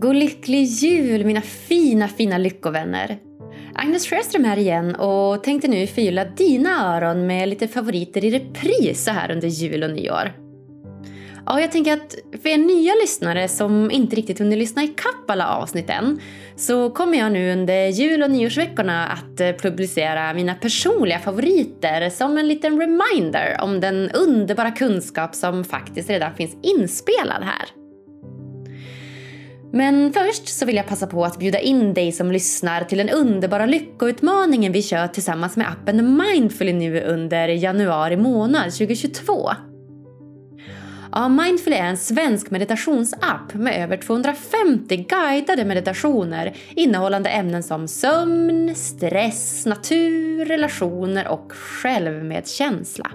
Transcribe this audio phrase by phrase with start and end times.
[0.00, 3.18] God lycklig jul mina fina, fina lyckovänner!
[3.74, 9.04] Agnes Sjöström här igen och tänkte nu förgylla dina öron med lite favoriter i repris
[9.04, 10.32] så här under jul och nyår.
[11.46, 15.48] Ja, jag tänker att för er nya lyssnare som inte riktigt hunnit lyssna ikapp alla
[15.48, 16.20] avsnitt än
[16.56, 22.38] så kommer jag nu under jul och nyårsveckorna att eh, publicera mina personliga favoriter som
[22.38, 27.87] en liten reminder om den underbara kunskap som faktiskt redan finns inspelad här.
[29.72, 33.10] Men först så vill jag passa på att bjuda in dig som lyssnar till den
[33.10, 39.50] underbara lyckoutmaningen vi kör tillsammans med appen Mindfully nu under januari månad 2022.
[41.12, 48.74] Ja, Mindfully är en svensk meditationsapp med över 250 guidade meditationer innehållande ämnen som sömn,
[48.74, 53.10] stress, natur, relationer och självmedkänsla.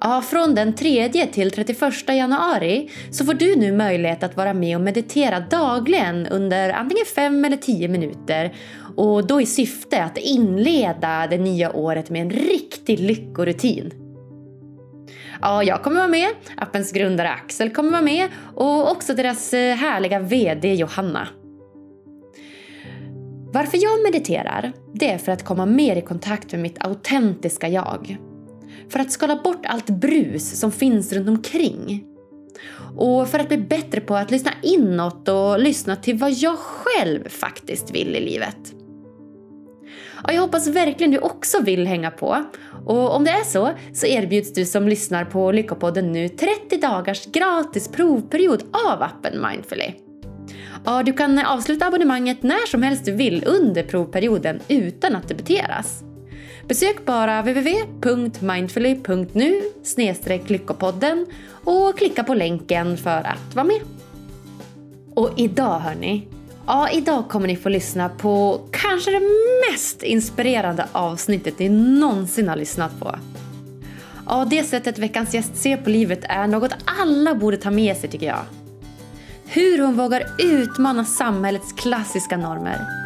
[0.00, 4.76] Ja, från den 3 till 31 januari så får du nu möjlighet att vara med
[4.76, 8.54] och meditera dagligen under antingen 5 eller 10 minuter
[8.96, 13.92] och då i syfte att inleda det nya året med en riktig lyckorutin.
[15.40, 19.76] Ja, jag kommer vara med, appens grundare Axel kommer vara med och också deras eh,
[19.76, 21.28] härliga VD Johanna.
[23.52, 28.18] Varför jag mediterar, det är för att komma mer i kontakt med mitt autentiska jag.
[28.90, 32.04] För att skala bort allt brus som finns runt omkring.
[32.96, 37.28] Och för att bli bättre på att lyssna inåt och lyssna till vad jag själv
[37.28, 38.74] faktiskt vill i livet.
[40.24, 42.44] Och jag hoppas verkligen du också vill hänga på.
[42.86, 47.26] Och om det är så, så erbjuds du som lyssnar på Lyckopodden nu 30 dagars
[47.26, 49.92] gratis provperiod av appen Mindfully.
[50.84, 56.02] Ja, du kan avsluta abonnemanget när som helst du vill under provperioden utan att debiteras.
[56.68, 59.62] Besök bara www.mindfully.nu
[60.50, 61.26] lyckopodden
[61.64, 63.80] och klicka på länken för att vara med.
[65.14, 66.28] Och idag hörni,
[66.66, 69.22] ja idag kommer ni få lyssna på kanske det
[69.70, 73.14] mest inspirerande avsnittet ni någonsin har lyssnat på.
[74.26, 78.10] Ja, det sättet veckans gäst ser på livet är något alla borde ta med sig
[78.10, 78.42] tycker jag.
[79.44, 82.97] Hur hon vågar utmana samhällets klassiska normer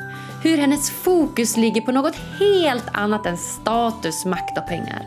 [0.42, 5.02] hur hennes fokus ligger på något helt annat än status, makt och pengar.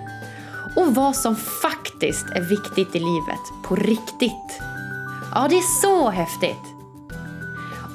[0.75, 4.61] Och vad som faktiskt är viktigt i livet, på riktigt.
[5.33, 6.75] Ja, det är så häftigt!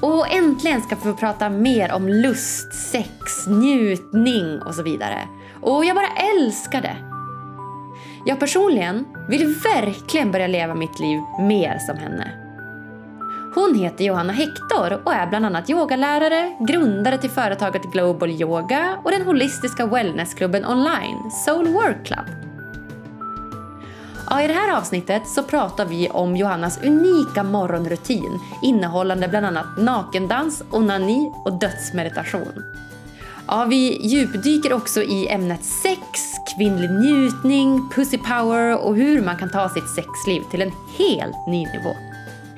[0.01, 5.29] Och äntligen ska vi få prata mer om lust, sex, njutning och så vidare.
[5.61, 6.97] Och jag bara älskar det!
[8.25, 12.40] Jag personligen vill verkligen börja leva mitt liv mer som henne.
[13.55, 19.11] Hon heter Johanna Hector och är bland annat yogalärare, grundare till företaget Global Yoga och
[19.11, 22.27] den holistiska wellnessklubben online Soul Work Club.
[24.31, 29.79] Ja, I det här avsnittet så pratar vi om Johannas unika morgonrutin innehållande bland annat
[29.79, 32.65] nakendans, onani och dödsmeditation.
[33.47, 36.01] Ja, vi djupdyker också i ämnet sex,
[36.57, 41.67] kvinnlig njutning, pussy power och hur man kan ta sitt sexliv till en helt ny
[41.67, 42.10] nivå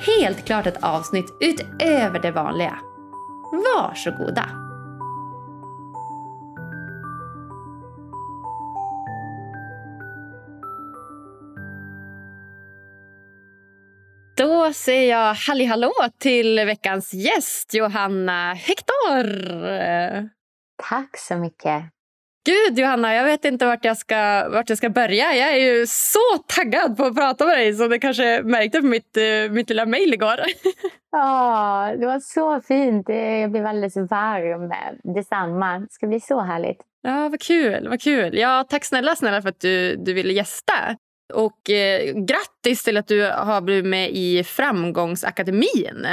[0.07, 2.79] helt klart ett avsnitt utöver det vanliga.
[3.53, 4.49] Varsågoda!
[14.37, 19.27] Då säger jag halli hallå till veckans gäst Johanna Hector.
[20.89, 21.83] Tack så mycket.
[22.45, 25.35] Gud Johanna, jag vet inte vart jag, ska, vart jag ska börja.
[25.35, 28.87] Jag är ju så taggad på att prata med dig som du kanske märkte på
[28.87, 30.37] mitt, eh, mitt lilla mejl igår.
[31.15, 33.09] Ja, det var så fint.
[33.09, 34.73] Jag blev alldeles varm.
[35.15, 35.79] Detsamma.
[35.79, 36.79] Det ska bli så härligt.
[37.03, 37.89] Ja, vad kul.
[37.89, 38.39] Vad kul.
[38.39, 40.73] Ja, tack snälla, snälla för att du, du ville gästa.
[41.35, 46.07] Och eh, grattis till att du har blivit med i Framgångsakademin.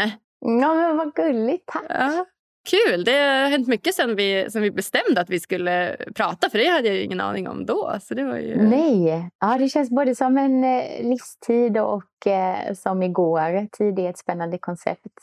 [0.62, 1.64] Ja, men vad gulligt.
[1.66, 1.86] Tack.
[1.90, 2.26] Ja,
[2.70, 3.04] Kul!
[3.04, 6.50] Det har hänt mycket sen vi, sen vi bestämde att vi skulle prata.
[6.50, 7.96] För det hade jag ingen aning om då.
[8.02, 8.70] Så det var ju...
[8.70, 13.68] Nej, ja, det känns både som en eh, livstid och eh, som igår.
[13.78, 15.18] Tid är ett spännande koncept.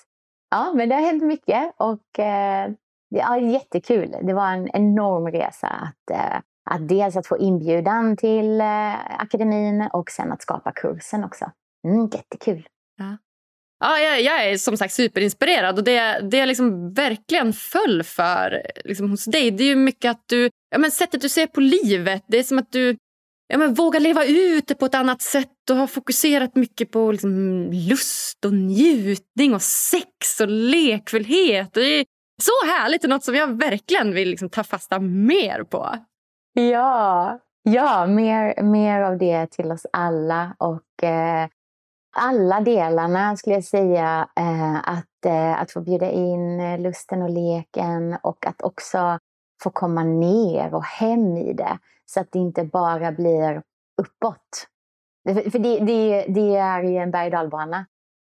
[0.50, 2.70] Ja, men det har hänt mycket och eh,
[3.08, 4.16] ja, jättekul.
[4.22, 6.37] Det var en enorm resa att, eh,
[6.70, 11.50] att dels att få inbjudan till eh, akademin och sen att skapa kursen också.
[11.84, 12.69] Mm, jättekul.
[12.96, 13.16] Ja.
[13.78, 18.62] Ja, jag, jag, är som sagt superinspirerad och det, det jag liksom verkligen föll för
[18.84, 21.61] liksom, hos dig det är ju mycket att du, ja, men sättet du ser på
[21.61, 22.25] livet.
[22.28, 22.96] Det är som att du
[23.46, 27.12] ja, men vågar leva ut det på ett annat sätt och har fokuserat mycket på
[27.12, 31.73] liksom, lust och njutning och sex och lekfullhet.
[31.73, 32.05] Det är
[32.43, 35.96] så härligt och något som jag verkligen vill liksom, ta fasta mer på.
[36.52, 40.56] Ja, ja mer, mer av det till oss alla.
[40.58, 41.49] Och eh,
[42.16, 44.28] alla delarna skulle jag säga.
[44.36, 49.18] Eh, att, eh, att få bjuda in eh, lusten och leken och att också
[49.62, 51.78] få komma ner och hem i det.
[52.06, 53.62] Så att det inte bara blir
[54.02, 54.68] uppåt.
[55.28, 57.86] För det, det, det är ju en berg och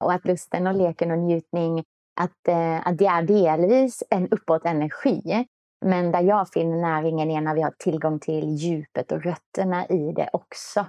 [0.03, 1.83] Och att lusten och leken och njutning,
[2.19, 2.47] att,
[2.83, 5.47] att det är delvis en uppåt energi.
[5.85, 10.11] Men där jag finner näringen är när vi har tillgång till djupet och rötterna i
[10.11, 10.85] det också.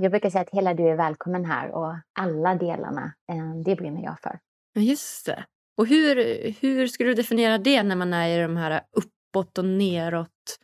[0.00, 4.02] Jag brukar säga att hela du är välkommen här och alla delarna, eh, det brinner
[4.04, 4.38] jag för.
[4.74, 5.44] Just det.
[5.76, 6.16] Och hur,
[6.60, 10.58] hur skulle du definiera det när man är i de här uppåt och neråt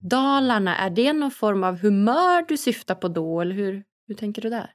[0.00, 0.76] dalarna?
[0.76, 4.50] Är det någon form av humör du syftar på då eller hur, hur tänker du
[4.50, 4.70] där?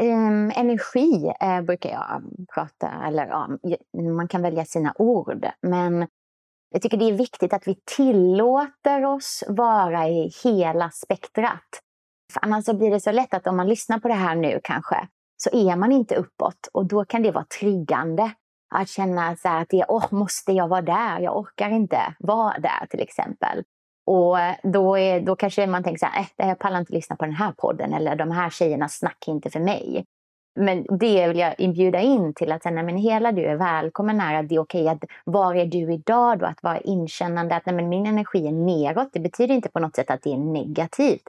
[0.00, 2.22] Um, energi uh, brukar jag
[2.54, 3.48] prata, eller ja,
[4.16, 5.46] man kan välja sina ord.
[5.62, 6.06] Men
[6.70, 11.80] jag tycker det är viktigt att vi tillåter oss vara i hela spektrat.
[12.36, 14.60] För annars så blir det så lätt att om man lyssnar på det här nu
[14.64, 18.30] kanske, så är man inte uppåt och då kan det vara triggande.
[18.74, 21.20] Att känna så att det, är, oh, måste jag vara där?
[21.20, 23.62] Jag orkar inte vara där till exempel.
[24.06, 27.16] Och eh, då, är, då kanske man tänker så här, äh, jag pallar inte lyssna
[27.16, 30.04] på den här podden eller de här tjejerna snackar inte för mig.
[30.60, 34.34] Men det vill jag inbjuda in till att säga, men hela du är välkommen här.
[34.34, 36.46] Att det är okej att var är du idag då?
[36.46, 39.08] Att vara inkännande att nej, men min energi är neråt.
[39.12, 41.22] Det betyder inte på något sätt att det är negativt.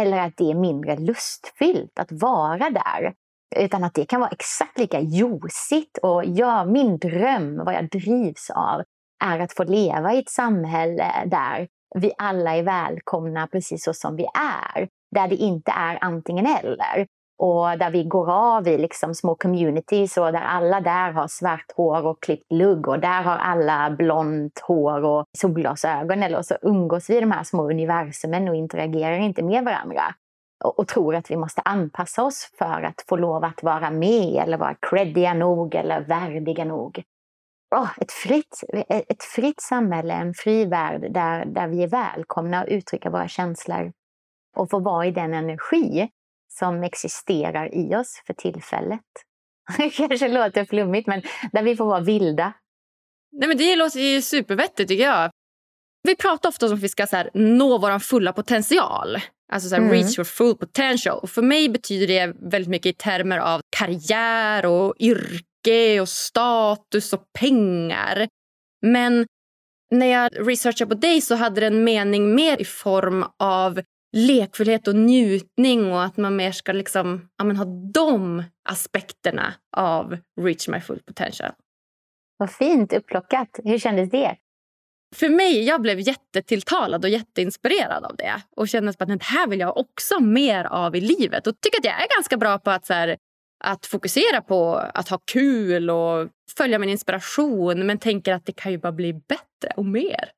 [0.00, 3.14] Eller att det är mindre lustfyllt att vara där.
[3.56, 5.98] Utan att det kan vara exakt lika josigt.
[6.02, 8.82] Och ja, min dröm, vad jag drivs av,
[9.24, 14.16] är att få leva i ett samhälle där vi alla är välkomna precis så som
[14.16, 14.88] vi är.
[15.14, 17.06] Där det inte är antingen eller
[17.38, 21.72] och där vi går av i liksom små communities och där alla där har svart
[21.76, 26.22] hår och klippt lugg och där har alla blont hår och solglasögon.
[26.22, 30.02] Eller så umgås vi i de här små universumen och interagerar inte med varandra
[30.64, 34.42] och, och tror att vi måste anpassa oss för att få lov att vara med
[34.42, 37.02] eller vara creddiga nog eller värdiga nog.
[37.76, 42.68] Oh, ett, fritt, ett fritt samhälle, en fri värld där, där vi är välkomna att
[42.68, 43.92] uttrycka våra känslor
[44.56, 46.08] och få vara i den energi
[46.58, 49.00] som existerar i oss för tillfället.
[49.78, 51.22] Det kanske låter flummigt, men
[51.52, 52.52] där vi får vara vilda.
[53.32, 55.30] Nej, men det låter ju supervettigt tycker jag.
[56.02, 59.16] Vi pratar ofta om att vi ska så här, nå vår fulla potential.
[59.52, 59.92] Alltså så här, mm.
[59.92, 61.18] reach your full potential.
[61.18, 67.12] Och för mig betyder det väldigt mycket i termer av karriär och yrke och status
[67.12, 68.28] och pengar.
[68.86, 69.26] Men
[69.90, 73.80] när jag researchade på dig så hade det en mening mer i form av
[74.12, 77.64] lekfullhet och njutning och att man mer ska liksom, ja, men ha
[77.94, 81.52] de aspekterna av Reach My Full Potential.
[82.36, 83.60] Vad fint upplockat.
[83.64, 84.36] Hur kändes det?
[85.14, 88.42] För mig, jag blev jättetilltalad och jätteinspirerad av det.
[88.56, 91.46] Och kände att det här vill jag också mer av i livet.
[91.46, 93.16] Och tycker att jag är ganska bra på att, så här,
[93.64, 97.86] att fokusera på att ha kul och följa min inspiration.
[97.86, 100.30] Men tänker att det kan ju bara bli bättre och mer.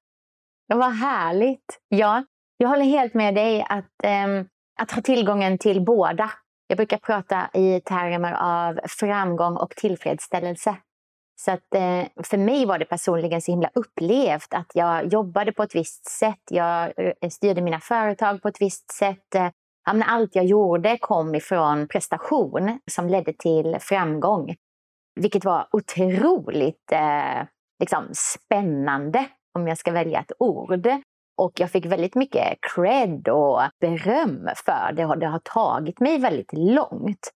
[0.67, 1.81] Ja, vad härligt.
[1.88, 2.25] Ja,
[2.56, 4.44] jag håller helt med dig att, eh,
[4.80, 6.30] att ha tillgången till båda.
[6.66, 10.76] Jag brukar prata i termer av framgång och tillfredsställelse.
[11.36, 15.62] Så att, eh, för mig var det personligen så himla upplevt att jag jobbade på
[15.62, 16.42] ett visst sätt.
[16.50, 19.34] Jag eh, styrde mina företag på ett visst sätt.
[19.34, 19.48] Eh,
[20.06, 24.54] allt jag gjorde kom ifrån prestation som ledde till framgång.
[25.20, 27.46] Vilket var otroligt eh,
[27.80, 29.26] liksom, spännande,
[29.58, 30.88] om jag ska välja ett ord.
[31.37, 36.53] Och jag fick väldigt mycket cred och beröm för det det har tagit mig väldigt
[36.53, 37.31] långt.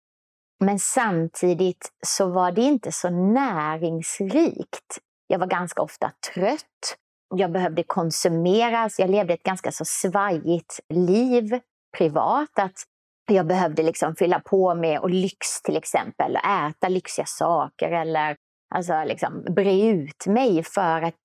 [0.59, 4.97] Men samtidigt så var det inte så näringsrikt.
[5.27, 6.97] Jag var ganska ofta trött.
[7.35, 11.59] Jag behövde konsumera, så jag levde ett ganska så svajigt liv
[11.97, 12.59] privat.
[12.59, 12.83] Att
[13.31, 18.35] jag behövde liksom fylla på med och lyx till exempel, äta lyxiga saker eller
[18.75, 21.21] alltså liksom bre ut mig för att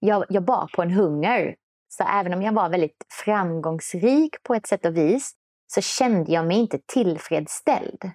[0.00, 1.56] jag, jag bar på en hunger
[1.92, 5.32] så även om jag var väldigt framgångsrik på ett sätt och vis
[5.66, 8.10] så kände jag mig inte tillfredsställd.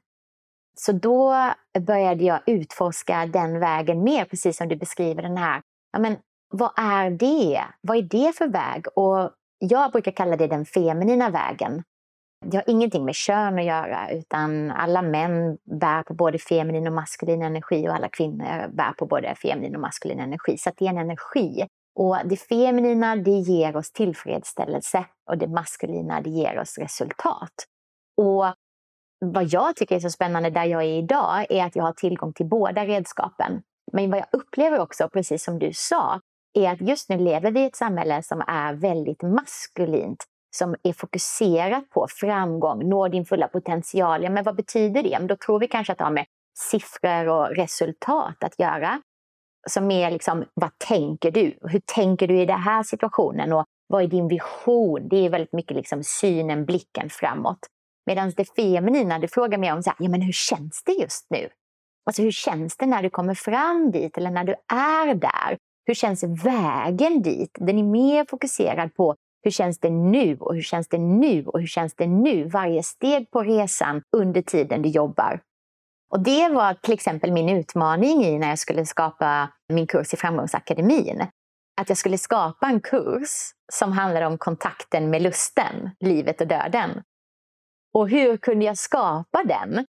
[0.78, 1.34] Så då
[1.80, 5.62] började jag utforska den vägen mer, precis som du beskriver den här.
[5.92, 6.18] Ja, men,
[6.50, 7.64] vad är det?
[7.82, 8.86] Vad är det för väg?
[8.96, 11.84] Och jag brukar kalla det den feminina vägen.
[12.46, 16.94] Det har ingenting med kön att göra, utan alla män bär på både feminin och
[16.94, 20.58] maskulin energi och alla kvinnor bär på både feminin och maskulin energi.
[20.58, 26.22] Så det är en energi och det feminina det ger oss tillfredsställelse och det maskulina
[26.22, 27.54] det ger oss resultat.
[28.18, 28.46] Och
[29.20, 32.34] vad jag tycker är så spännande där jag är idag är att jag har tillgång
[32.34, 33.62] till båda redskapen.
[33.94, 36.22] Men vad jag upplever också, precis som du sa,
[36.54, 40.26] är att just nu lever vi i ett samhälle som är väldigt maskulint.
[40.56, 44.24] som är fokuserat på framgång, nå din fulla potential.
[44.24, 45.18] Ja, men vad betyder det?
[45.20, 46.26] Men då tror vi kanske att det har med
[46.72, 49.02] siffror och resultat att göra.
[49.70, 51.58] Som är liksom, vad tänker du?
[51.62, 53.54] Hur tänker du i den här situationen?
[53.54, 55.08] Och vad är din vision?
[55.10, 57.60] Det är väldigt mycket liksom synen, blicken framåt.
[58.06, 61.28] Medan det feminina, det frågar mer om så här, ja, men hur känns det just
[61.30, 61.50] nu?
[62.06, 65.58] Alltså hur känns det när du kommer fram dit eller när du är där?
[65.86, 67.58] Hur känns vägen dit?
[67.60, 71.60] Den är mer fokuserad på hur känns det nu och hur känns det nu och
[71.60, 72.44] hur känns det nu?
[72.44, 75.42] Varje steg på resan under tiden du jobbar.
[76.10, 80.18] Och det var till exempel min utmaning i när jag skulle skapa min kurs i
[80.18, 81.28] Framgångsakademin.
[81.82, 83.30] Att jag skulle skapa en kurs
[83.74, 87.04] som handlade om kontakten med lusten, livet och döden.
[87.94, 89.86] Och hur kunde jag skapa den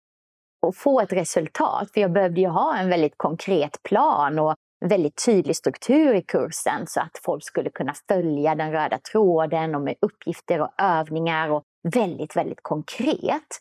[0.66, 1.92] och få ett resultat?
[1.94, 4.56] För jag behövde ju ha en väldigt konkret plan och
[4.86, 9.82] väldigt tydlig struktur i kursen så att folk skulle kunna följa den röda tråden och
[9.82, 13.60] med uppgifter och övningar och väldigt, väldigt konkret.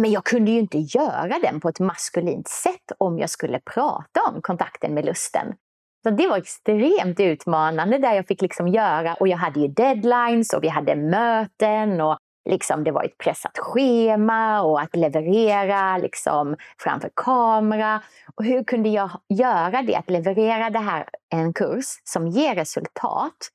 [0.00, 4.20] Men jag kunde ju inte göra den på ett maskulint sätt om jag skulle prata
[4.34, 5.54] om kontakten med lusten.
[6.02, 10.52] Så det var extremt utmanande där jag fick liksom göra, och jag hade ju deadlines
[10.52, 12.18] och vi hade möten och
[12.48, 18.02] liksom det var ett pressat schema och att leverera liksom framför kamera.
[18.34, 23.48] Och hur kunde jag göra det, att leverera det här, en kurs som ger resultat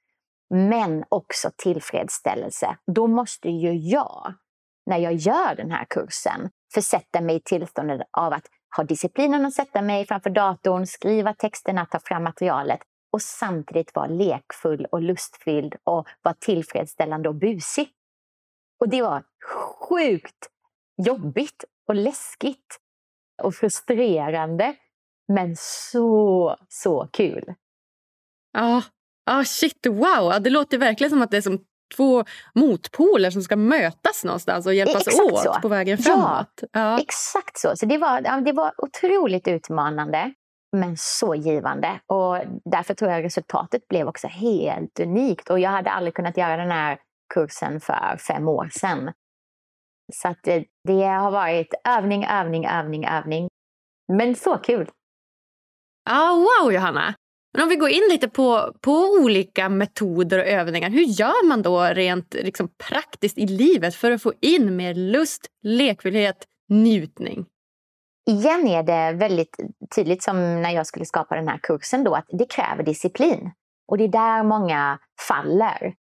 [0.50, 2.77] men också tillfredsställelse.
[2.91, 4.34] Då måste ju jag,
[4.88, 8.46] när jag gör den här kursen, försätta mig i tillståndet av att
[8.77, 12.79] ha disciplinen att sätta mig framför datorn, skriva texterna, ta fram materialet
[13.12, 17.89] och samtidigt vara lekfull och lustfylld och vara tillfredsställande och busig.
[18.79, 19.24] Och det var
[19.89, 20.50] sjukt
[20.98, 22.79] jobbigt och läskigt
[23.44, 24.75] och frustrerande.
[25.27, 27.53] Men så, så kul.
[28.51, 28.84] Ja,
[29.25, 30.41] ah, shit, wow.
[30.41, 31.65] Det låter verkligen som att det är som
[31.96, 32.24] två
[32.56, 35.53] motpoler som ska mötas någonstans och hjälpas exakt åt så.
[35.62, 36.50] på vägen framåt.
[36.62, 37.75] Ja, ja, exakt så.
[37.75, 40.34] Så det var, det var otroligt utmanande
[40.72, 42.00] men så givande.
[42.06, 45.50] Och därför tror jag resultatet blev också helt unikt.
[45.50, 47.00] Och jag hade aldrig kunnat göra den här
[47.34, 49.13] kursen för fem år sedan.
[50.13, 53.48] Så det, det har varit övning, övning, övning, övning.
[54.13, 54.89] Men så kul!
[56.10, 57.15] Ah, wow, Johanna!
[57.58, 60.90] Men om vi går in lite på, på olika metoder och övningar.
[60.90, 65.48] Hur gör man då rent liksom, praktiskt i livet för att få in mer lust,
[65.64, 67.46] lekfullhet, njutning?
[68.30, 69.58] Igen är det väldigt
[69.96, 73.52] tydligt som när jag skulle skapa den här kursen då att det kräver disciplin.
[73.88, 75.94] Och det är där många faller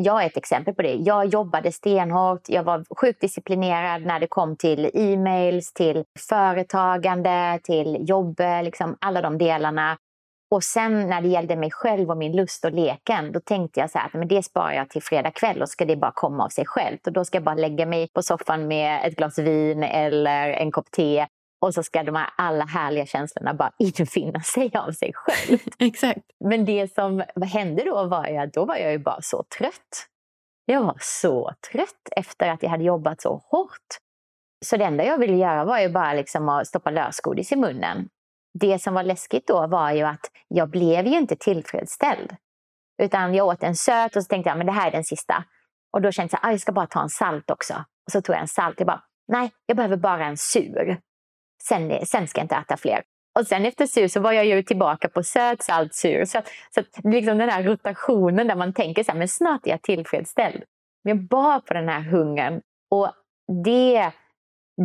[0.00, 0.94] jag är ett exempel på det.
[0.94, 7.96] Jag jobbade stenhårt, jag var sjukt disciplinerad när det kom till e-mails, till företagande, till
[8.08, 9.98] jobb, liksom alla de delarna.
[10.50, 13.90] Och sen när det gällde mig själv och min lust och leken, då tänkte jag
[13.90, 16.48] så här, men det sparar jag till fredag kväll och ska det bara komma av
[16.48, 17.06] sig självt.
[17.06, 20.72] Och då ska jag bara lägga mig på soffan med ett glas vin eller en
[20.72, 21.26] kopp te
[21.60, 25.58] och så ska de här alla härliga känslorna bara infinna sig av sig själv.
[25.78, 26.20] Exakt.
[26.44, 30.06] Men det som hände då var att då var jag ju bara så trött.
[30.64, 33.98] Jag var så trött efter att jag hade jobbat så hårt.
[34.64, 38.08] Så det enda jag ville göra var ju bara liksom att stoppa lösgodis i munnen.
[38.60, 42.36] Det som var läskigt då var ju att jag blev ju inte tillfredsställd.
[43.02, 45.44] Utan jag åt en söt och så tänkte jag men det här är den sista.
[45.92, 47.74] Och då kände jag att ah, jag ska bara ta en salt också.
[48.06, 48.74] Och så tog jag en salt.
[48.78, 51.00] Jag bara, nej, jag behöver bara en sur.
[51.62, 53.02] Sen, sen ska jag inte äta fler.
[53.38, 56.24] Och sen efter sur så var jag ju tillbaka på söt, salt, sur.
[56.24, 56.42] Så,
[56.74, 60.62] så liksom den här rotationen där man tänker så här, men snart är jag tillfredsställd.
[61.04, 62.60] Men jag bar på den här hungern.
[62.90, 63.12] Och
[63.64, 64.12] det,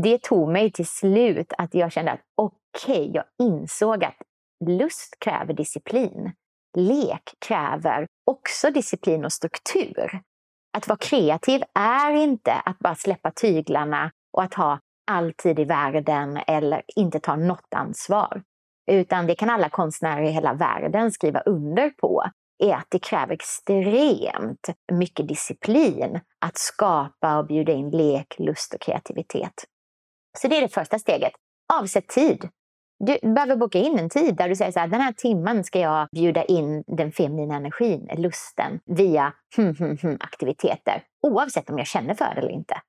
[0.01, 4.17] det tog mig till slut att jag kände att okej, okay, jag insåg att
[4.65, 6.31] lust kräver disciplin.
[6.77, 10.21] Lek kräver också disciplin och struktur.
[10.77, 14.79] Att vara kreativ är inte att bara släppa tyglarna och att ha
[15.11, 18.43] all tid i världen eller inte ta något ansvar.
[18.91, 22.23] Utan det kan alla konstnärer i hela världen skriva under på
[22.63, 28.81] är att det kräver extremt mycket disciplin att skapa och bjuda in lek, lust och
[28.81, 29.65] kreativitet.
[30.37, 31.31] Så det är det första steget.
[31.73, 32.49] Avsätt tid.
[32.99, 35.79] Du behöver boka in en tid där du säger så här, den här timmen ska
[35.79, 41.03] jag bjuda in den feminina energin, lusten, via hm, hm, hm, aktiviteter.
[41.27, 42.81] Oavsett om jag känner för det eller inte.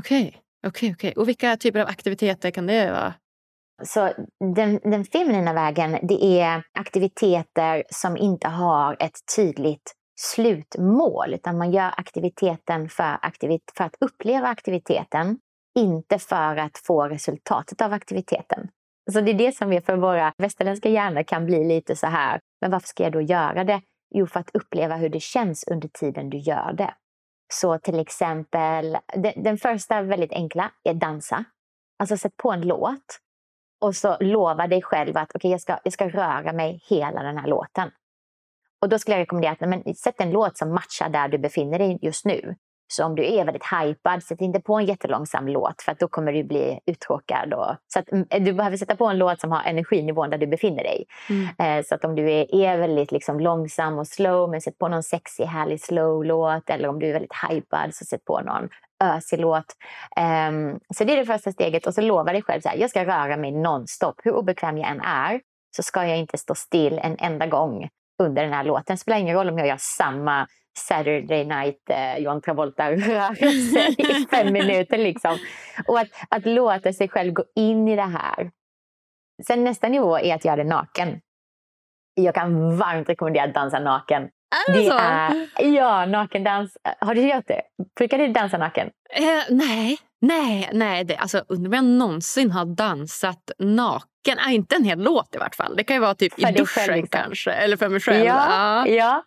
[0.00, 0.28] Okej.
[0.28, 0.40] Okay.
[0.66, 1.22] Okej, okay, okay.
[1.22, 3.14] och vilka typer av aktiviteter kan det vara?
[3.82, 4.12] Så
[4.54, 11.72] den, den feminina vägen, det är aktiviteter som inte har ett tydligt slutmål, utan man
[11.72, 15.38] gör aktiviteten för, aktivit för att uppleva aktiviteten,
[15.80, 18.68] inte för att få resultatet av aktiviteten.
[19.12, 22.40] Så det är det som vi för våra västerländska hjärnor kan bli lite så här,
[22.60, 23.80] men varför ska jag då göra det?
[24.14, 26.94] Jo, för att uppleva hur det känns under tiden du gör det.
[27.52, 31.44] Så till exempel, den, den första väldigt enkla är dansa.
[31.98, 33.18] Alltså sätt på en låt
[33.80, 37.38] och så lova dig själv att okay, jag, ska, jag ska röra mig hela den
[37.38, 37.90] här låten.
[38.82, 41.78] Och då skulle jag rekommendera att men, sätt en låt som matchar där du befinner
[41.78, 42.56] dig just nu.
[42.92, 46.32] Så om du är väldigt hypad, sätt inte på en jättelångsam låt för då kommer
[46.32, 47.54] du bli uttråkad.
[47.54, 50.46] Och, så att, mm, du behöver sätta på en låt som har energinivån där du
[50.46, 51.04] befinner dig.
[51.28, 51.78] Mm.
[51.78, 54.88] Eh, så att om du är, är väldigt liksom, långsam och slow, men sätt på
[54.88, 56.70] någon sexig, härlig slow-låt.
[56.70, 58.68] Eller om du är väldigt hypad, så sätt på någon
[59.04, 59.76] ösig låt.
[60.48, 61.86] Um, så det är det första steget.
[61.86, 64.14] Och så lovar dig själv att jag ska röra mig nonstop.
[64.24, 65.40] Hur obekväm jag än är
[65.76, 67.88] så ska jag inte stå still en enda gång
[68.22, 68.96] under den här låten.
[68.96, 70.46] Det spelar ingen roll om jag gör samma
[70.78, 74.98] Saturday night eh, John Travolta-rörelse i fem minuter.
[74.98, 75.38] Liksom.
[75.86, 78.50] Och att, att låta sig själv gå in i det här.
[79.46, 81.20] Sen nästa nivå är att göra det naken.
[82.14, 84.22] Jag kan varmt rekommendera att dansa naken.
[84.68, 84.98] Är det, det så?
[85.62, 86.76] Är, ja, nakendans.
[87.00, 87.62] Har du gjort det?
[87.98, 88.90] Brukar du dansa naken?
[89.10, 91.04] Eh, nej, nej, nej.
[91.04, 94.38] Det, alltså, undrar om jag någonsin har dansat naken.
[94.46, 95.76] Äh, inte en hel låt i vart fall.
[95.76, 97.20] Det kan ju vara typ för i duschen själv, liksom.
[97.20, 97.52] kanske.
[97.52, 98.24] Eller för mig själv.
[98.24, 98.86] Ja, ja.
[98.86, 99.22] ja.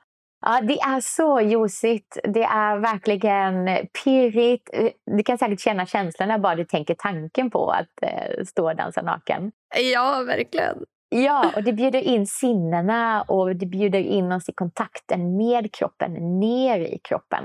[0.45, 2.17] Ja, det är så ljusigt.
[2.23, 4.69] Det är verkligen pirrigt.
[5.05, 9.01] Du kan säkert känna känslorna bara du tänker tanken på att eh, stå och dansa
[9.01, 9.51] naken.
[9.93, 10.77] Ja, verkligen.
[11.09, 16.39] Ja, och det bjuder in sinnena och det bjuder in oss i kontakten med kroppen,
[16.39, 17.43] ner i kroppen.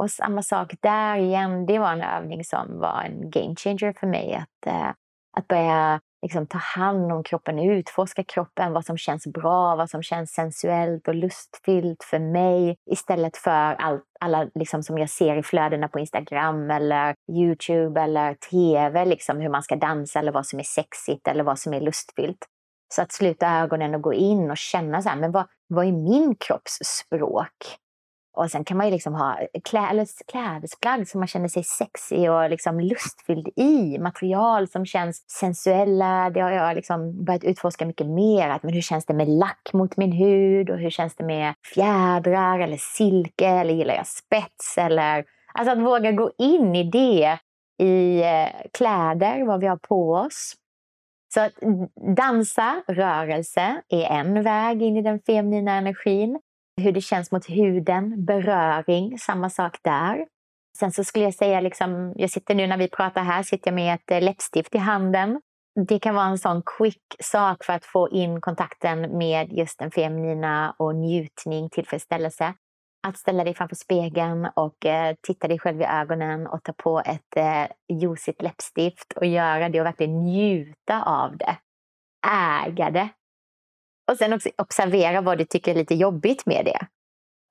[0.00, 4.06] Och samma sak där igen, det var en övning som var en game changer för
[4.06, 4.34] mig.
[4.34, 4.90] Att, eh,
[5.36, 10.02] att börja liksom, ta hand om kroppen, utforska kroppen, vad som känns bra, vad som
[10.02, 12.76] känns sensuellt och lustfyllt för mig.
[12.90, 18.34] Istället för all, alla liksom, som jag ser i flödena på Instagram eller Youtube eller
[18.34, 21.80] TV, liksom, hur man ska dansa eller vad som är sexigt eller vad som är
[21.80, 22.46] lustfyllt.
[22.94, 25.92] Så att sluta ögonen och gå in och känna så här, men vad, vad är
[25.92, 27.78] min kropps språk?
[28.36, 32.30] Och sen kan man ju liksom ha eh, klä, klädesplagg som man känner sig sexig
[32.30, 33.98] och liksom lustfylld i.
[33.98, 36.30] Material som känns sensuella.
[36.30, 38.48] Det har jag liksom börjat utforska mycket mer.
[38.48, 40.70] Att, men hur känns det med lack mot min hud?
[40.70, 43.46] Och hur känns det med fjädrar eller silke?
[43.46, 44.78] Eller gillar jag spets?
[44.78, 47.38] Eller, alltså att våga gå in i det
[47.78, 50.54] i eh, kläder, vad vi har på oss.
[51.34, 56.40] Så att mm, dansa, rörelse, är en väg in i den feminina energin.
[56.82, 60.26] Hur det känns mot huden, beröring, samma sak där.
[60.78, 63.74] Sen så skulle jag säga, liksom, jag sitter nu när vi pratar här, sitter jag
[63.74, 65.40] med ett eh, läppstift i handen.
[65.88, 69.90] Det kan vara en sån quick sak för att få in kontakten med just den
[69.90, 72.54] feminina och njutning, tillfredsställelse
[73.04, 77.00] att ställa dig framför spegeln och eh, titta dig själv i ögonen och ta på
[77.00, 81.56] ett eh, juicigt läppstift och göra det och verkligen njuta av det.
[82.66, 83.08] Äga det.
[84.10, 86.86] Och sen också observera vad du tycker är lite jobbigt med det.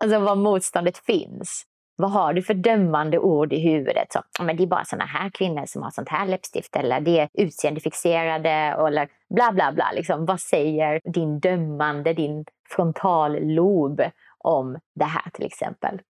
[0.04, 1.66] Alltså var motståndet finns.
[1.96, 4.08] Vad har du för dömande ord i huvudet?
[4.10, 7.20] Så, men det är bara sådana här kvinnor som har sånt här läppstift eller det
[7.20, 8.50] är utseendefixerade
[8.88, 9.92] eller bla bla bla.
[9.92, 14.02] Liksom, vad säger din dömande, din frontallob
[14.38, 16.02] om det här till exempel.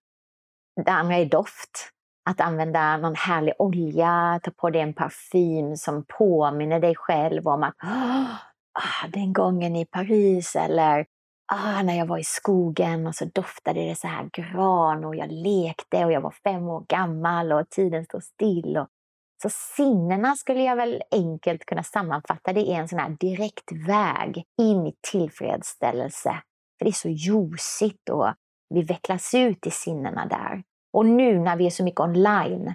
[0.85, 1.89] Det andra är doft.
[2.29, 7.63] Att använda någon härlig olja, ta på dig en parfym som påminner dig själv om
[7.63, 7.75] att
[8.73, 11.05] ah, den gången i Paris eller
[11.53, 15.31] ah, när jag var i skogen och så doftade det så här gran och jag
[15.31, 18.77] lekte och jag var fem år gammal och tiden stod still.
[18.77, 18.87] Och...
[19.41, 24.43] Så sinnena skulle jag väl enkelt kunna sammanfatta det i en sån här direkt väg
[24.61, 26.41] in i tillfredsställelse
[26.77, 28.33] för det är så ljusigt och
[28.69, 30.63] vi vecklas ut i sinnena där.
[30.93, 32.73] Och nu när vi är så mycket online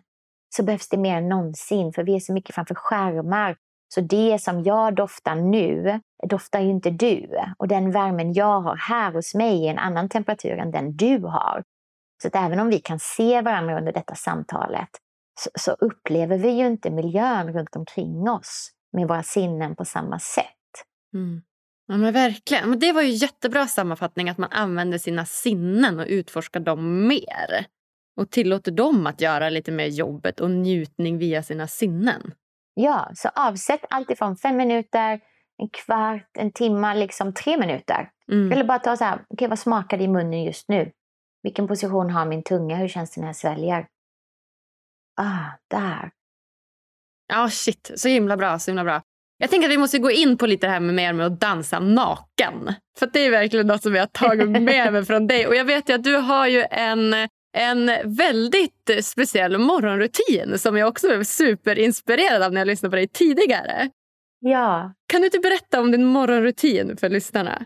[0.56, 3.56] så behövs det mer än någonsin för vi är så mycket framför skärmar.
[3.88, 7.28] Så det som jag doftar nu doftar ju inte du.
[7.58, 11.18] Och den värmen jag har här hos mig är en annan temperatur än den du
[11.18, 11.62] har.
[12.22, 14.88] Så att även om vi kan se varandra under detta samtalet
[15.40, 20.18] så, så upplever vi ju inte miljön runt omkring oss med våra sinnen på samma
[20.18, 20.44] sätt.
[21.14, 21.42] Mm.
[21.86, 22.70] Ja, men verkligen.
[22.70, 27.66] Men det var ju jättebra sammanfattning att man använder sina sinnen och utforskar dem mer.
[28.16, 32.32] Och tillåter dem att göra lite mer jobbet och njutning via sina sinnen.
[32.80, 35.20] Ja, så avsätt allt ifrån fem minuter,
[35.62, 38.10] en kvart, en timme, liksom tre minuter.
[38.32, 38.52] Mm.
[38.52, 40.92] Eller bara ta så här, okay, vad smakar det i munnen just nu?
[41.42, 42.76] Vilken position har min tunga?
[42.76, 43.86] Hur känns det när jag sväljer?
[45.20, 46.10] Ah, där.
[47.28, 47.90] Ja, oh, shit.
[47.96, 49.02] Så himla bra, så himla bra.
[49.38, 51.40] Jag tänker att vi måste gå in på lite det här med mer med att
[51.40, 52.74] dansa naken.
[52.98, 55.46] För det är verkligen något som jag har tagit med mig från dig.
[55.46, 57.14] Och jag vet ju att du har ju en,
[57.52, 63.08] en väldigt speciell morgonrutin som jag också blev superinspirerad av när jag lyssnade på dig
[63.08, 63.90] tidigare.
[64.40, 64.92] Ja.
[65.06, 67.64] Kan du inte berätta om din morgonrutin för lyssnarna?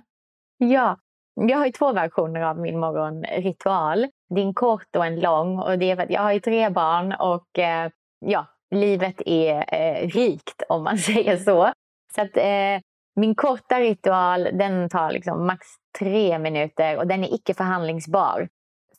[0.59, 0.99] Ja,
[1.35, 4.07] jag har två versioner av min morgonritual.
[4.35, 6.71] Det är en kort och en lång och det är för att jag har tre
[6.71, 7.91] barn och eh,
[8.27, 11.73] ja, livet är eh, rikt om man säger så.
[12.15, 12.81] Så att eh,
[13.17, 15.67] min korta ritual den tar liksom max
[15.99, 18.49] tre minuter och den är icke förhandlingsbar.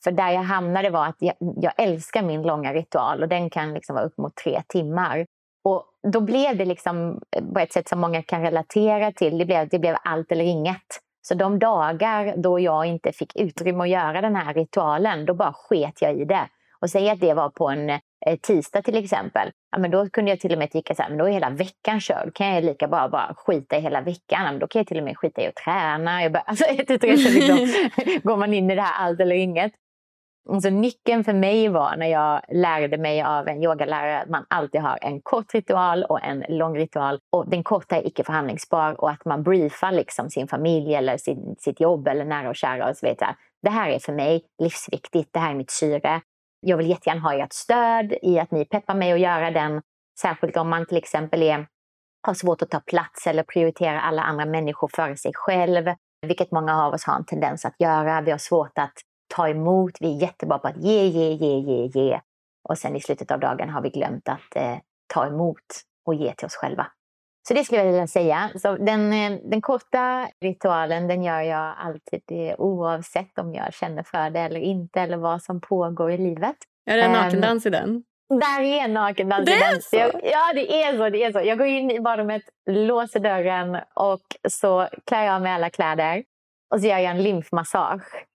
[0.03, 3.73] För där jag hamnade var att jag, jag älskar min långa ritual och den kan
[3.73, 5.25] liksom vara upp mot tre timmar.
[5.63, 7.21] Och då blev det liksom
[7.53, 9.37] på ett sätt som många kan relatera till.
[9.37, 10.99] Det blev, det blev allt eller inget.
[11.21, 15.53] Så de dagar då jag inte fick utrymme att göra den här ritualen, då bara
[15.53, 16.49] sket jag i det.
[16.81, 17.99] Och säg att det var på en eh,
[18.41, 19.51] tisdag till exempel.
[19.71, 21.49] Ja, men då kunde jag till och med tycka så här, men då är hela
[21.49, 22.33] veckan körd.
[22.33, 24.43] kan jag lika bara, bara skita i hela veckan.
[24.43, 26.23] men då kan jag till och med skita i att träna.
[26.23, 27.57] Jag bara, alltså, ett, ett, ett, liksom,
[28.23, 29.71] går man in i det här allt eller inget.
[30.49, 34.82] Alltså, nyckeln för mig var när jag lärde mig av en yogalärare att man alltid
[34.82, 37.19] har en kort ritual och en lång ritual.
[37.29, 41.56] Och den korta är icke förhandlingsbar och att man briefar liksom sin familj eller sin,
[41.60, 43.36] sitt jobb eller nära och kära och så vidare.
[43.62, 46.21] Det här är för mig livsviktigt, det här är mitt syre.
[46.60, 49.82] Jag vill jättegärna ha ert stöd i att ni peppar mig att göra den.
[50.21, 51.67] Särskilt om man till exempel är,
[52.27, 55.93] har svårt att ta plats eller prioritera alla andra människor före sig själv.
[56.27, 58.21] Vilket många av oss har en tendens att göra.
[58.21, 58.93] Vi har svårt att
[59.36, 59.91] ta emot.
[60.00, 62.19] Vi är jättebra på att ge, ge, ge, ge, ge.
[62.69, 64.78] Och sen i slutet av dagen har vi glömt att eh,
[65.13, 65.65] ta emot
[66.06, 66.88] och ge till oss själva.
[67.48, 68.50] Så det skulle jag vilja säga.
[68.56, 74.04] Så den, eh, den korta ritualen den gör jag alltid eh, oavsett om jag känner
[74.04, 76.56] för det eller inte eller vad som pågår i livet.
[76.86, 78.04] Är det en ehm, nakendans um, i den?
[78.30, 79.82] Där är nakendans i den.
[79.82, 81.10] Så jag, ja, det är så.
[81.10, 81.41] Det är så.
[81.41, 86.24] Jag går in i badrummet, låser dörren och så klär jag av mig alla kläder.
[86.74, 88.26] Och så gör jag en lymfmassage.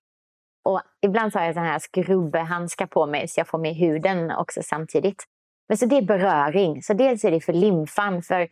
[0.65, 4.31] Och ibland så har jag såna här skrubbhandskar på mig så jag får med huden
[4.31, 5.25] också samtidigt.
[5.69, 6.83] Men så det är beröring.
[6.83, 8.23] Så dels är det för limfan.
[8.23, 8.49] För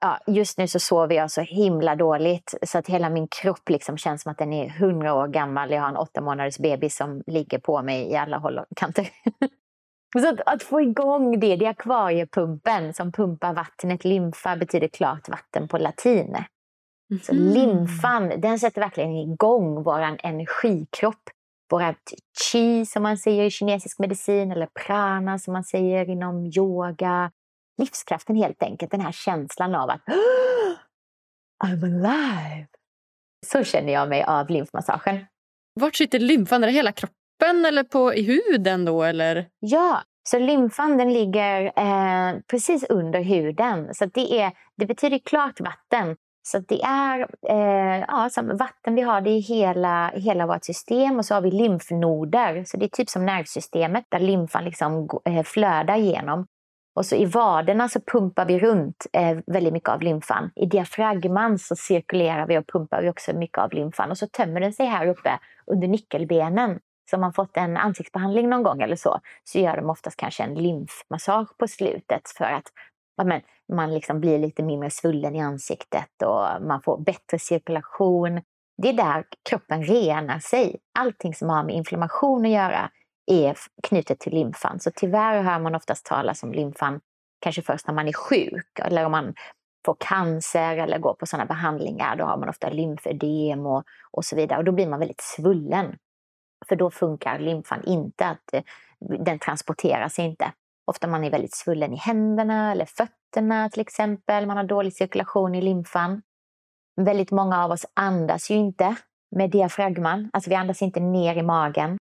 [0.00, 3.98] ja, just nu så sover jag så himla dåligt så att hela min kropp liksom
[3.98, 5.70] känns som att den är hundra år gammal.
[5.70, 9.08] Jag har en åtta månaders bebis som ligger på mig i alla håll och kanter.
[10.20, 14.04] så att, att, få igång det, det är akvariepumpen som pumpar vattnet.
[14.04, 16.26] Lymfa betyder klart vatten på latin.
[16.26, 16.44] Mm
[17.10, 17.22] -hmm.
[17.22, 21.30] Så lymfan, den sätter verkligen igång vår energikropp
[21.70, 21.94] våra
[22.44, 27.30] chi som man säger i kinesisk medicin eller prana som man säger inom yoga.
[27.78, 30.00] Livskraften helt enkelt, den här känslan av att
[31.64, 32.66] I'm alive.
[33.46, 35.26] Så känner jag mig av lymfmassagen.
[35.80, 36.62] Vart sitter lymfan?
[36.62, 39.02] Är det hela kroppen eller på, i huden då?
[39.02, 39.48] Eller?
[39.58, 43.94] Ja, så lymfan den ligger eh, precis under huden.
[43.94, 46.16] Så det, är, det betyder klart vatten.
[46.50, 51.18] Så det är eh, ja, som vatten vi har det i hela, hela vårt system
[51.18, 52.64] och så har vi lymfnoder.
[52.66, 56.46] Så det är typ som nervsystemet där lymfan liksom eh, flödar igenom.
[56.94, 60.50] Och så i vaderna så pumpar vi runt eh, väldigt mycket av lymfan.
[60.56, 64.10] I diafragman så cirkulerar vi och pumpar vi också mycket av lymfan.
[64.10, 66.78] Och så tömmer den sig här uppe under nyckelbenen.
[67.10, 70.42] Så om man fått en ansiktsbehandling någon gång eller så, så gör de oftast kanske
[70.42, 72.66] en lymfmassage på slutet för att
[73.20, 73.40] amen,
[73.72, 78.40] man liksom blir lite mindre svullen i ansiktet och man får bättre cirkulation.
[78.82, 80.76] Det är där kroppen renar sig.
[80.98, 82.90] Allting som har med inflammation att göra
[83.26, 84.80] är knutet till lymfan.
[84.80, 87.00] Så tyvärr hör man oftast talas om lymfan
[87.40, 89.34] kanske först när man är sjuk eller om man
[89.86, 92.16] får cancer eller går på sådana behandlingar.
[92.16, 95.96] Då har man ofta lymfödem och, och så vidare och då blir man väldigt svullen.
[96.68, 98.62] För då funkar lymfan inte, att eh,
[98.98, 100.52] den transporteras inte.
[100.84, 103.17] Ofta man är väldigt svullen i händerna eller fötterna
[103.72, 104.46] till exempel.
[104.46, 106.22] Man har dålig cirkulation i lymfan.
[107.00, 108.96] Väldigt många av oss andas ju inte
[109.36, 110.30] med diafragman.
[110.32, 111.98] Alltså vi andas inte ner i magen.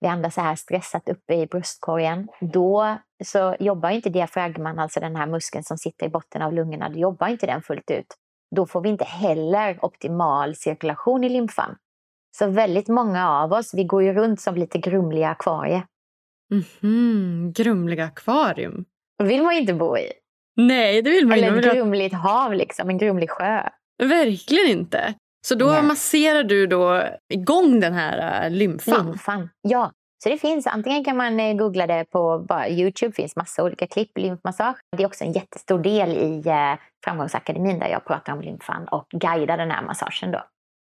[0.00, 2.28] Vi andas så här stressat uppe i bröstkorgen.
[2.40, 6.88] Då så jobbar inte diafragman, alltså den här muskeln som sitter i botten av lungorna,
[6.88, 8.06] då jobbar inte den fullt ut.
[8.56, 11.76] Då får vi inte heller optimal cirkulation i lymfan.
[12.38, 15.86] Så väldigt många av oss, vi går ju runt som lite grumliga akvarier.
[16.52, 17.52] Mm-hmm.
[17.52, 18.84] Grumliga akvarium.
[19.22, 20.12] Vill man inte bo i.
[20.56, 21.48] Nej, det vill man inte.
[21.48, 23.68] Eller ett grumligt hav, liksom, en grumlig sjö.
[24.02, 25.14] Verkligen inte.
[25.46, 25.82] Så då Nej.
[25.82, 27.02] masserar du då
[27.34, 29.06] igång den här uh, lymfan?
[29.06, 29.92] Lymfan, ja.
[30.24, 33.86] Så det finns, antingen kan man eh, googla det på bara Youtube, finns massa olika
[33.86, 34.76] klipp, lymfmassage.
[34.96, 39.06] Det är också en jättestor del i eh, Framgångsakademin där jag pratar om lymfan och
[39.10, 40.42] guidar den här massagen då.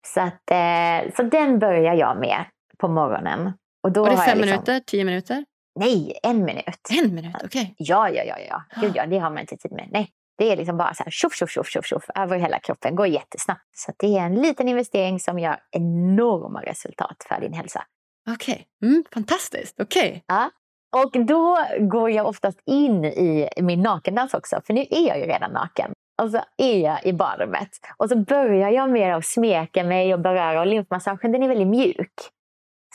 [0.07, 2.45] Så, att, eh, så den börjar jag med
[2.77, 3.53] på morgonen.
[3.83, 4.49] Och, då och det är fem liksom...
[4.49, 5.45] minuter, tio minuter?
[5.75, 6.89] Nej, en minut.
[6.89, 7.47] En minut, okej.
[7.61, 7.75] Okay.
[7.77, 8.63] Ja, ja, ja, ja.
[8.81, 9.89] Gud, ja, det har man inte tid med.
[9.91, 12.95] Nej, det är liksom bara så här tjoff, tjoff, tjoff, tjoff, tjoff över hela kroppen.
[12.95, 13.77] går jättesnabbt.
[13.77, 17.83] Så det är en liten investering som gör enorma resultat för din hälsa.
[18.29, 18.89] Okej, okay.
[18.89, 19.79] mm, fantastiskt.
[19.79, 20.09] Okej.
[20.09, 20.21] Okay.
[20.27, 20.49] Ja.
[20.95, 25.25] Och då går jag oftast in i min nakendans också, för nu är jag ju
[25.25, 25.91] redan naken.
[26.21, 27.69] Och så är jag i badrummet.
[27.97, 30.59] Och så börjar jag med att smeka mig och beröra.
[30.59, 32.13] Och lymfmassagen den är väldigt mjuk.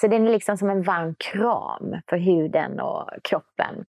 [0.01, 3.85] Så den är liksom som en varm kram för huden och kroppen.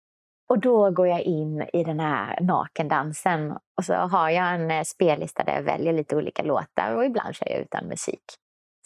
[0.50, 4.84] Och då går jag in i den här nakendansen och så har jag en eh,
[4.84, 8.24] spellista där jag väljer lite olika låtar och ibland kör jag utan musik.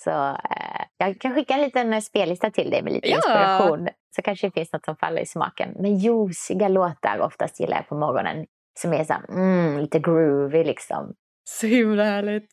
[0.04, 3.16] Så eh, jag kan skicka en liten eh, spellista till dig med lite Ja.
[3.16, 3.88] inspiration.
[4.16, 5.76] Så kanske det finns något som faller i smaken.
[5.80, 8.46] Men juiciga låtar oftast gillar jag på morgonen.
[8.80, 11.14] Som är så här, mm, lite groovy liksom.
[11.50, 12.50] Så himla härligt.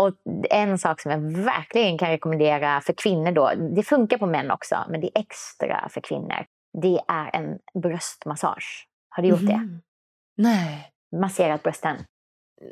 [0.00, 0.14] Och
[0.50, 4.76] en sak som jag verkligen kan rekommendera för kvinnor då, det funkar på män också,
[4.90, 6.44] men det är extra för kvinnor.
[6.82, 8.86] Det är en bröstmassage.
[9.08, 9.56] Har du gjort det?
[9.56, 9.80] Mhm.
[10.36, 10.90] Nej.
[11.20, 11.96] Masserat brösten?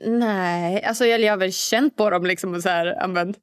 [0.06, 3.34] Nej, alltså jag, har väl känt på dem liksom och så här, men,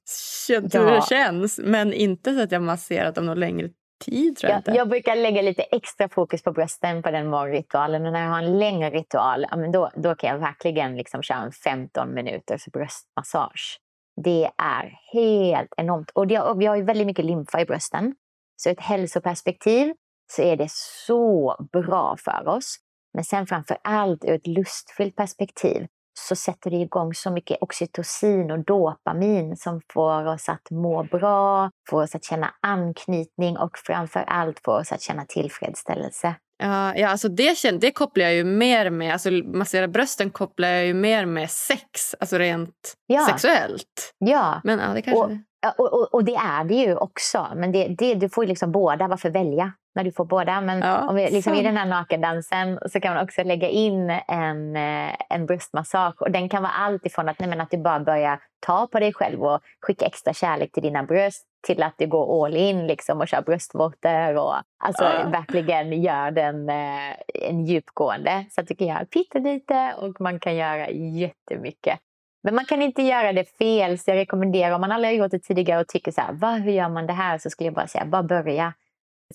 [0.47, 0.95] känt hur Ja.
[0.95, 1.59] det känns.
[1.63, 4.71] Men inte så att jag masserat dem någon längre tid tror jag Jag, inte.
[4.71, 8.05] jag brukar lägga lite extra fokus på brösten på den morgonritualen.
[8.05, 11.23] Och när jag har en längre ritual, ja, men då, då kan jag verkligen liksom
[11.23, 13.79] köra en 15 minuters bröstmassage.
[14.23, 16.11] Det är helt enormt.
[16.11, 18.15] Och det, och vi har ju väldigt mycket lymfa i brösten.
[18.55, 19.93] Så ur ett hälsoperspektiv
[20.31, 22.77] så är det så bra för oss.
[23.13, 25.87] Men sen framför allt ur ett lustfyllt perspektiv
[26.19, 31.71] så sätter det igång så mycket oxytocin och dopamin som får oss att må bra,
[31.89, 36.35] får oss att känna anknytning och framför allt får oss att känna tillfredsställelse.
[36.57, 40.67] Ja, ja alltså det, kän- det kopplar jag ju mer med, alltså massera brösten kopplar
[40.67, 43.25] jag ju mer med sex, alltså rent Ja.
[43.29, 44.13] sexuellt.
[44.17, 45.23] Ja, Men ja, det kanske...
[45.23, 45.31] Och-
[45.77, 47.47] och, och, och det är det ju också.
[47.55, 49.07] Men det, det, du får ju liksom båda.
[49.07, 50.61] Varför välja när du får båda?
[50.61, 54.09] Men Ja, om vi, liksom I den här nakendansen så kan man också lägga in
[54.27, 56.21] en, eh, en bröstmassage.
[56.21, 58.99] Och den kan vara allt ifrån att, nej, men att du bara börjar ta på
[58.99, 62.87] dig själv och skicka extra kärlek till dina bröst till att du går all in
[62.87, 65.29] liksom, och kör bröstvårtor och alltså, Ja.
[65.29, 67.13] verkligen gör den eh,
[67.49, 68.45] en djupgående.
[68.51, 71.99] Så att du kan göra pyttelite och man kan göra jättemycket.
[72.43, 75.31] Men man kan inte göra det fel, så jag rekommenderar om man aldrig har gjort
[75.31, 77.37] det tidigare och tycker så här, Va, hur gör man det här?
[77.37, 78.73] Så skulle jag bara säga, bara börja.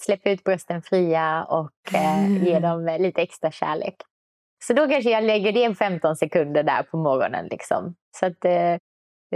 [0.01, 2.45] Släpp ut brösten fria och eh, Mm.
[2.47, 3.95] ge dem eh, lite extra kärlek.
[4.65, 7.47] Så då kanske jag lägger det 15 sekunder där på morgonen.
[7.47, 7.95] Liksom.
[8.17, 8.77] Så att eh,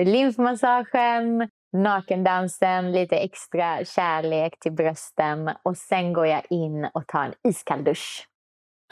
[0.04, 7.34] lymfmassagen, nakendansen, lite extra kärlek till brösten och sen går jag in och tar en
[7.48, 8.28] iskall dusch.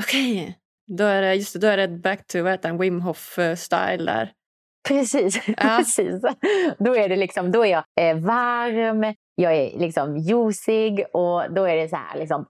[0.02, 0.58] Okej.
[0.86, 4.00] Då är det, just det, då är det back to vad heter han, Wim Hof-style
[4.00, 4.32] eh, där.
[4.88, 5.40] Precis.
[5.46, 5.54] Ja.
[5.78, 6.22] Precis.
[6.78, 11.64] Då är det liksom, då är jag eh, varm, jag är liksom juicig och då
[11.64, 12.46] är det så här liksom,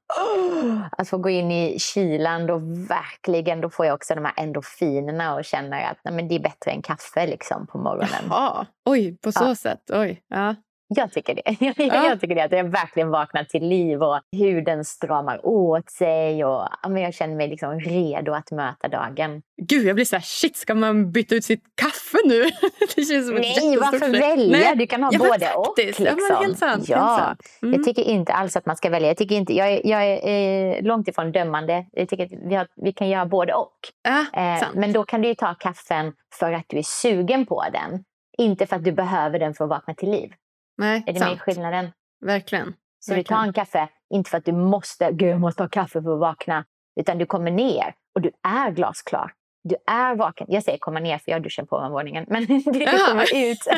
[0.99, 2.57] att få gå in i kylan då
[2.89, 6.41] verkligen, då får jag också de här endorfinerna och känner att nej, men det är
[6.41, 8.25] bättre än kaffe liksom på morgonen.
[8.29, 9.55] Jaha, oj, på så Ja.
[9.55, 9.91] sätt.
[9.93, 10.55] Oj, ja.
[10.97, 11.57] Jag tycker det.
[11.61, 12.09] Jag, Ja.
[12.09, 16.69] jag tycker det, att jag verkligen vaknar till liv och huden stramar åt sig och
[16.89, 19.43] men jag känner mig liksom redo att möta dagen.
[19.63, 22.43] Gud, jag blir så här, shit, ska man byta ut sitt kaffe nu?
[22.97, 24.59] det känns som Nej, varför välja?
[24.59, 24.77] Nej.
[24.77, 25.75] Du kan ha Ja, både och.
[25.77, 26.05] Liksom.
[26.05, 26.89] Ja, men helt sant.
[26.89, 26.97] Ja.
[26.99, 27.41] Helt sant.
[27.63, 27.75] Mm.
[27.75, 29.09] Jag tycker inte alls att man ska välja.
[29.09, 31.87] Jag, tycker inte, jag, är, jag är eh, långt ifrån dömande.
[31.93, 33.79] Jag tycker att vi, har, vi kan göra både och.
[34.03, 37.65] ja, Eh, men då kan du ju ta kaffen för att du är sugen på
[37.73, 38.05] den.
[38.39, 40.33] Inte för att du behöver den för att vakna till liv.
[40.79, 41.31] Nej, Är det sant.
[41.31, 41.93] med skillnaden?
[42.25, 42.75] Verkligen.
[42.99, 43.39] Så du Verkligen.
[43.39, 46.21] tar en kaffe, inte för att du måste, gud jag måste ha kaffe för att
[46.21, 46.65] vakna.
[47.01, 49.33] Utan du kommer ner och du är glasklar.
[49.65, 50.47] Du är vaken.
[50.51, 52.25] Jag säger komma ner för jag duschar på morgonen.
[52.29, 53.59] Men du kommer ut.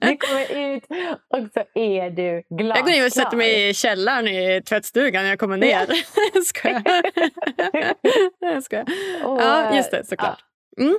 [0.00, 0.84] Du kommer ut
[1.28, 2.76] och så är du glasklar.
[2.76, 5.86] Jag går in och sätter mig i källaren i tvättstugan när jag kommer ner.
[6.34, 6.82] Jag skojar.
[8.38, 8.86] Jag skojar.
[9.24, 10.38] Och, Ja, just det, såklart.
[10.80, 10.98] Mm.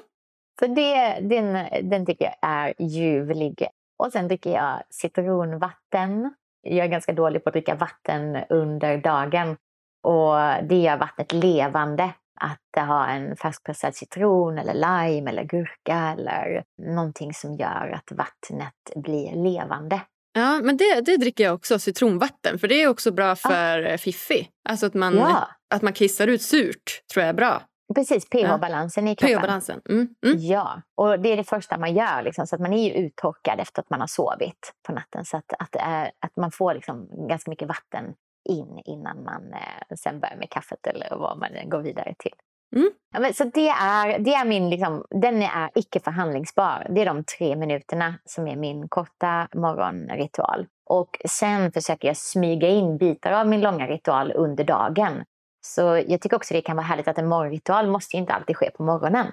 [0.60, 1.54] Så det, den,
[1.90, 3.68] den tycker jag är ljuvlig.
[4.00, 6.34] Och sen dricker jag citronvatten.
[6.62, 9.58] Jag är ganska dålig på att dricka vatten under dagen.
[10.04, 12.14] Och det gör vattnet levande.
[12.42, 18.74] Att ha en färskpressad citron eller lime eller gurka eller någonting som gör att vattnet
[18.96, 20.02] blir levande.
[20.34, 22.60] Ja, men det, det dricker jag också, citronvatten.
[22.60, 23.98] För det är också bra för ah.
[23.98, 24.48] fiffi.
[24.70, 25.48] Alltså att man, Ja.
[25.76, 27.62] att man kissar ut surt, tror jag är bra.
[27.96, 29.38] Precis, pH-balansen i kroppen.
[29.38, 29.82] pH-balansen.
[29.90, 30.08] Mm.
[30.26, 30.38] Mm.
[30.40, 32.22] Ja, och det är det första man gör.
[32.22, 35.26] Liksom, så att man är ju uttorkad efter att man har sovit på natten.
[35.26, 38.14] Så att, att, är, att man får liksom ganska mycket vatten
[38.50, 42.34] in innan man eh, sen börjar med kaffet eller vad man går vidare till.
[42.76, 42.92] Mm.
[43.14, 46.88] Ja, men, så det är, det är min, liksom, den är icke förhandlingsbar.
[46.90, 50.68] Det är de tre minuterna som är min korta morgonritual.
[50.86, 55.24] Och sen försöker jag smyga in bitar av min långa ritual under dagen.
[55.62, 58.58] Så jag tycker också det kan vara härligt att en morgonritual måste ju inte alltid
[58.58, 59.28] ske på morgonen.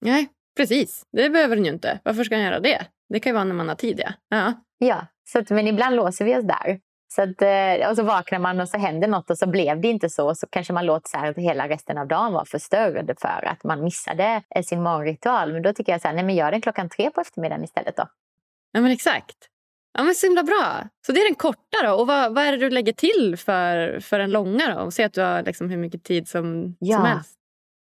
[0.00, 1.06] Nej, precis.
[1.12, 2.00] Det behöver den ju inte.
[2.04, 2.86] Varför ska den göra det?
[3.08, 4.12] Det kan ju vara när man har tid, ja.
[4.28, 4.52] ja.
[4.78, 6.80] Ja, så att, men ibland låser vi oss där.
[7.14, 9.88] Så att, eh, och så vaknar man och så händer något och så blev det
[9.88, 10.34] inte så.
[10.34, 13.64] Så kanske man låter så här att hela resten av dagen vara förstörd för att
[13.64, 15.52] man missade eh, sin morgonritual.
[15.52, 17.96] Men då tycker jag så här, nej men gör den klockan tre på eftermiddagen istället
[17.96, 18.06] då.
[18.72, 19.36] Ja, men exakt.
[19.94, 20.88] Ja, men så himla bra.
[21.06, 21.94] Så det är den korta då.
[21.94, 24.90] Och vad, vad är det du lägger till för, för den långa då?
[24.90, 26.96] Säg att du har liksom hur mycket tid som, ja.
[26.96, 27.38] som helst.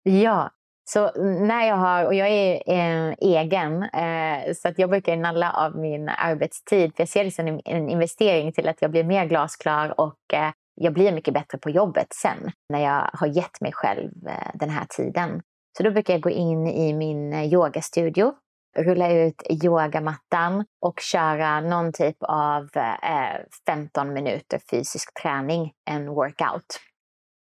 [0.03, 0.51] Ja,
[0.89, 5.51] så när jag har, och jag är eh, egen, eh, så att jag brukar nalla
[5.51, 6.95] av min arbetstid.
[6.95, 10.33] För jag ser det som en, en investering till att jag blir mer glasklar och
[10.33, 12.51] eh, jag blir mycket bättre på jobbet sen.
[12.69, 15.41] När jag har gett mig själv eh, den här tiden.
[15.77, 18.33] Så då brukar jag gå in i min eh, yogastudio
[18.75, 26.79] rulla ut yogamattan och köra någon typ av eh, 15 minuter fysisk träning, en workout.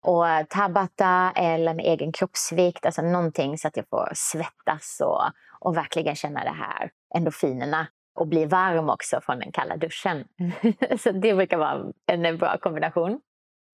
[0.07, 5.23] Och tabata eller med egen kroppsvikt, alltså någonting så att jag får svettas och,
[5.61, 10.25] och verkligen känna det här endorfinerna och bli varm också från den kalla duschen.
[10.99, 13.21] så det brukar vara en bra kombination.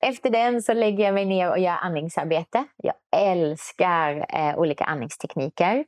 [0.02, 2.64] Efter den så lägger jag mig ner och gör andningsarbete.
[2.76, 5.84] Jag älskar eh, olika andningstekniker.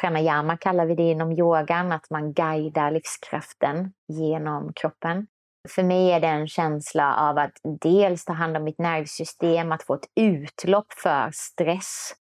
[0.00, 5.26] Pranayama kallar vi det inom yogan, att man guidar livskraften genom kroppen.
[5.68, 9.82] För mig är det en känsla av att dels ta hand om mitt nervsystem, att
[9.82, 12.12] få ett utlopp för stress.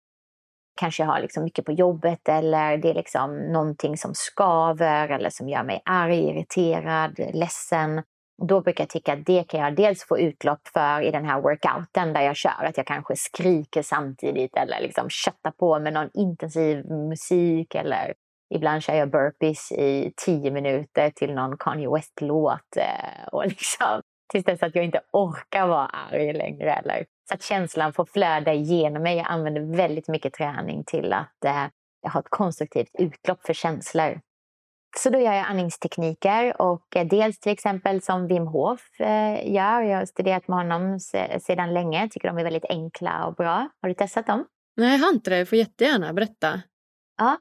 [0.81, 5.31] Kanske jag har liksom mycket på jobbet eller det är liksom någonting som skaver eller
[5.31, 8.03] som gör mig arg, irriterad, ledsen.
[8.43, 11.41] Då brukar jag tycka att det kan jag dels få utlopp för i den här
[11.41, 12.65] workouten där jag kör.
[12.65, 17.75] Att jag kanske skriker samtidigt eller liksom köttar på med någon intensiv musik.
[17.75, 18.15] Eller
[18.55, 22.77] ibland kör jag burpees i tio minuter till någon Kanye West-låt.
[22.77, 24.01] Eh, och liksom,
[24.33, 26.73] tills dess att jag inte orkar vara arg längre.
[26.73, 29.17] Eller, så att känslan får flöda igenom mig.
[29.17, 31.67] Jag använder väldigt mycket träning till att eh,
[32.03, 34.21] jag har ett konstruktivt utlopp för känslor.
[34.99, 39.83] Så då gör jag andningstekniker och eh, dels till exempel som Wim Hof eh, gör.
[39.83, 40.99] Jag har studerat med honom
[41.41, 42.09] sedan länge.
[42.09, 43.69] Tycker de är väldigt enkla och bra.
[43.83, 44.45] Har du testat dem?
[44.77, 45.39] Nej, jag har inte det.
[45.39, 46.61] Du får jättegärna berätta.
[47.19, 47.39] Ja,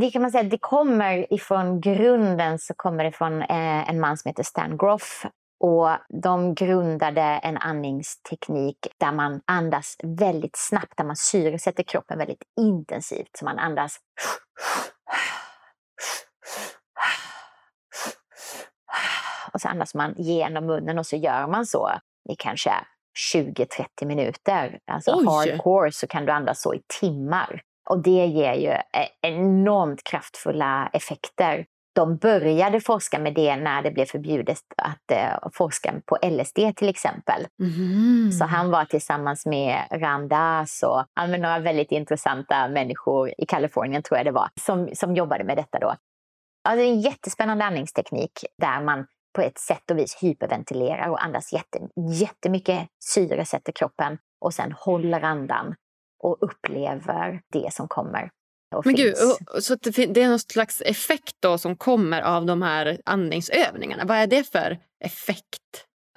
[0.00, 0.42] det kan man säga.
[0.42, 5.26] Det kommer ifrån grunden så kommer det från eh, en man som heter Stan Groff.
[5.60, 5.88] Och
[6.22, 13.30] de grundade en andningsteknik där man andas väldigt snabbt, där man syresätter kroppen väldigt intensivt.
[13.38, 13.98] Så man andas
[19.54, 21.90] och så andas man genom munnen och så gör man så
[22.30, 22.72] i kanske
[23.34, 24.78] 20-30 minuter.
[24.90, 25.26] Alltså Oj.
[25.26, 27.62] hardcore så kan du andas så i timmar.
[27.90, 31.66] Och det ger ju e-, enormt kraftfulla effekter.
[31.94, 36.88] De började forska med det när det blev förbjudet att uh, forska på LSD till
[36.88, 37.46] exempel.
[37.60, 38.32] Mm.
[38.32, 44.18] Så han var tillsammans med Ramdas och ja, några väldigt intressanta människor i Kalifornien tror
[44.18, 45.94] jag det var, som, som jobbade med detta då.
[46.64, 51.24] Ja, det är en jättespännande andningsteknik där man på ett sätt och vis hyperventilerar och
[51.24, 51.78] andas jätte,
[52.20, 55.74] jättemycket syre sätter kroppen och sen håller andan
[56.22, 58.30] och upplever det som kommer.
[58.84, 59.16] Men gud,
[59.60, 64.04] så det är någon slags effekt då som kommer av de här andningsövningarna.
[64.04, 65.60] Vad är det för effekt?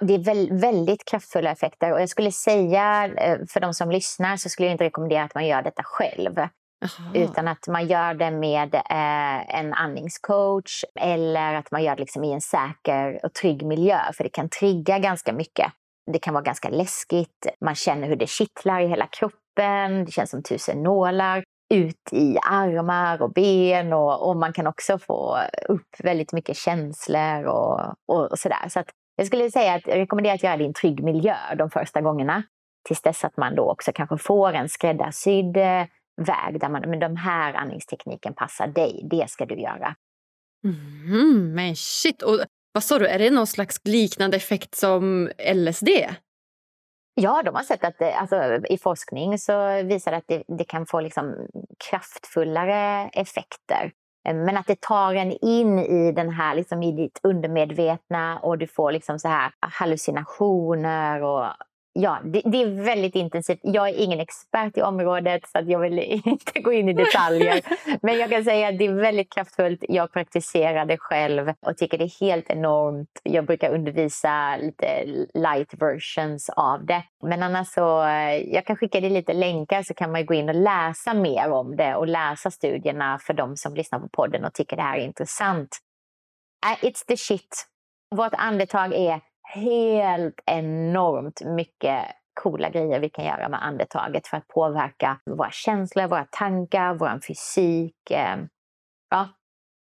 [0.04, 4.48] Det är väldigt kraftfulla effekter och jag skulle säga eh, för de som lyssnar så
[4.48, 6.38] skulle jag inte rekommendera att man gör detta själv.
[6.84, 7.10] Aha.
[7.14, 12.24] Utan att man gör det med eh, en andningscoach eller att man gör det liksom
[12.24, 13.98] i en säker och trygg miljö.
[14.12, 15.72] För det kan trigga ganska mycket.
[16.12, 17.46] Det kan vara ganska läskigt.
[17.60, 20.04] Man känner hur det kittlar i hela kroppen.
[20.04, 24.98] Det känns som tusen nålar ut i armar och ben och, och man kan också
[24.98, 25.38] få
[25.68, 28.68] upp väldigt mycket känslor och, och, och sådär.
[28.68, 31.36] Så att jag skulle säga att jag rekommenderar att göra det i en trygg miljö
[31.58, 32.42] de första gångerna.
[32.86, 35.84] Tills dess att man då också kanske får en skräddarsydd eh,
[36.18, 39.94] väg där man, men de här andningstekniken passar dig, det ska du göra.
[40.64, 42.40] Mm, men shit, och
[42.72, 45.88] vad sa du, är det någon slags liknande effekt som LSD?
[47.14, 50.86] Ja, de har sett att alltså, i forskning så visar det att det, det kan
[50.86, 51.34] få liksom
[51.90, 53.92] kraftfullare effekter.
[54.24, 58.66] Men att det tar en in i den här, liksom i ditt undermedvetna och du
[58.66, 61.46] får liksom så här hallucinationer och
[62.00, 63.58] Ja, det, det, är väldigt intensivt.
[63.62, 67.60] Jag är ingen expert i området så jag vill inte gå in i detaljer.
[68.02, 69.84] Men jag kan säga att det är väldigt kraftfullt.
[69.88, 73.20] Jag praktiserar det själv och tycker det är helt enormt.
[73.22, 77.02] Jag brukar undervisa lite light versions av det.
[77.22, 80.48] Men annars så, eh, jag kan skicka dig lite länkar så kan man gå in
[80.48, 84.54] och läsa mer om det och läsa studierna för de som lyssnar på podden och
[84.54, 85.78] tycker det här är intressant.
[86.66, 87.66] Uh, it's the shit.
[88.16, 89.20] Vårt andetag är
[89.54, 96.06] helt enormt mycket coola grejer vi kan göra med andetaget för att påverka våra känslor,
[96.06, 98.10] våra tankar, vår fysik.
[98.10, 98.48] Ehm,
[99.10, 99.28] ja.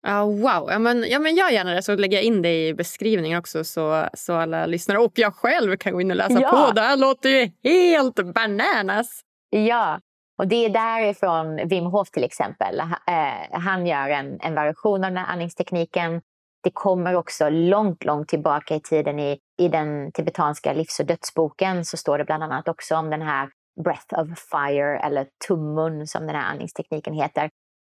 [0.08, 0.72] Ja, wow.
[0.72, 3.64] Ja, men, ja, men gör gärna det så lägger jag in det i beskrivningen också
[3.64, 6.50] så, så alla lyssnare och jag själv kan gå in och läsa ja.
[6.50, 6.72] på.
[6.74, 9.22] Det här låter ju helt bananas!
[9.50, 10.00] Ja,
[10.38, 12.80] och det är därifrån Wim Hof till exempel.
[12.80, 16.22] Eh, han gör en, en variation av den här andningstekniken
[16.64, 21.86] det kommer också långt, långt tillbaka i tiden i, i den tibetanska livs och dödsboken
[21.86, 23.50] så står det bland annat också om den här
[23.84, 27.50] breath of fire eller tummun som den här andningstekniken heter.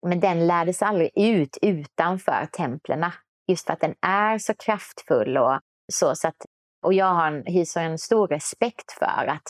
[0.06, 3.12] Men den lärdes aldrig ut utanför templerna
[3.48, 5.60] just för att den är så kraftfull och
[5.92, 6.14] så.
[6.14, 6.36] så att,
[6.82, 9.42] och jag har, hyser en stor respekt för att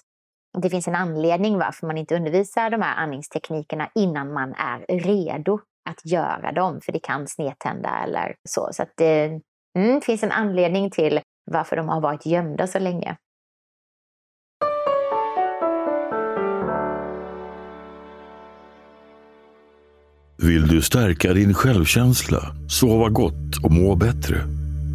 [0.63, 5.61] det finns en anledning varför man inte undervisar de här andningsteknikerna innan man är redo
[5.87, 8.69] att göra dem, för det kan snedtända eller så.
[8.73, 9.41] Så att det
[9.79, 11.21] mm, finns en anledning till
[11.51, 13.17] varför de har varit gömda så länge.
[20.39, 24.37] Vill du stärka din självkänsla, sova gott och må bättre?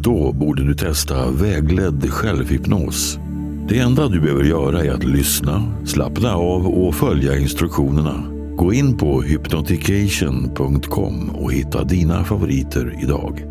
[0.02, 3.18] Då borde du testa vägledd självhypnos.
[3.68, 8.41] Det enda du behöver göra är att lyssna, slappna av och följa instruktionerna.
[8.56, 13.42] Gå in på hypnotication.com och hitta dina favoriter idag.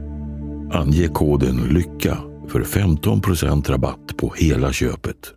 [0.72, 2.18] Ange koden LYCKA
[2.50, 5.34] för 15% rabatt på hela köpet.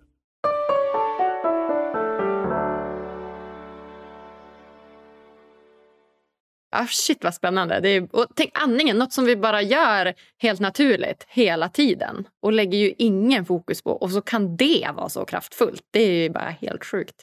[6.77, 7.81] Ah, shit vad spännande.
[7.81, 12.53] Det är, och tänk andningen, något som vi bara gör helt naturligt hela tiden och
[12.53, 13.91] lägger ju ingen fokus på.
[13.91, 15.83] Och så kan det vara så kraftfullt.
[15.91, 17.15] Det är ju bara helt sjukt.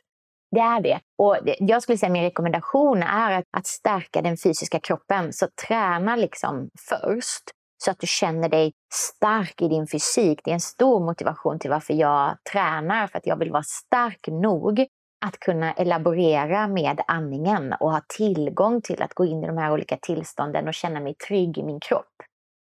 [0.52, 0.99] Det är det.
[1.18, 5.34] Och jag skulle säga min rekommendation är att, att stärka den fysiska kroppen.
[5.34, 7.43] Så träna liksom först
[7.84, 10.41] så att du känner dig stark i din fysik.
[10.43, 14.28] Det är en stor motivation till varför jag tränar, för att jag vill vara stark
[14.28, 14.86] nog
[15.26, 19.74] att kunna elaborera med andningen och ha tillgång till att gå in i de här
[19.74, 22.16] olika tillstånden och känna mig trygg i min kropp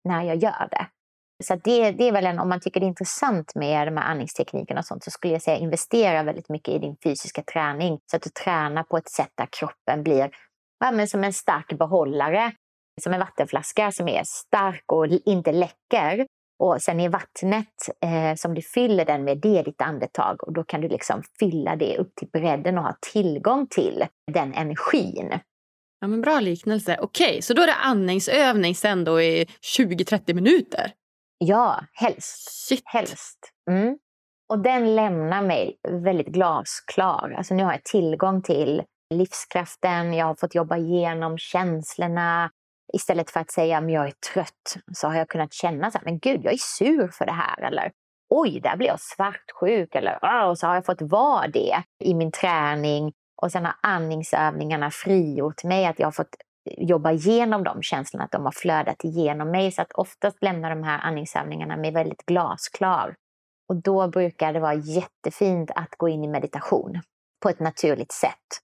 [0.04, 0.86] när jag gör det.
[1.42, 4.10] Så det, det är väl en, om man tycker det är intressant med de här
[4.10, 8.16] andningsteknikerna och sånt så skulle jag säga investera väldigt mycket i din fysiska träning så
[8.16, 10.30] att du tränar på ett sätt där kroppen blir
[10.80, 12.52] ja, men som en stark behållare,
[13.02, 16.26] som en vattenflaska som är stark och inte läcker.
[16.62, 17.66] Och sen är vattnet
[18.04, 20.44] eh, som du fyller den med, det är ditt andetag.
[20.44, 24.54] Och då kan du liksom fylla det upp till bredden och ha tillgång till den
[24.54, 25.38] energin.
[26.00, 26.98] Ja, men bra liknelse.
[27.00, 29.46] Okej, så då är det andningsövning sen då i
[29.78, 30.92] 20-30 minuter?
[31.44, 32.50] Ja, helst.
[32.68, 32.82] Shit.
[32.84, 33.52] Helst.
[33.70, 33.98] Mm.
[34.48, 37.34] Och den lämnar mig väldigt glasklar.
[37.38, 38.82] Alltså nu har jag tillgång till
[39.14, 42.50] livskraften, jag har fått jobba igenom känslorna.
[42.92, 46.04] Istället för att säga att jag är trött så har jag kunnat känna så här,
[46.04, 47.62] men gud, jag är sur för det här.
[47.62, 47.92] Eller
[48.30, 49.94] oj, där blir jag svartsjuk.
[49.94, 53.12] Eller och så har jag fått vara det i min träning.
[53.42, 58.32] Och sen har andningsövningarna frigjort mig, att jag har fått jobba igenom de känslorna, att
[58.32, 59.72] de har flödat igenom mig.
[59.72, 63.14] Så att oftast lämnar de här andningsövningarna mig väldigt glasklar.
[63.68, 67.00] Och då brukar det vara jättefint att gå in i meditation
[67.42, 68.60] på ett naturligt sätt.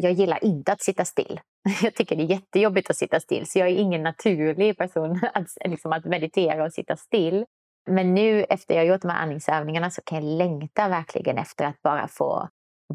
[0.00, 1.40] Jag gillar inte att sitta still.
[1.82, 5.46] Jag tycker det är jättejobbigt att sitta still, så jag är ingen naturlig person att,
[5.64, 7.44] liksom, att meditera och sitta still.
[7.90, 11.82] Men nu efter jag gjort de här andningsövningarna så kan jag längta verkligen efter att
[11.82, 12.48] bara få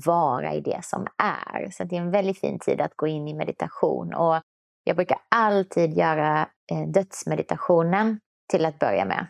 [0.05, 1.69] vara i det som är.
[1.71, 4.13] Så det är en väldigt fin tid att gå in i meditation.
[4.13, 4.41] Och
[4.83, 8.19] jag brukar alltid göra eh, dödsmeditationen
[8.51, 9.27] till att börja med.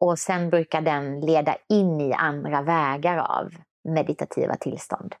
[0.00, 3.54] Och sen brukar den leda in i andra vägar av
[3.88, 5.14] meditativa tillstånd.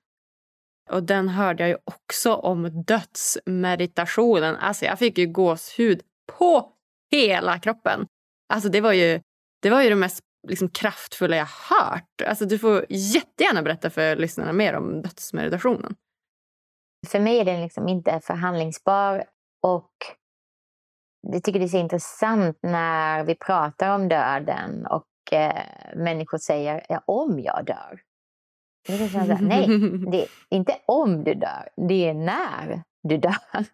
[0.90, 4.56] Och den hörde jag ju också om dödsmeditationen.
[4.56, 6.02] Alltså jag fick ju gåshud
[6.38, 6.72] på
[7.10, 8.06] hela kroppen.
[8.52, 9.20] Alltså det var ju
[9.62, 12.22] det, var ju det mest liksom, kraftfulla jag hört.
[12.26, 15.94] Alltså du får jättegärna berätta för lyssnarna mer om dödsmeditationen.
[17.06, 19.24] För mig är den liksom inte förhandlingsbar
[19.62, 19.92] och
[21.32, 25.62] jag tycker det är så intressant när vi pratar om döden och eh,
[25.96, 28.00] människor säger ja, om jag dör.
[28.88, 29.66] Här, nej,
[30.10, 33.64] det är inte om du dör, det är när du dör.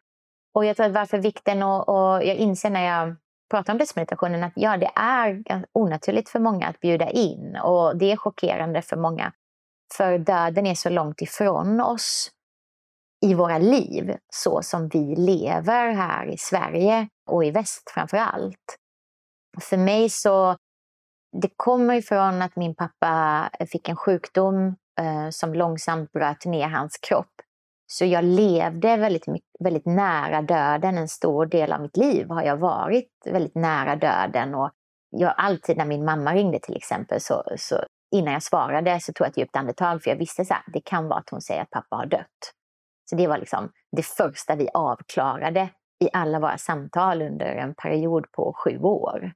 [0.54, 3.16] Och jag tror att varför vikten och, och jag inser när jag
[3.52, 5.42] pratar om dödsmeditationen att ja, det är
[5.72, 9.32] onaturligt för många att bjuda in och det är chockerande för många.
[9.94, 12.30] För döden är så långt ifrån oss
[13.26, 18.76] i våra liv så som vi lever här i Sverige och i väst framför allt.
[19.60, 20.56] För mig så,
[21.42, 26.98] det kommer ifrån att min pappa fick en sjukdom eh, som långsamt bröt ner hans
[26.98, 27.32] kropp.
[27.92, 29.24] Så jag levde väldigt,
[29.60, 30.98] väldigt nära döden.
[30.98, 34.54] En stor del av mitt liv har jag varit väldigt nära döden.
[34.54, 34.70] Och
[35.10, 37.84] jag, alltid när min mamma ringde till exempel, så, så
[38.14, 41.08] innan jag svarade så tog jag ett djupt andetag för jag visste att det kan
[41.08, 42.52] vara att hon säger att pappa har dött.
[43.10, 45.68] Så det var liksom det första vi avklarade
[46.04, 49.32] i alla våra samtal under en period på sju år.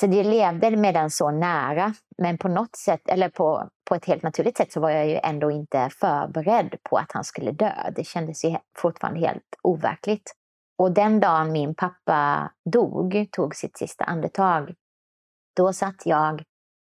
[0.00, 4.04] Så det levde med den så nära, men på något sätt, eller på, på ett
[4.04, 7.72] helt naturligt sätt så var jag ju ändå inte förberedd på att han skulle dö.
[7.96, 10.32] Det kändes ju fortfarande helt overkligt.
[10.78, 14.74] Och den dagen min pappa dog, tog sitt sista andetag,
[15.56, 16.42] då satt jag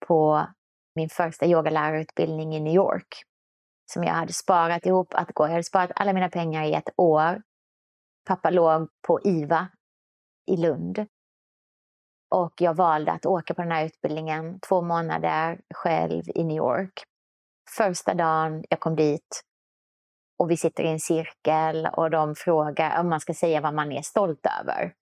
[0.07, 0.47] på
[0.95, 3.25] min första yogalärarutbildning i New York
[3.93, 5.45] som jag hade sparat ihop att gå.
[5.45, 7.43] Jag hade sparat alla mina pengar i ett år.
[8.27, 9.69] Pappa låg på IVA
[10.47, 11.07] i Lund.
[12.31, 17.03] Och jag valde att åka på den här utbildningen två månader själv i New York.
[17.77, 19.43] Första dagen jag kom dit
[20.39, 23.93] och vi sitter i en cirkel och de frågar om man ska säga vad man
[23.93, 24.93] är stolt över.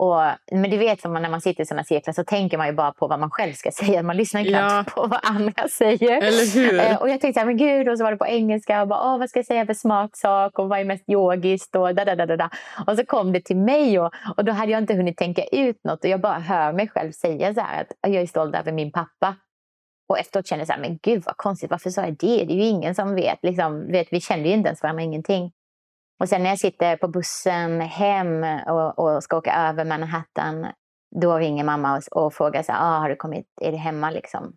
[0.00, 0.20] Och,
[0.52, 3.06] men du vet, när man sitter i sådana cirklar så tänker man ju bara på
[3.06, 4.02] vad man själv ska säga.
[4.02, 5.02] Man lyssnar knappt ja.
[5.02, 6.22] på vad andra säger.
[6.22, 6.80] Eller hur?
[6.80, 8.82] Eh, och jag tänkte, men gud, och så var det på engelska.
[8.82, 10.58] Och bara, vad ska jag säga för smart sak?
[10.58, 11.76] Och vad är mest yogiskt?
[11.76, 12.50] Och, da, da, da, da.
[12.86, 15.84] och så kom det till mig och, och då hade jag inte hunnit tänka ut
[15.84, 16.04] något.
[16.04, 18.92] Och jag bara hör mig själv säga så här, att jag är stolt över min
[18.92, 19.36] pappa.
[20.08, 22.44] Och efteråt kände jag så här, men gud vad konstigt, varför sa jag det?
[22.44, 23.38] Det är ju ingen som vet.
[23.42, 25.52] Liksom, vet vi kände ju inte ens varandra, ingenting.
[26.20, 30.66] Och sen när jag sitter på bussen hem och, och ska åka över Manhattan,
[31.20, 34.10] då ringer mamma och, och frågar så här, ah, har du kommit, är du hemma
[34.10, 34.56] liksom?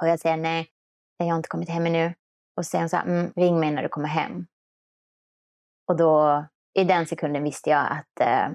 [0.00, 0.68] Och jag säger nej,
[1.16, 2.14] jag har inte kommit hem ännu.
[2.56, 4.46] Och sen så här, mm, ring mig när du kommer hem.
[5.88, 6.44] Och då,
[6.74, 8.48] i den sekunden visste jag att eh,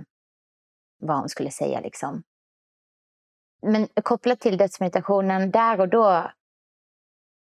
[1.00, 2.24] vad hon skulle säga liksom.
[3.62, 6.32] Men kopplat till dödsmeditationen, där och då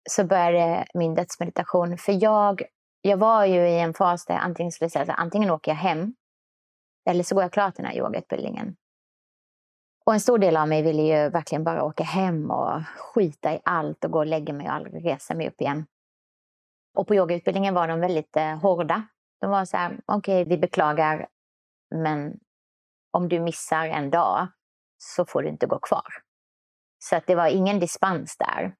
[0.09, 1.97] så började min dödsmeditation.
[1.97, 2.61] För jag
[3.05, 5.75] jag var ju i en fas där jag antingen skulle säga att antingen åker jag
[5.75, 6.15] hem
[7.09, 8.75] eller så går jag klart den här yogautbildningen.
[10.05, 13.61] Och en stor del av mig ville ju verkligen bara åka hem och skita i
[13.65, 15.85] allt och gå och lägga mig och aldrig resa mig upp igen.
[16.97, 19.07] Och på yogautbildningen var de väldigt eh, hårda.
[19.41, 21.27] De var så här, okej, okay, vi beklagar,
[21.95, 22.39] men
[23.11, 24.47] om du missar en dag
[24.97, 26.07] så får du inte gå kvar.
[26.99, 28.75] Så att det var ingen dispens där.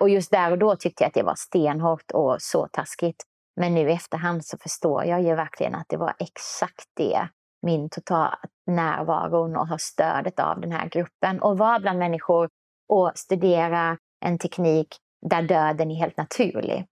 [0.00, 3.24] Och just där och då tyckte jag att det var stenhårt och så taskigt.
[3.60, 7.28] Men nu i efterhand så förstår jag ju verkligen att det var exakt det,
[7.62, 12.48] min totala närvaro och ha stödet av den här gruppen och vara bland människor
[12.88, 14.96] och studera en teknik
[15.30, 16.86] där döden är helt naturlig.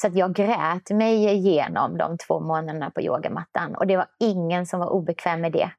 [0.00, 4.66] Så att jag grät mig igenom de två månaderna på yogamattan och det var ingen
[4.66, 5.70] som var obekväm med det.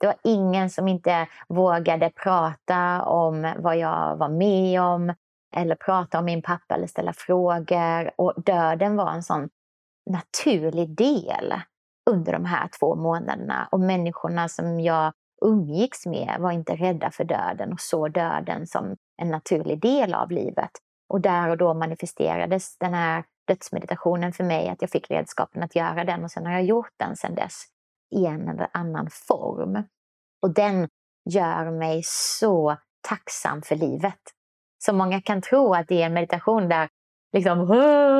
[0.00, 5.14] Det var ingen som inte vågade prata om vad jag var med om
[5.56, 8.10] eller prata om min pappa eller ställa frågor.
[8.16, 9.48] Och döden var en sån
[10.10, 11.54] naturlig del
[12.10, 13.68] under de här två månaderna.
[13.70, 15.12] Och människorna som jag
[15.44, 20.30] umgicks med var inte rädda för döden och såg döden som en naturlig del av
[20.30, 20.70] livet.
[21.08, 25.76] Och där och då manifesterades den här dödsmeditationen för mig, att jag fick redskapen att
[25.76, 27.64] göra den och sen har jag gjort den sedan dess
[28.14, 29.82] i en eller annan form.
[30.42, 30.88] Och den
[31.30, 32.76] gör mig så
[33.08, 34.20] tacksam för livet.
[34.84, 36.88] Så många kan tro att det är en meditation där
[37.34, 37.68] liksom,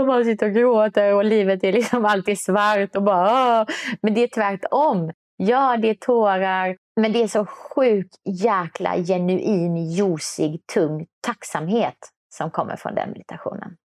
[0.07, 3.67] man sitter och gråter och livet är liksom alltid svart och bara
[4.03, 5.13] Men det är tvärtom.
[5.37, 11.99] Ja, det är tårar, men det är så sjukt jäkla genuin, josig, tung tacksamhet
[12.35, 13.77] som kommer från den meditationen.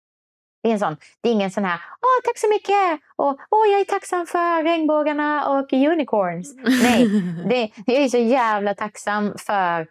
[0.64, 3.02] Det är, en sån, det är ingen sån här Åh, tack så mycket!
[3.16, 6.56] Och Åh, jag är tacksam för regnbågarna och unicorns.
[6.84, 7.08] Nej,
[7.50, 9.88] det, jag är så jävla tacksam för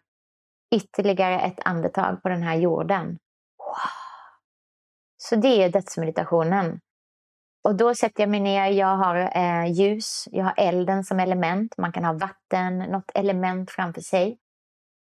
[0.75, 3.19] ytterligare ett andetag på den här jorden.
[3.59, 4.08] Wow.
[5.19, 6.81] Så det är dödsmeditationen.
[7.65, 11.75] Och då sätter jag mig ner, jag har eh, ljus, jag har elden som element,
[11.79, 14.39] man kan ha vatten, något element framför sig.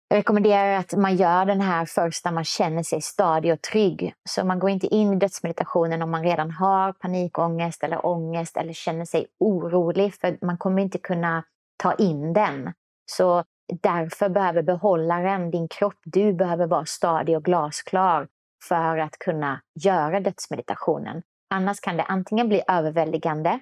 [0.08, 4.14] Jag rekommenderar att man gör den här först när man känner sig stadig och trygg.
[4.28, 8.72] Så man går inte in i dödsmeditationen om man redan har panikångest eller ångest eller
[8.72, 11.44] känner sig orolig, för man kommer inte kunna
[11.76, 12.72] ta in den.
[13.06, 13.44] Så
[13.82, 18.28] därför behöver behållaren, din kropp, du behöver vara stadig och glasklar
[18.68, 21.22] för att kunna göra dödsmeditationen.
[21.50, 23.60] Annars kan det antingen bli överväldigande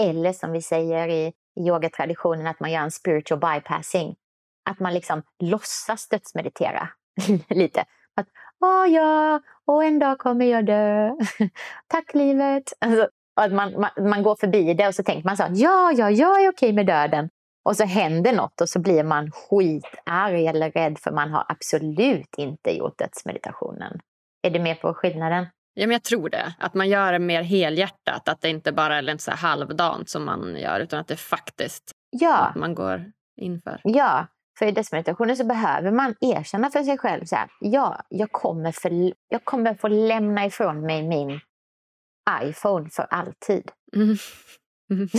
[0.00, 4.16] eller som vi säger i yogatraditionen att man gör en spiritual bypassing.
[4.70, 6.88] Att man liksom låtsas dödsmeditera
[7.48, 7.84] lite.
[8.16, 8.26] Att,
[8.60, 11.10] Åh ja, och en dag kommer jag dö.
[11.86, 12.72] Tack livet.
[12.78, 16.10] Alltså, att man, man, man, går förbi det och så tänker man så ja, ja,
[16.10, 17.30] jag är okej med döden.
[17.62, 22.34] Och så händer något och så blir man skitarg eller rädd för man har absolut
[22.36, 24.00] inte gjort dödsmeditationen.
[24.42, 25.46] Är du med på skillnaden?
[25.74, 26.54] Ja, men jag tror det.
[26.58, 28.28] Att man gör det mer helhjärtat.
[28.28, 32.36] Att det inte bara är så halvdant som man gör utan att det faktiskt ja.
[32.36, 33.80] att man går inför.
[33.84, 34.26] Ja,
[34.58, 38.72] för i dödsmeditationen så behöver man erkänna för sig själv så här, ja, jag kommer,
[38.72, 41.40] för, jag kommer få lämna ifrån mig min
[42.42, 43.70] iPhone för alltid.
[43.96, 44.16] Mm.
[44.90, 45.08] Mm.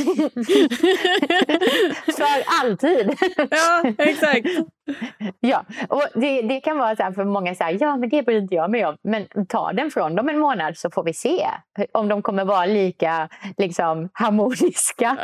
[2.05, 3.15] för alltid.
[3.51, 4.47] ja, exakt.
[5.39, 8.23] ja, och det, det kan vara så här för många, så här, ja men det
[8.23, 8.97] bryr inte jag mig om.
[9.03, 11.47] Men ta den från dem en månad så får vi se
[11.91, 15.17] om de kommer vara lika liksom, harmoniska.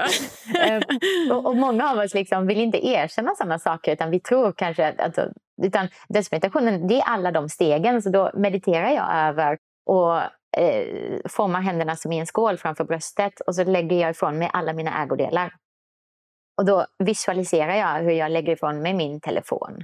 [0.67, 0.81] Eh,
[1.31, 4.87] och, och, många av oss liksom vill inte erkänna sådana saker utan vi tror kanske
[4.97, 5.19] att
[5.63, 10.21] utan dödsmeditationen det är alla de stegen så då mediterar jag över och
[10.57, 14.49] eh, formar händerna som i en skål framför bröstet och så lägger jag ifrån mig
[14.53, 15.53] alla mina ägodelar.
[16.57, 19.83] Och då visualiserar jag hur jag lägger ifrån mig min telefon.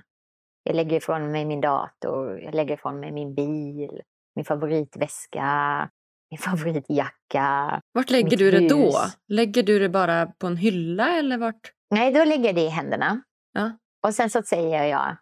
[0.63, 4.01] Jag lägger ifrån mig min dator, jag lägger ifrån mig min bil,
[4.35, 5.89] min favoritväska,
[6.31, 7.81] min favoritjacka.
[7.91, 8.91] Vart lägger du det då?
[9.27, 11.71] Lägger du det bara på en hylla eller vart?
[11.91, 13.21] Nej, då lägger jag det i händerna.
[13.53, 13.71] Ja.
[14.07, 15.17] Och sen så säger jag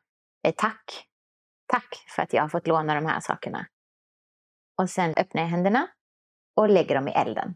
[0.47, 1.07] eh, tack.
[1.67, 3.65] Tack för att jag har fått låna de här sakerna.
[4.81, 5.87] Och sen öppnar jag händerna
[6.55, 7.55] och lägger dem i elden.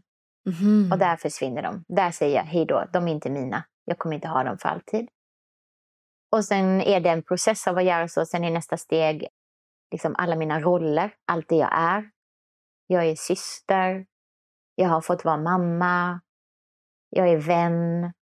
[0.60, 0.92] Mm.
[0.92, 1.84] Och där försvinner de.
[1.88, 3.64] Där säger jag hej då, de är inte mina.
[3.84, 5.08] Jag kommer inte ha dem för alltid.
[6.32, 8.26] Och sen är det en process av att göra så.
[8.26, 9.28] Sen är nästa steg
[9.90, 12.10] liksom alla mina roller, allt det jag är.
[12.86, 14.06] Jag är syster,
[14.74, 16.20] jag har fått vara mamma,
[17.10, 18.12] jag är vän,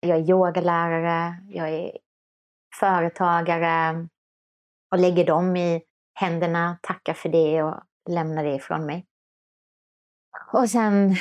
[0.00, 1.98] jag är yogalärare, jag är
[2.80, 4.08] företagare
[4.90, 5.82] och lägger dem i
[6.14, 9.06] händerna, tackar för det och lämnar det ifrån mig.
[10.52, 11.16] Och sen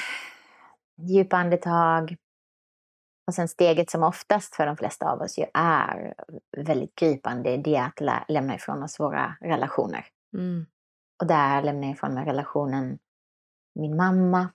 [0.97, 2.15] djupa andetag.
[3.27, 6.13] Och sen steget som oftast för de flesta av oss ju är
[6.57, 10.07] väldigt gripande, det är att lä lämna ifrån oss våra relationer.
[10.33, 10.65] Mm.
[11.21, 12.99] Och där lämnar jag ifrån mig relationen
[13.75, 14.49] min mamma,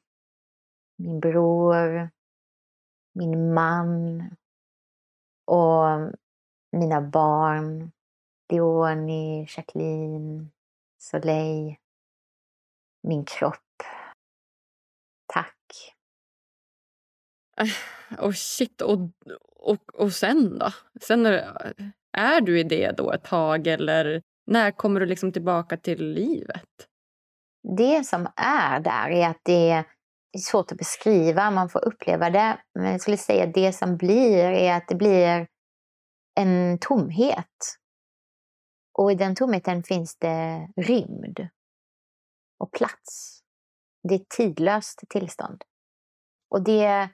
[0.98, 2.10] min bror,
[3.14, 4.20] min man
[5.44, 6.12] och
[6.72, 7.92] mina barn.
[8.48, 10.50] Leonie, Jacqueline,
[10.98, 11.76] Soleil,
[13.06, 13.82] min kropp.
[15.32, 15.56] Tack.
[18.18, 18.98] Och shit, och,
[19.56, 20.68] och, och sen då?
[21.00, 21.72] Sen är,
[22.12, 26.88] är du i det då ett tag eller när kommer du liksom tillbaka till livet?
[27.76, 29.84] Det som är där är att det är
[30.38, 32.58] svårt att beskriva, man får uppleva det.
[32.74, 35.46] Men jag skulle säga att det som blir är att det blir
[36.40, 37.76] en tomhet.
[38.98, 41.48] Och i den tomheten finns det rymd
[42.58, 43.40] och plats.
[44.08, 45.64] Det är ett tidlöst tillstånd.
[46.50, 47.08] Och det,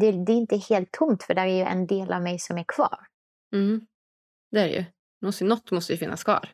[0.00, 2.58] det, det, är inte helt tomt för där är ju en del av mig som
[2.58, 3.06] är kvar.
[3.54, 3.86] Mm.
[4.50, 4.84] Det är det ju.
[5.46, 6.52] Något måste ju finnas kvar.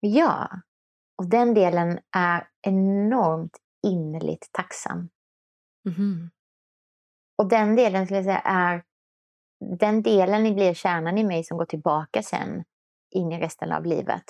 [0.00, 0.50] Ja.
[1.18, 5.08] Och den delen är enormt innerligt tacksam.
[5.88, 6.30] Mm.
[7.38, 8.84] Och den delen skulle jag säga är
[9.80, 12.64] den delen blir kärnan i mig som går tillbaka sen
[13.10, 14.24] in i resten av livet.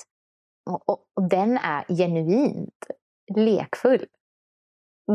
[0.65, 2.85] Och, och, och den är genuint
[3.37, 4.05] lekfull.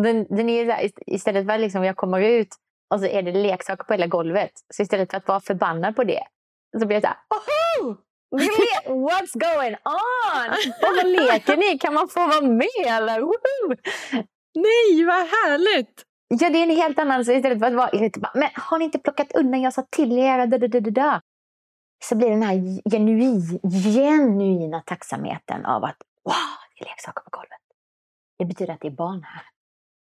[0.02, 2.48] Den, den är där, istället för att liksom jag kommer ut
[2.94, 4.52] och så är det leksaker på hela golvet.
[4.74, 6.22] Så istället för att vara förbannad på det
[6.80, 7.96] så blir jag så här, Oho!
[9.08, 10.74] What's going on?
[10.96, 11.78] Vad leker ni?
[11.78, 13.20] Kan man få vara med eller?
[13.20, 13.74] Woho!
[14.54, 16.04] Nej, vad härligt!
[16.28, 17.24] Ja, det är en helt annan...
[17.24, 19.60] Så istället för att vara men har ni inte plockat undan?
[19.60, 20.46] Jag sa till er.
[20.46, 21.20] Da, da, da, da.
[22.04, 22.54] Så blir den här
[22.90, 23.60] genuin,
[23.94, 26.34] genuina tacksamheten av att wow,
[26.74, 27.63] det är leksaker på golvet.
[28.38, 29.42] Det betyder att det är barn här.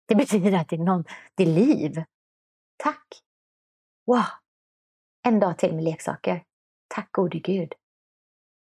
[0.09, 1.05] Det betyder att det är, någon,
[1.35, 2.05] det är liv.
[2.77, 3.07] Tack!
[4.07, 4.25] Wow!
[5.27, 6.43] En dag till med leksaker.
[6.95, 7.73] Tack gode gud.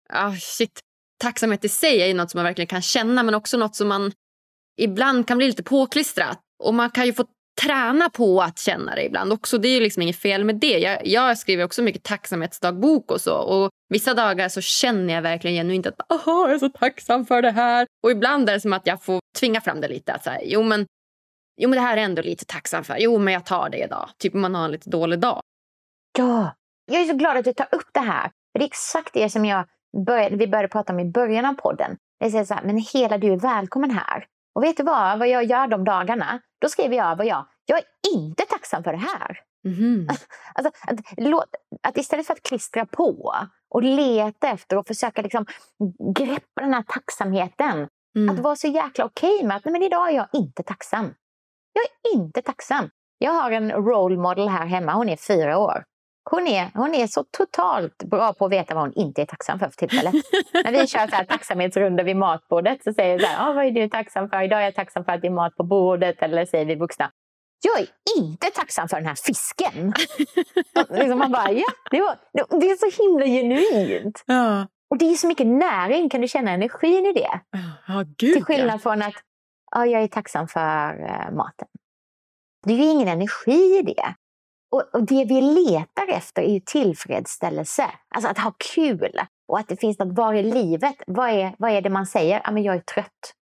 [0.08, 0.80] Ah, shit.
[1.18, 3.88] Tacksamhet i sig är ju något som man verkligen kan känna men också något som
[3.88, 4.12] man
[4.76, 6.40] ibland kan bli lite påklistrat.
[6.64, 7.24] Och man kan ju få
[7.62, 9.58] träna på att känna det ibland också.
[9.58, 10.78] Det är ju liksom inget fel med det.
[10.78, 13.34] Jag, jag skriver också mycket tacksamhetsdagbok och så.
[13.34, 17.42] Och vissa dagar så känner jag verkligen genuint att Aha, jag är så tacksam för
[17.42, 17.86] det här.
[18.02, 20.12] Och ibland är det som att jag får tvinga fram det lite.
[20.12, 20.86] Att så här, jo, men,
[21.60, 22.96] jo, men det här är ändå lite tacksam för.
[22.98, 24.10] Jo, men jag tar det idag.
[24.18, 25.40] Typ om man har en lite dålig dag.
[26.18, 26.54] Ja,
[26.86, 28.22] jag är så glad att du tar upp det här.
[28.22, 29.64] För det är exakt det som jag
[30.06, 31.96] började, vi började prata om i början av podden.
[32.18, 34.26] Jag säger så här, men hela du är välkommen här.
[34.54, 36.40] Och vet du vad, vad jag gör de dagarna?
[36.60, 37.84] Då skriver jag vad jag, jag är
[38.14, 39.40] inte tacksam för det här.
[39.64, 40.08] Mm.
[40.54, 43.34] Alltså, att, att istället för att klistra på
[43.70, 45.46] och leta efter och försöka liksom
[46.16, 47.88] greppa den här tacksamheten.
[48.16, 48.34] Mm.
[48.34, 51.14] Att vara så jäkla okej okay med att nej, men idag är jag inte tacksam.
[51.72, 52.90] Jag är inte tacksam.
[53.18, 55.84] Jag har en role model här hemma, hon är fyra år.
[56.30, 59.58] Hon är, hon är så totalt bra på att veta vad hon inte är tacksam
[59.58, 60.14] för för tillfället.
[60.64, 63.64] När vi kör så här tacksamhetsrunda vid matbordet så säger vi så här, ah, vad
[63.64, 64.42] är du tacksam för?
[64.42, 66.22] Idag är jag tacksam för att det är mat på bordet.
[66.22, 67.10] Eller säger vi vuxna,
[67.60, 69.92] jag är inte tacksam för den här fisken.
[70.90, 74.24] liksom man bara, ja, det, var, det är så himla genuint.
[74.26, 74.66] Ja.
[74.90, 77.40] Och det är så mycket näring, kan du känna energin i det?
[77.86, 79.14] Ja, gud, Till skillnad från att
[79.70, 81.68] ja, jag är tacksam för uh, maten.
[82.66, 84.14] Det är ju ingen energi i det.
[84.70, 87.90] Och, och det vi letar efter är ju tillfredsställelse.
[88.14, 89.20] Alltså att ha kul.
[89.48, 90.94] Och att det finns något var i livet.
[91.06, 92.40] Vad är, vad är det man säger?
[92.44, 93.34] Ja, men jag är trött.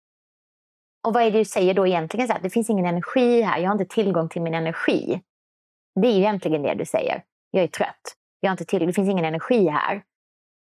[1.04, 2.26] Och vad är det du säger då egentligen?
[2.26, 3.58] Så här, det finns ingen energi här.
[3.58, 5.22] Jag har inte tillgång till min energi.
[6.00, 7.22] Det är ju egentligen det du säger.
[7.50, 8.16] Jag är trött.
[8.40, 10.02] Jag har inte till, det finns ingen energi här.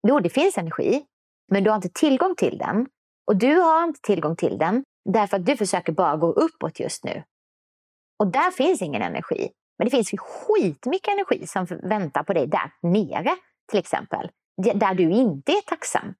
[0.08, 1.04] Jo, det finns energi.
[1.52, 2.86] Men du har inte tillgång till den.
[3.26, 7.04] Och du har inte tillgång till den därför att du försöker bara gå uppåt just
[7.04, 7.22] nu.
[8.18, 9.50] Och där finns ingen energi.
[9.78, 13.36] Men det finns ju skitmycket energi som väntar på dig där nere,
[13.70, 14.30] till exempel.
[14.74, 16.14] Där du inte är tacksam.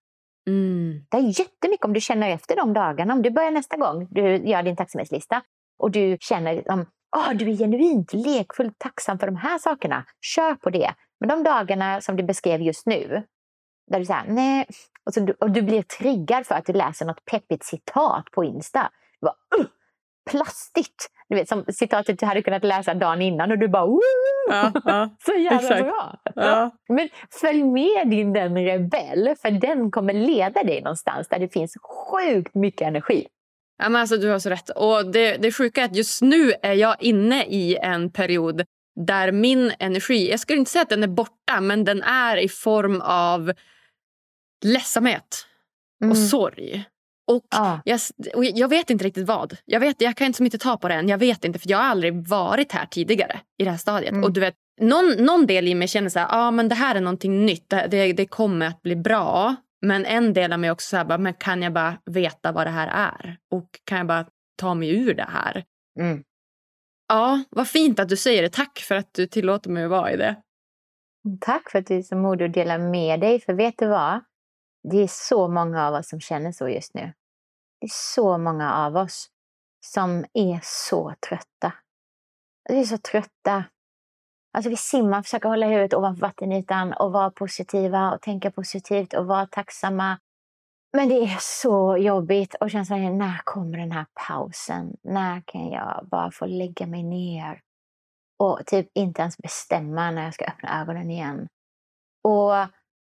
[0.46, 1.06] Mm.
[1.10, 3.14] Det är jättemycket om du känner efter de dagarna.
[3.14, 5.42] Om du börjar nästa gång du gör din tacksamhetslista
[5.78, 6.86] och du känner om
[7.16, 10.04] oh, du är genuint lekfullt tacksam för de här sakerna.
[10.20, 10.94] Kör på det.
[11.20, 13.22] Men de dagarna som du beskrev just nu,
[13.90, 14.66] där du säger nej,
[15.04, 18.90] och, du, och du blir triggad för att du läser något peppigt citat på Insta.
[19.20, 19.66] Du bara, uh,
[20.30, 21.10] plastigt!
[21.28, 24.00] Du vet, som citatet du hade kunnat läsa dagen innan och du bara Woo!
[24.50, 25.82] Ja, ja, Så jävla exakt.
[25.84, 26.18] bra!
[26.34, 26.70] Ja.
[26.88, 27.08] Men
[27.40, 31.74] följ med din den rebell, för den kommer leda dig någonstans där det finns
[32.10, 33.26] sjukt mycket energi.
[33.82, 34.70] Ja, men alltså, du har så rätt.
[34.70, 38.64] Och det, det sjuka är att just nu är jag inne i en period
[39.00, 42.48] där min energi, jag skulle inte säga att den är borta, men den är i
[42.48, 43.52] form av
[44.64, 45.46] ledsamhet
[46.00, 46.16] och Mm.
[46.16, 46.84] sorg.
[47.26, 47.80] Och Ja.
[47.84, 48.00] jag,
[48.34, 49.56] och jag vet inte riktigt vad.
[49.64, 51.08] Jag, vet, jag kan inte som inte ta på det än.
[51.08, 54.12] Jag vet inte, för jag har aldrig varit här tidigare i det här stadiet.
[54.12, 54.24] Mm.
[54.24, 56.94] Och du vet, någon, någon del i mig känner så här, ah, men det här
[56.94, 57.70] är någonting nytt.
[57.70, 59.56] Det, det, det kommer att bli bra.
[59.86, 62.66] Men en del av mig också så här, bara, men kan jag bara veta vad
[62.66, 63.36] det här är?
[63.50, 65.64] Och kan jag bara ta mig ur det här?
[66.00, 66.22] Mm.
[67.08, 68.52] Ja, vad fint att du säger det.
[68.52, 70.36] Tack för att du tillåter mig att vara i det.
[71.40, 73.40] Tack för att du är så modig att dela med dig.
[73.40, 74.20] För vet du vad?
[74.90, 77.12] Det är så många av oss som känner så just nu.
[77.80, 79.30] Det är så många av oss
[79.86, 81.72] som är så trötta.
[82.68, 83.64] Vi är så trötta.
[84.52, 89.26] Alltså vi simmar, försöker hålla huvudet ovanför vattenytan och vara positiva och tänka positivt och
[89.26, 90.18] vara tacksamma.
[90.92, 94.96] Men det är så jobbigt och känns är när kommer den här pausen?
[95.02, 97.60] När kan jag bara få lägga mig ner
[98.38, 101.48] och typ inte ens bestämma när jag ska öppna ögonen igen?
[102.22, 102.52] Och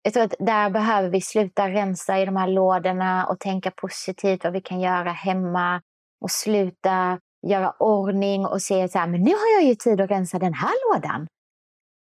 [0.04, 4.43] jag tror att där behöver vi sluta rensa i de här lådorna och tänka positivt
[4.43, 5.82] vad vi kan göra hemma
[6.22, 10.12] och sluta göra ordning och se så här, men nu har jag ju tid att
[10.12, 11.28] rensa den här lådan.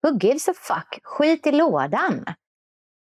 [0.02, 1.00] Who gives a fuck?
[1.04, 2.24] Skit i lådan.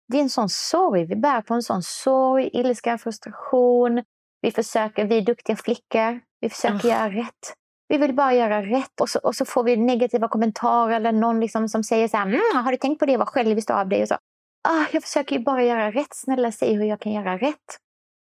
[0.08, 1.04] Det är en sån sorg.
[1.04, 4.02] Vi bär på en sån sorg, ilska, frustration.
[4.40, 6.20] Vi försöker, vi är duktiga flickor.
[6.40, 6.92] Vi försöker Ah.
[6.92, 7.54] göra rätt.
[7.88, 11.40] Vi vill bara göra rätt och så, och så får vi negativa kommentarer eller någon
[11.40, 14.02] liksom som säger så här, mm, har du tänkt på det, vad självisk av dig
[14.02, 14.16] och så.
[14.64, 17.78] Ah, jag försöker ju bara göra rätt, snälla säg hur jag kan göra rätt.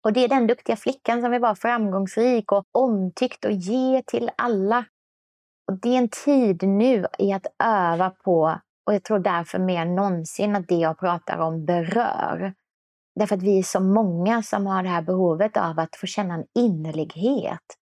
[0.03, 4.31] Och det är den duktiga flickan som vill vara framgångsrik och omtyckt och ge till
[4.37, 4.85] alla.
[5.67, 9.81] Och det är en tid nu i att öva på, och jag tror därför mer
[9.81, 12.53] än någonsin att det jag pratar om berör.
[13.19, 16.33] Därför att vi är så många som har det här behovet av att få känna
[16.33, 17.77] en innerlighet.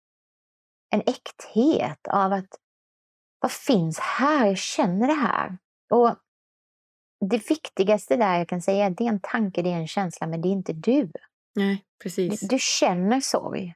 [0.91, 2.49] En äkthet av att
[3.39, 4.45] vad finns här?
[4.45, 5.57] Jag känner det här.
[5.89, 6.15] Och
[7.25, 9.87] det viktigaste där jag kan säga är att det är en tanke, det är en
[9.87, 11.11] känsla, men det är inte du.
[11.55, 12.39] Nej, precis.
[12.39, 13.73] Du känner sorg.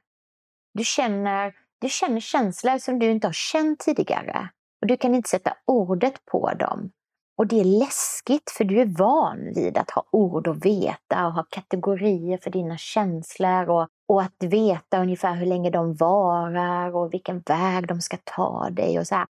[0.74, 4.48] Du känner, du känner känslor som du inte har känt tidigare.
[4.80, 6.90] Och du kan inte sätta ordet på dem.
[7.36, 11.32] Och det är läskigt för du är van vid att ha ord och veta och
[11.32, 17.14] ha kategorier för dina känslor och, och att veta ungefär hur länge de varar och
[17.14, 19.26] vilken väg de ska ta dig och så här.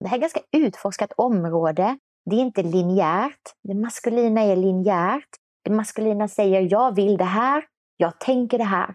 [0.00, 1.98] Det här är ett ganska utforskat område.
[2.30, 3.54] Det är inte linjärt.
[3.62, 5.28] Det maskulina är linjärt.
[5.64, 7.64] Det maskulina säger jag vill det här,
[7.96, 8.94] jag tänker det här.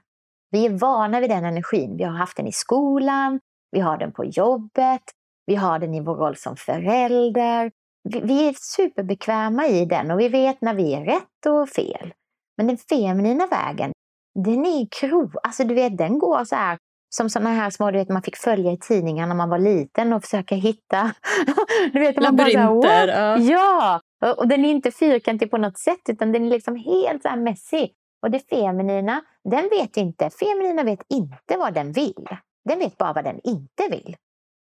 [0.52, 1.98] Vi är vana vid den energin.
[1.98, 3.40] Vi har haft den i skolan,
[3.72, 5.02] vi har den på jobbet,
[5.46, 7.72] vi har den i vår roll som förälder.
[8.04, 12.14] Vi, är superbekväma i den och vi vet när vi är rätt och fel.
[12.58, 13.92] Men den feminina vägen,
[14.36, 15.32] den är kro...
[15.44, 16.78] Alltså du vet, den går så här
[17.16, 20.14] som sådana här små, du vet man fick följa i tidningar när man var liten
[20.14, 21.12] och försöka hitta.
[21.94, 23.08] du vet, man bara Labyrinter.
[23.36, 24.02] "What?" Ja.
[24.20, 27.30] Ja, och- den är inte fyrkantig på något sätt utan den är liksom helt så
[27.30, 27.90] här messy.
[28.22, 30.30] Och det feminina, den vet inte.
[30.30, 32.28] Feminina vet inte vad den vill.
[32.70, 34.16] Den vet bara vad den inte vill.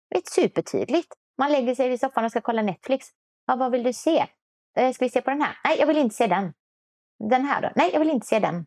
[0.10, 1.14] Det är supertydligt.
[1.38, 3.08] Man lägger sig vid soffan och ska kolla Netflix.
[3.48, 4.26] Ja, vad vill du se?
[4.78, 5.58] Eh, Ska vi se på den här?
[5.64, 6.54] Nej, jag vill inte se den.
[7.30, 7.70] Den här då?
[7.76, 8.66] Nej, jag vill inte se den.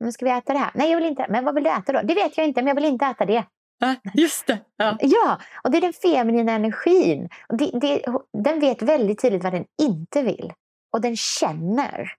[0.00, 0.70] Men ska vi äta det här?
[0.74, 1.26] Nej, jag vill inte.
[1.28, 2.00] Men vad vill du äta då?
[2.02, 3.44] Det vet jag inte, men jag vill inte äta det.
[3.78, 4.58] Ja, just det.
[4.76, 4.96] Ja.
[5.00, 7.28] Ja, och det är den feminina energin.
[7.48, 8.04] Det, det,
[8.44, 10.52] den vet väldigt tydligt vad den inte vill.
[10.92, 12.12] Och den känner.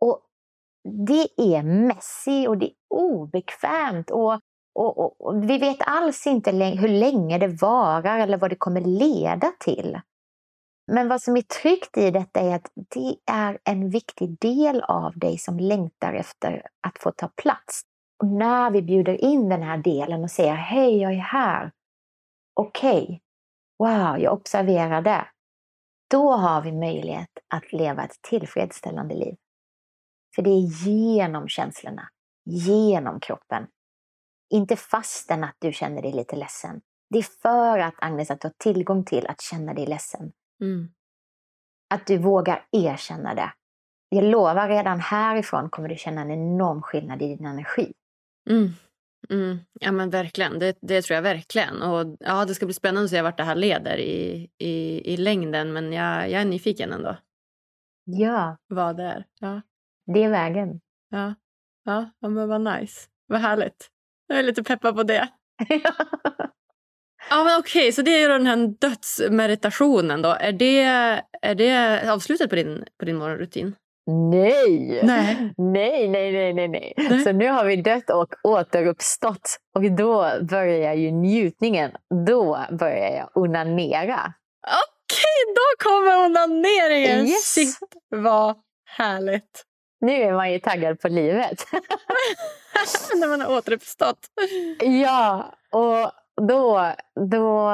[0.00, 0.20] Och
[1.08, 4.10] det är messy och det är obekvämt.
[4.10, 4.40] Och,
[4.74, 8.80] Och, och, och vi vet alls inte hur länge det varar eller vad det kommer
[8.80, 10.00] leda till.
[10.90, 15.18] Men vad som är tryggt i detta är att det är en viktig del av
[15.18, 17.82] dig som längtar efter att få ta plats.
[18.22, 21.72] Och när vi bjuder in den här delen och säger hej, jag är här.
[22.54, 23.18] Okej, okay.
[23.78, 25.26] wow, jag observerar det.
[26.10, 29.36] Då har vi möjlighet att leva ett tillfredsställande liv.
[30.34, 32.08] För det är genom känslorna,
[32.44, 33.66] genom kroppen.
[34.50, 36.80] Inte fastän att du känner dig lite ledsen.
[37.10, 40.32] Det är för att Agnes att du har tillgång till att känna dig ledsen.
[40.60, 40.88] Mm.
[41.94, 43.52] Att du vågar erkänna det.
[44.08, 47.92] Jag lovar, redan härifrån kommer du känna en enorm skillnad i din energi.
[48.50, 48.68] Mm.
[49.30, 49.58] Mm.
[49.80, 51.82] Ja men verkligen, det, det, tror jag verkligen.
[51.82, 55.16] Och ja, Det ska bli spännande att se vart det här leder i, i, i
[55.16, 57.16] längden men jag, jag är nyfiken ändå.
[58.04, 58.56] Ja.
[58.66, 59.24] Vad det är.
[59.40, 59.60] Ja.
[60.06, 60.80] Det är vägen.
[61.08, 61.34] Ja,
[61.84, 63.08] ja, ja men vad nice.
[63.26, 63.90] Vad härligt.
[64.26, 65.28] Jag är lite peppad på det.
[67.30, 70.36] Ja, men okej, så det är den här dödsmeditationen då.
[70.40, 70.82] Är det,
[71.42, 73.74] är det avslutet på din, på din morgonrutin?
[74.30, 75.00] Nej.
[75.02, 75.52] Nej.
[75.56, 76.08] nej!
[76.08, 77.24] Nej, nej, nej, nej, nej.
[77.24, 79.58] Så nu har vi dött och återuppstått.
[79.74, 81.90] Och då börjar ju njutningen.
[82.26, 84.32] Då börjar jag onanera.
[84.62, 87.26] Okej, då kommer onaneringen!
[87.26, 87.54] Yes.
[87.54, 88.56] Shit, vad
[88.96, 89.64] härligt.
[90.00, 91.66] Nu är man ju taggad på livet.
[93.14, 94.18] När man har återuppstått.
[95.02, 96.92] Ja, och då,
[97.30, 97.70] då,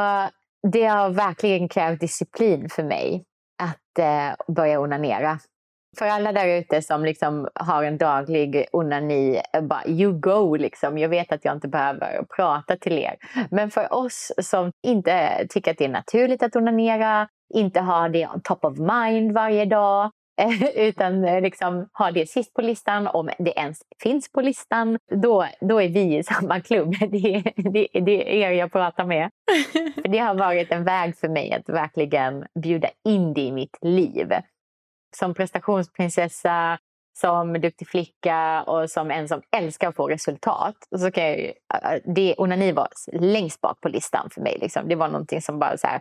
[0.73, 3.25] det har verkligen krävt disciplin för mig
[3.63, 5.39] att eh, börja onanera.
[5.99, 10.99] För alla där ute som liksom har en daglig onani, eh, bara you go liksom.
[10.99, 13.17] Jag vet att jag inte behöver prata till er.
[13.51, 18.27] Men för oss som inte tycker att det är naturligt att onanera, inte har det
[18.27, 20.11] on top of mind varje dag,
[20.75, 25.47] utan eh, liksom ha det sist på listan, om det ens finns på listan, då,
[25.61, 26.95] då är vi i samma klubb.
[26.99, 29.31] Det, det, det är er jag pratar med.
[29.95, 33.79] För det har varit en väg för mig att verkligen bjuda in det i mitt
[33.81, 34.33] liv.
[35.17, 36.79] Som prestationsprinsessa,
[37.19, 40.77] som duktig flicka och som en som älskar att få resultat.
[40.99, 41.53] Så kan jag,
[42.05, 44.59] det, onani var längst bak på listan för mig.
[44.61, 44.89] Liksom.
[44.89, 46.01] Det var någonting som bara så här,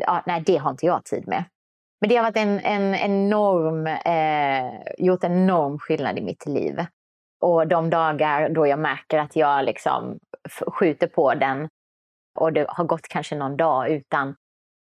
[0.00, 1.44] ja, nej det har inte jag tid med.
[2.02, 6.86] Men det har varit en, en enorm, eh, gjort en enorm skillnad i mitt liv.
[7.40, 10.18] Och de dagar då jag märker att jag liksom
[10.66, 11.68] skjuter på den
[12.38, 14.34] och det har gått kanske någon dag utan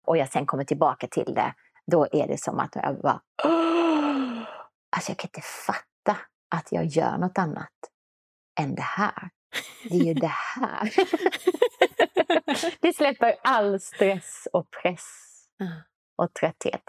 [0.07, 1.53] och jag sen kommer tillbaka till det,
[1.91, 3.21] då är det som att jag bara...
[4.95, 6.17] Alltså jag kan inte fatta
[6.55, 7.69] att jag gör något annat
[8.59, 9.29] än det här.
[9.89, 10.93] Det är ju det här.
[12.81, 15.07] det släpper all stress och press
[16.17, 16.83] och trötthet.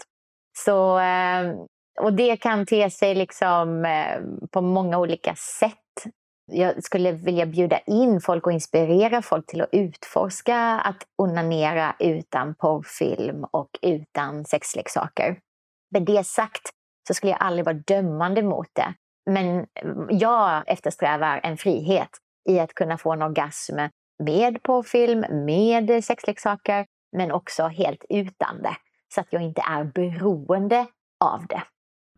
[0.53, 1.55] Så, ehm,
[1.99, 5.77] och det kan te sig liksom eh, på många olika sätt.
[6.51, 12.55] Jag skulle vilja bjuda in folk och inspirera folk till att utforska att onanera utan
[12.55, 15.39] porrfilm och utan sexleksaker.
[15.91, 16.69] Med det sagt
[17.07, 18.93] så skulle jag aldrig vara dömande mot det.
[19.31, 19.65] Men eh,
[20.09, 22.09] jag eftersträvar en frihet
[22.49, 23.75] i att kunna få en orgasm
[24.23, 26.85] med porrfilm, med sexleksaker,
[27.17, 28.75] men också helt utan det
[29.13, 30.87] så att jag inte är beroende
[31.19, 31.63] av det.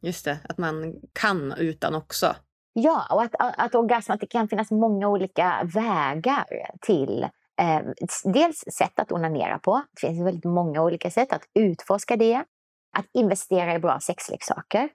[0.02, 2.36] Just det, att man kan utan också.
[2.74, 6.46] Ja, och att, att orgasm, att det kan finnas många olika vägar
[6.82, 7.24] till
[7.62, 7.82] eh,
[8.24, 9.82] dels sätt att onanera på.
[9.94, 12.44] Det finns väldigt många olika sätt att utforska det.
[12.98, 14.90] Att investera i bra sexleksaker.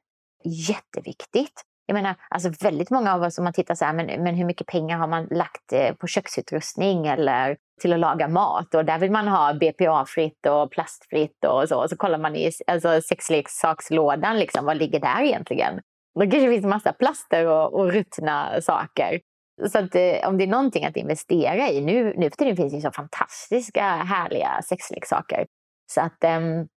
[0.44, 1.62] Jätteviktigt.
[1.90, 4.44] Jag menar, alltså väldigt många av oss om man tittar så här, men, men hur
[4.44, 8.74] mycket pengar har man lagt eh, på köksutrustning eller till att laga mat?
[8.74, 11.82] Och där vill man ha BPA-fritt och plastfritt och så.
[11.82, 15.80] Och så kollar man i alltså, sexleksakslådan, liksom, vad ligger där egentligen?
[16.14, 19.20] Det kanske finns massa plaster och, och ruttna saker.
[19.68, 22.72] Så att, eh, om det är någonting att investera i, nu, nu för tiden finns
[22.72, 25.46] det så fantastiska härliga sexleksaker.
[25.92, 26.68] Så att um,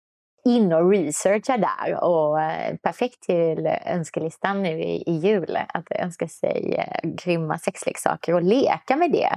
[0.45, 2.05] in och researcha där.
[2.05, 5.59] Och eh, perfekt till önskelistan nu i, i jul.
[5.69, 9.37] Att önska sig eh, grymma sexleksaker och leka med det.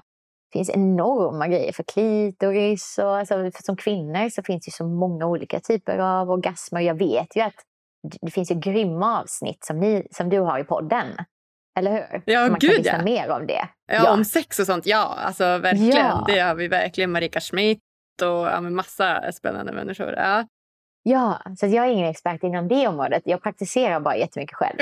[0.52, 2.98] Det finns enorma grejer för klitoris.
[2.98, 6.82] Och, alltså, som kvinnor så finns det så många olika typer av orgasmer.
[6.82, 7.56] Jag vet ju att
[8.22, 11.08] det finns ju grymma avsnitt som, ni, som du har i podden.
[11.80, 12.22] Eller hur?
[12.26, 13.04] Ja, Man gud kan lyssna ja.
[13.04, 13.68] mer om det.
[13.88, 14.86] Ja, ja, om sex och sånt.
[14.86, 15.98] Ja, alltså verkligen.
[15.98, 16.26] Ja.
[16.28, 17.12] Det har vi verkligen.
[17.12, 17.80] Marika Schmidt
[18.22, 20.14] och ja, massa spännande människor.
[20.18, 20.44] Ja.
[21.08, 23.24] Ja, så jag är ingen expert inom det området.
[23.26, 24.78] Jag praktiserar bara jättemycket själv.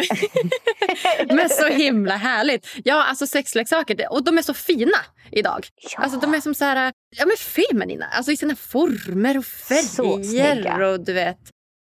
[1.36, 2.68] Men så himla härligt.
[2.84, 4.14] Ja, alltså sexleksaker.
[4.14, 4.98] Och de är så fina
[5.32, 5.68] idag.
[5.96, 6.04] Ja.
[6.04, 8.06] Alltså de är som så här, ja men feminina.
[8.06, 11.38] Alltså i sina former och färger och du vet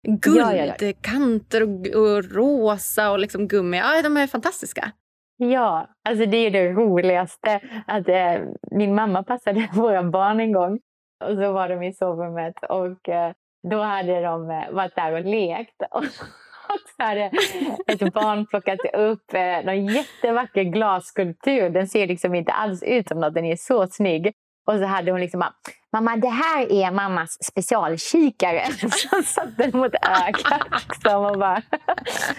[0.07, 3.77] guldkanter ja, ja, och, och rosa och liksom gummi.
[3.77, 4.91] Ja, de är fantastiska.
[5.37, 7.59] Ja, alltså det är det roligaste.
[7.87, 8.41] Att, eh,
[8.71, 10.79] min mamma passade våra barn en gång
[11.25, 13.33] och så var de i sovrummet och eh,
[13.71, 15.81] då hade de eh, varit där och lekt.
[15.91, 16.05] Och
[16.97, 17.31] så hade eh,
[17.87, 21.69] ett barn plockat upp eh, någon jättevacker glasskulptur.
[21.69, 24.33] Den ser liksom inte alls ut som något, den är så snygg.
[24.65, 25.53] Och så hade hon liksom bara,
[25.91, 28.65] mamma det här är mammas specialkikare.
[28.89, 30.67] Så satte den mot ögat.
[30.89, 31.61] Liksom och, bara,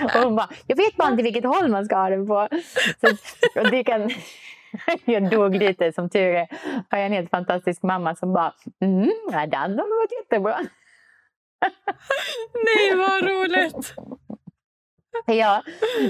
[0.04, 2.48] och hon bara, jag vet bara inte vilket håll man ska ha den på.
[3.00, 3.16] Så,
[3.60, 4.10] och det kan,
[5.04, 6.48] jag dog lite, som tur är
[6.90, 10.58] har jag en helt fantastisk mamma som bara, mm, den hade varit jättebra.
[12.64, 13.94] Nej, vad roligt!
[15.26, 15.62] Ja,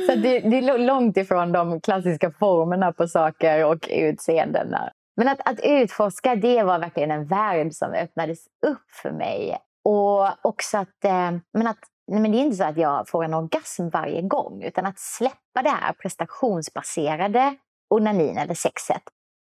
[0.06, 4.92] så det, det, är långt ifrån de klassiska formerna på saker och utseendena.
[5.16, 9.58] Men att, att utforska, det var verkligen en värld som öppnades upp för mig.
[9.84, 11.78] Och också att, eh, men att
[12.12, 14.98] nej men det är inte så att jag får en orgasm varje gång, utan att
[14.98, 17.56] släppa det här prestationsbaserade
[17.90, 19.02] onanin eller sexet.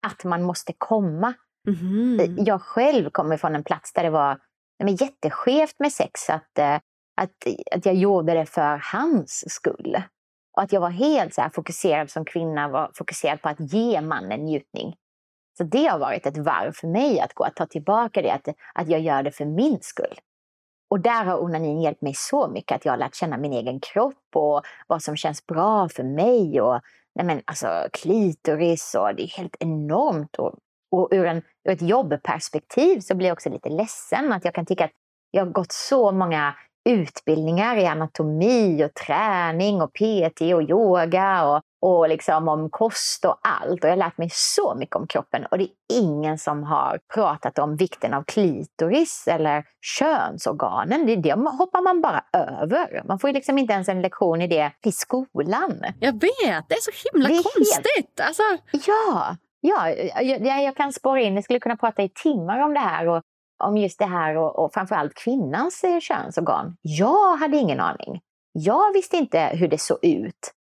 [0.07, 1.33] Att man måste komma.
[1.67, 2.35] Mm.
[2.45, 4.37] Jag själv kommer från en plats där det var
[4.79, 6.29] nej jätteskevt med sex.
[6.29, 6.75] Att, eh,
[7.21, 7.31] att,
[7.71, 10.01] att jag gjorde det för hans skull.
[10.57, 14.45] Och att jag var helt så fokuserad som kvinna, var fokuserad på att ge mannen
[14.45, 14.95] njutning.
[15.57, 18.47] Så det har varit ett varv för mig att gå, att ta tillbaka det, att,
[18.73, 20.19] att jag gör det för min skull.
[20.89, 23.79] Och där har onanin hjälpt mig så mycket, att jag har lärt känna min egen
[23.79, 26.61] kropp och vad som känns bra för mig.
[26.61, 26.81] Och,
[27.15, 30.35] nej men, alltså, klitoris och det är helt enormt.
[30.35, 30.55] Och,
[30.91, 34.65] och ur, en, ur ett jobbperspektiv så blir jag också lite ledsen att jag kan
[34.65, 34.91] tycka att
[35.31, 36.53] jag har gått så många
[36.89, 43.39] utbildningar i anatomi och träning och PT och yoga och, och liksom om kost och
[43.41, 43.83] allt.
[43.83, 46.99] Och jag har lärt mig så mycket om kroppen och det är ingen som har
[47.13, 51.05] pratat om vikten av klitoris eller könsorganen.
[51.05, 53.03] Det, det hoppar man bara över.
[53.05, 55.83] Man får liksom inte ens en lektion i det i skolan.
[55.99, 57.85] Jag vet, det är så himla är konstigt.
[57.95, 58.19] Helt...
[58.19, 58.43] Alltså...
[58.71, 59.89] Ja, Ja,
[60.21, 63.21] jag, jag kan spåra in, jag skulle kunna prata i timmar om det här och
[63.63, 66.77] om just det här och, och framförallt kvinnans eh, könsorgan.
[66.81, 68.21] Jag hade ingen aning.
[68.51, 70.53] Jag visste inte hur det såg ut.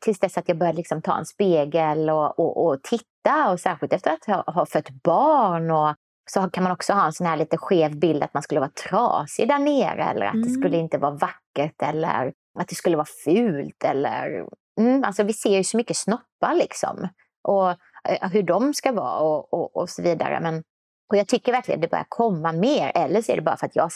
[0.00, 3.92] Tills dess att jag började liksom ta en spegel och, och, och titta och särskilt
[3.92, 5.94] efter att ha, ha fött barn och
[6.30, 8.70] så kan man också ha en sån här lite skev bild att man skulle vara
[8.88, 10.46] trasig där nere eller att mm.
[10.46, 14.46] det skulle inte vara vackert eller att det skulle vara fult eller...
[14.80, 17.08] Mm, alltså vi ser ju så mycket snoppar liksom.
[17.48, 17.76] Och
[18.08, 20.40] Eh, hur de ska vara och, och, och så vidare.
[20.40, 20.62] Men
[21.10, 23.76] och jag tycker verkligen det börjar komma mer, eller så är det bara för att
[23.76, 23.90] jag,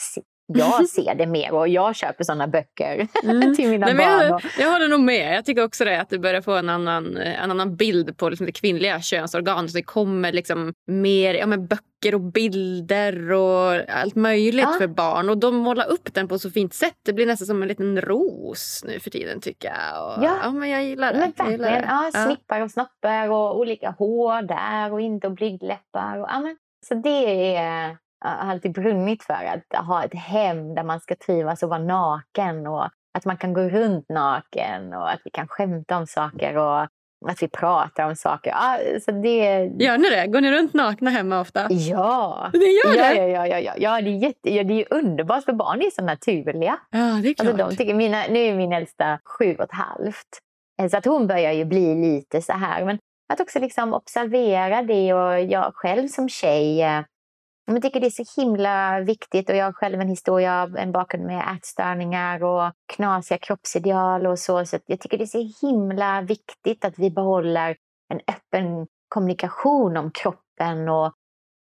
[0.55, 3.55] jag ser det mer och jag köper sådana böcker mm.
[3.55, 4.27] till mina Nej, barn.
[4.29, 5.35] Jag, jag håller nog med.
[5.35, 8.45] Jag tycker också det, att du börjar få en annan, en annan bild på liksom
[8.45, 9.73] det kvinnliga könsorganet.
[9.73, 14.75] Det kommer liksom mer ja, men böcker och bilder och allt möjligt ja.
[14.77, 15.29] för barn.
[15.29, 16.97] Och de målar upp den på så fint sätt.
[17.05, 20.05] Det blir nästan som en liten ros nu för tiden tycker jag.
[20.05, 20.37] Och, ja.
[20.43, 20.51] ja.
[20.51, 21.19] men jag gillar det.
[21.19, 21.81] Men verkligen.
[21.81, 21.85] Det.
[22.13, 26.17] Ja, snippar och snoppar och olika hår där och inte och blygdläppar.
[26.17, 30.75] Och, ja, men så det är, jag har alltid brunnit för att ha ett hem
[30.75, 35.11] där man ska trivas och vara naken och att man kan gå runt naken och
[35.11, 36.87] att vi kan skämta om saker och
[37.29, 38.51] att vi pratar om saker.
[38.51, 39.71] Ja, så det...
[39.79, 40.27] Gör ni det?
[40.27, 41.67] Går ni runt nakna hemma ofta?
[41.69, 42.49] Ja.
[42.53, 43.27] Det gör ja, det?
[43.27, 44.01] Ja, ja, ja, ja.
[44.01, 46.77] det, är jätte, ja, det är underbart för barn är så naturliga.
[46.89, 47.47] Ja, det är klart.
[47.47, 50.39] Alltså, de tycker, mina, nu är min äldsta sju och ett halvt.
[50.91, 52.85] Så att hon börjar ju bli lite så här.
[52.85, 52.97] Men
[53.33, 57.01] att också liksom observera det och jag själv som tjej eh,
[57.65, 60.91] jag tycker det är så himla viktigt och jag har själv en historia av en
[60.91, 64.65] bakgrund med ätstörningar och knasiga kroppsideal och så.
[64.65, 67.75] Så jag tycker det är så himla viktigt att vi behåller
[68.09, 71.13] en öppen kommunikation om kroppen och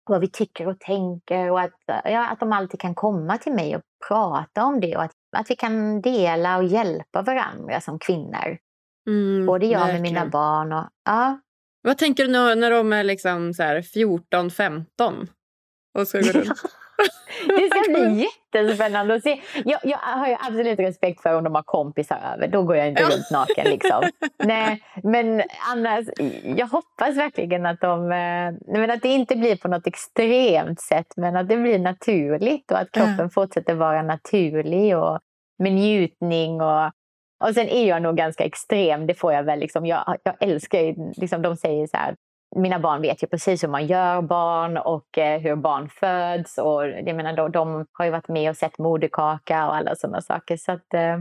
[0.09, 3.77] vad vi tycker och tänker och att, ja, att de alltid kan komma till mig
[3.77, 8.59] och prata om det och att, att vi kan dela och hjälpa varandra som kvinnor.
[9.09, 10.03] Mm, Både jag verkligen.
[10.03, 10.85] med mina barn och...
[11.05, 11.41] Ja.
[11.83, 15.29] Vad tänker du när, när de är liksom 14-15?
[15.97, 16.63] Och ska gå runt.
[17.47, 19.41] det ska bli jättespännande att se.
[19.65, 22.49] Jag, jag, har ju absolut respekt för om de har kompisar över.
[22.49, 23.65] Då går jag inte runt naken.
[23.65, 24.03] Liksom.
[24.45, 25.43] Nej, men
[25.73, 26.07] annars,
[26.57, 31.13] jag hoppas verkligen att, de, eh, men att det inte blir på något extremt sätt
[31.17, 33.31] men att det blir naturligt och att kroppen mm.
[33.31, 35.19] fortsätter vara naturlig och
[35.59, 36.61] med njutning.
[36.61, 36.87] Och,
[37.45, 39.59] och sen är jag nog ganska extrem, det får jag väl.
[39.59, 40.79] Liksom, jag, jag älskar
[41.21, 42.15] liksom, de säger så här,
[42.57, 46.59] mina barn vet ju precis hur man gör barn och eh, hur barn föds.
[46.59, 50.21] Och jag menar, de, de har ju varit med och sett moderkaka och alla sådana
[50.21, 50.57] saker.
[50.57, 51.17] Så att, eh,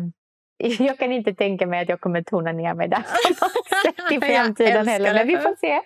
[0.79, 3.03] jag kan inte tänka mig att jag kommer tona ner mig där
[4.11, 5.13] i framtiden heller.
[5.13, 5.81] Men vi får se.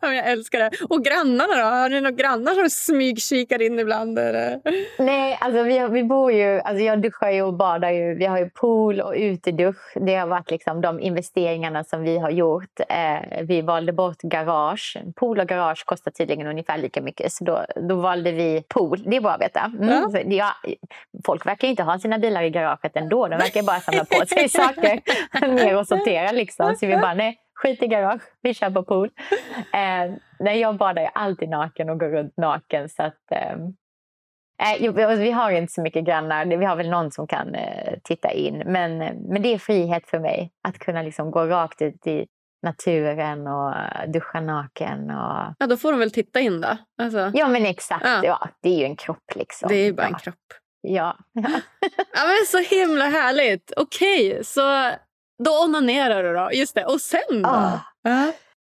[0.00, 0.70] Ja, jag älskar det.
[0.88, 1.62] Och grannarna då?
[1.62, 4.18] Har ni några grannar som smygkikar in ibland?
[4.18, 4.60] Eller?
[4.98, 6.60] Nej, alltså vi, vi bor ju...
[6.60, 8.14] Alltså jag duschar ju och badar ju.
[8.14, 9.94] Vi har ju pool och utedusch.
[9.94, 12.80] Det har varit liksom de investeringarna som vi har gjort.
[12.88, 14.96] Eh, vi valde bort garage.
[15.16, 17.32] Pool och garage kostar tydligen ungefär lika mycket.
[17.32, 19.02] Så då, då valde vi pool.
[19.06, 19.72] Det är bra att veta.
[19.80, 19.88] Mm.
[19.88, 20.10] Ja.
[20.10, 20.52] Så, ja,
[21.26, 23.28] folk verkar inte ha sina bilar i garaget ändå.
[23.28, 25.00] De verkar bara samla på sig saker
[25.54, 26.32] ner och sortera.
[26.32, 26.76] Liksom.
[26.76, 29.10] Så vi bara, nej, skit i garage, vi kör på pool.
[29.72, 32.88] Eh, nej, jag badar ju alltid naken och går runt naken.
[32.88, 33.56] Så att, eh,
[35.16, 36.46] vi har inte så mycket grannar.
[36.46, 38.62] Vi har väl någon som kan eh, titta in.
[38.66, 42.26] Men, men det är frihet för mig att kunna liksom gå rakt ut i
[42.62, 43.74] naturen och
[44.08, 45.10] duscha naken.
[45.10, 45.54] Och...
[45.58, 46.76] Ja, då får de väl titta in då?
[47.02, 47.30] Alltså...
[47.34, 48.04] Ja, men exakt.
[48.04, 48.20] Ja.
[48.24, 48.48] ja.
[48.62, 49.68] det är ju en kropp liksom.
[49.68, 50.08] Det är ju bara ja.
[50.08, 50.63] en kropp.
[50.86, 51.18] Ja.
[52.14, 53.72] ja men så himla härligt.
[53.76, 54.90] Okej, okay, så
[55.44, 56.50] då onanerar du då.
[56.52, 56.84] Just det.
[56.84, 57.48] Och sen då?
[57.48, 57.78] Oh.
[58.08, 58.30] Uh.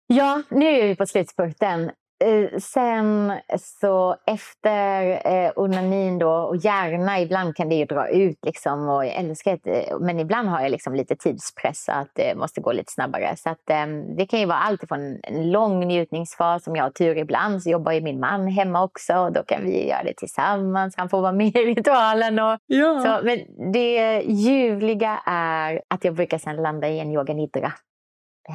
[0.08, 1.92] Ja, nu är vi på slutspurten.
[2.26, 8.46] Eh, sen så efter eh, onanin då, och gärna ibland kan det ju dra ut
[8.46, 12.36] liksom och jag älskar ett, eh, men ibland har jag liksom lite tidspress att det
[12.38, 13.36] måste gå lite snabbare.
[13.38, 16.90] Så att, eh, det kan ju vara allt från en lång njutningsfas, om jag har
[16.90, 20.14] tur ibland så jobbar ju min man hemma också och då kan vi göra det
[20.18, 20.94] tillsammans.
[20.98, 22.40] Han får vara med i ritualen.
[22.40, 23.02] Och, ja.
[23.02, 27.72] så, men det ljuvliga är att jag brukar sen landa i en yoga nidra,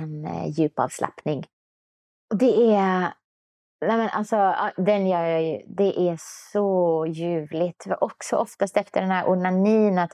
[0.00, 1.44] en eh, djup avslappning.
[2.34, 3.19] Det är
[3.80, 5.62] Nej, men alltså, den gör jag ju.
[5.66, 6.16] Det är
[6.52, 7.86] så ljuvligt.
[8.00, 10.12] Också oftast efter den här onanin att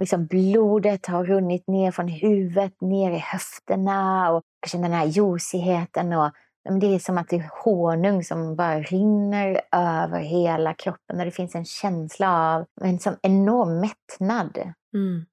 [0.00, 6.12] liksom blodet har runnit ner från huvudet ner i höfterna och känner den här josigheten.
[6.12, 6.32] Och,
[6.80, 11.30] det är som att det är honung som bara rinner över hela kroppen och det
[11.30, 14.58] finns en känsla av en som enorm mättnad.
[14.94, 15.26] Mm.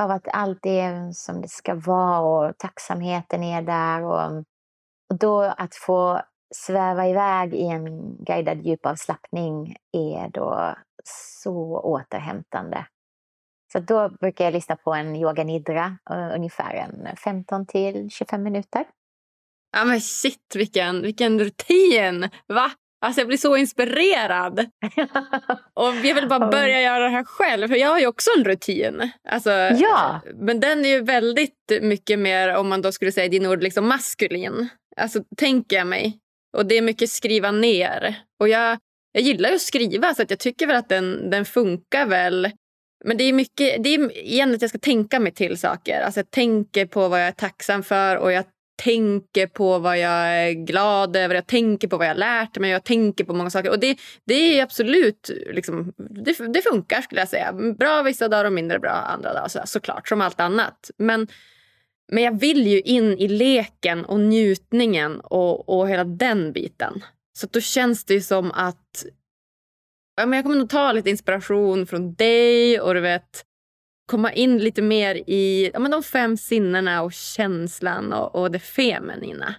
[0.00, 4.04] Av att allt är som det ska vara och tacksamheten är där.
[4.04, 4.44] Och,
[5.10, 6.22] och då att få
[6.54, 10.74] sväva iväg i en guidad djupavslappning är då
[11.04, 12.86] så återhämtande.
[13.72, 15.98] Så då brukar jag lyssna på en yoga nidra
[16.34, 18.84] ungefär en 15 till 25 minuter.
[19.76, 22.28] Ja men shit vilken, vilken rutin!
[22.46, 22.70] Va?
[23.00, 24.58] Alltså jag blir så inspirerad.
[25.74, 27.68] och jag vill bara börja göra det här själv.
[27.68, 29.10] För jag har ju också en rutin.
[29.28, 30.20] Alltså, ja.
[30.34, 33.88] Men den är ju väldigt mycket mer, om man då skulle säga din ord, liksom
[33.88, 34.68] maskulin.
[34.96, 36.21] Alltså tänker jag mig.
[36.56, 38.14] Och det är mycket skriva ner.
[38.40, 38.78] Och jag,
[39.12, 42.50] jag gillar ju att skriva så att jag tycker väl att den, den funkar väl.
[43.04, 46.00] Men det är mycket, det är igen att jag ska tänka mig till saker.
[46.00, 48.44] Alltså jag tänker på vad jag är tacksam för och jag
[48.82, 51.34] tänker på vad jag är glad över.
[51.34, 52.70] Jag tänker på vad jag lärt mig.
[52.70, 53.70] Jag tänker på många saker.
[53.70, 57.52] Och det, det är absolut, liksom, det, det funkar skulle jag säga.
[57.78, 59.48] Bra vissa dagar och mindre bra andra dagar.
[59.48, 60.90] Så, såklart, som allt annat.
[60.96, 61.28] Men
[62.12, 67.04] men jag vill ju in i leken och njutningen och, och hela den biten.
[67.38, 69.04] Så då känns det som att
[70.16, 73.42] ja, men jag kommer nog ta lite inspiration från dig och du vet
[74.10, 78.58] komma in lite mer i ja, men de fem sinnena och känslan och, och det
[78.58, 79.54] feminina.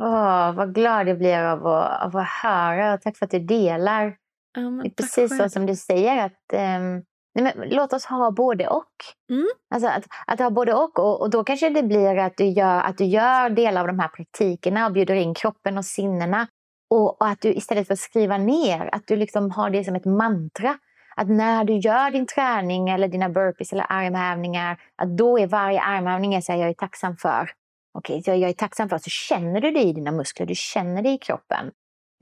[0.00, 2.98] Åh, vad glad jag blir av att, av att höra.
[2.98, 4.16] Tack för att du delar.
[4.54, 6.24] Ja, precis så som du säger.
[6.24, 7.04] att um,
[7.40, 8.94] Nej, men låt oss ha både och.
[9.30, 9.48] Mm.
[9.74, 11.20] Alltså att, att, ha både och, och.
[11.20, 14.08] Och då kanske det blir att du, gör, att du gör delar av de här
[14.08, 16.46] praktikerna och bjuder in kroppen och sinnena.
[16.90, 19.94] Och, och att du istället för att skriva ner, att du liksom har det som
[19.96, 20.78] ett mantra.
[21.16, 25.80] Att när du gör din träning eller dina burpees eller armhävningar, att då är varje
[25.80, 27.50] armhävning jag säger jag är tacksam för.
[27.98, 31.02] Okej, okay, jag är tacksam för, så känner du det i dina muskler, du känner
[31.02, 31.70] det i kroppen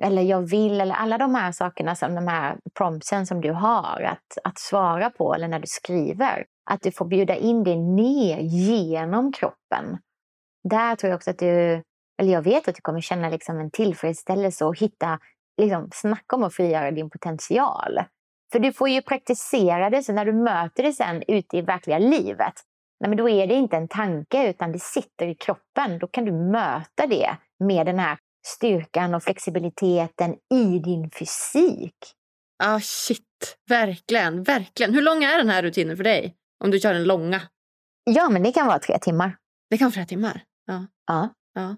[0.03, 4.03] eller jag vill, eller alla de här sakerna, som de här promptsen som du har
[4.03, 6.44] att, att svara på, eller när du skriver.
[6.70, 9.99] Att du får bjuda in det ner genom kroppen.
[10.70, 11.82] Där tror jag också att du,
[12.20, 15.18] eller jag vet att du kommer känna liksom en tillfredsställelse och hitta,
[15.61, 18.01] liksom, snacka om att frigöra din potential.
[18.53, 21.99] För du får ju praktisera det, så när du möter det sen ute i verkliga
[21.99, 22.55] livet,
[23.00, 25.99] nej, men då är det inte en tanke utan det sitter i kroppen.
[25.99, 28.18] Då kan du möta det med den här
[28.49, 31.95] styrkan och flexibiliteten i din fysik.
[32.58, 33.57] Ja, ah, shit.
[33.68, 34.95] Verkligen, verkligen.
[34.95, 36.34] Hur lång är den här rutinen för dig?
[36.64, 37.42] Om du kör den långa?
[38.04, 39.37] Ja, men det kan vara tre timmar.
[39.70, 40.42] Det kan vara tre timmar?
[40.66, 40.87] Ja.
[41.07, 41.29] ja.
[41.54, 41.76] ja.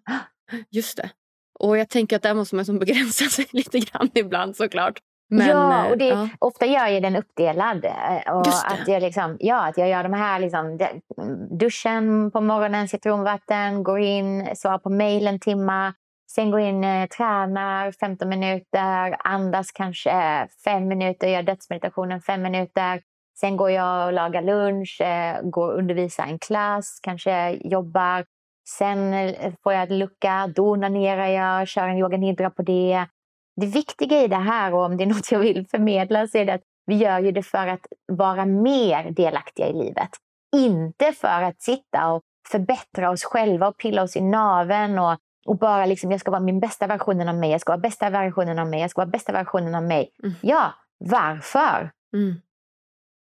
[0.70, 1.10] Just det.
[1.59, 4.98] Och jag tänker att där måste man som begränsa sig lite grann ibland såklart.
[5.32, 6.28] Men, ja, och det, ja.
[6.38, 7.84] ofta gör jag den uppdelad.
[7.84, 10.78] Eh, och att, jag liksom, ja, att jag gör de här liksom,
[11.59, 15.92] duschen på morgonen, citronvatten, går in, svarar på mejl en timme,
[16.35, 23.02] Sen gå in, eh, tränar 15 minuter, andas kanske 5 minuter, gör dödsmeditationen 5 minuter.
[23.40, 28.24] Sen går jag och lagar lunch, eh, går och undervisar en klass, kanske jobbar.
[28.69, 33.07] Sen eh, får jag en lucka, då onanerar jag, kör en yoga nidra på det.
[33.57, 36.44] Det viktiga i det här, och om det är något jag vill förmedla, så är
[36.44, 40.11] det att vi gör ju det för att vara mer delaktiga i livet.
[40.57, 45.58] Inte för att sitta och förbättra oss själva och pilla oss i naven och, och
[45.58, 48.58] bara liksom, jag ska vara min bästa versionen av mig, jag ska vara bästa versionen
[48.58, 50.10] av mig, jag ska vara bästa versionen av mig.
[50.22, 50.34] Mm.
[50.40, 51.90] Ja, varför?
[52.16, 52.34] Mm.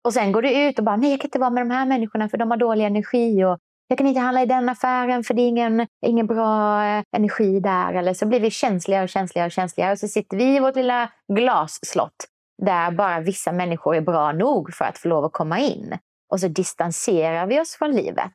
[0.04, 1.86] Och sen går du ut och bara, nej jag kan inte vara med de här
[1.86, 3.44] människorna för de har dålig energi.
[3.44, 3.58] Och
[3.88, 7.60] jag kan inte handla i den affären för det är ingen, ingen bra eh, energi
[7.60, 7.94] där.
[7.94, 9.92] Eller så blir vi känsligare och känsligare och känsligare.
[9.92, 12.26] Och så sitter vi i vårt lilla glasslott
[12.62, 15.98] där bara vissa människor är bra nog för att få lov att komma in.
[16.30, 18.32] Och så distanserar vi oss från livet.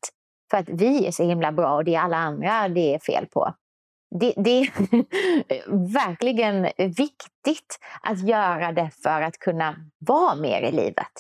[0.51, 3.25] För att vi är så himla bra och det är alla andra det är fel
[3.25, 3.53] på.
[4.19, 4.71] Det, det är
[5.93, 11.11] verkligen viktigt att göra det för att kunna vara mer i livet.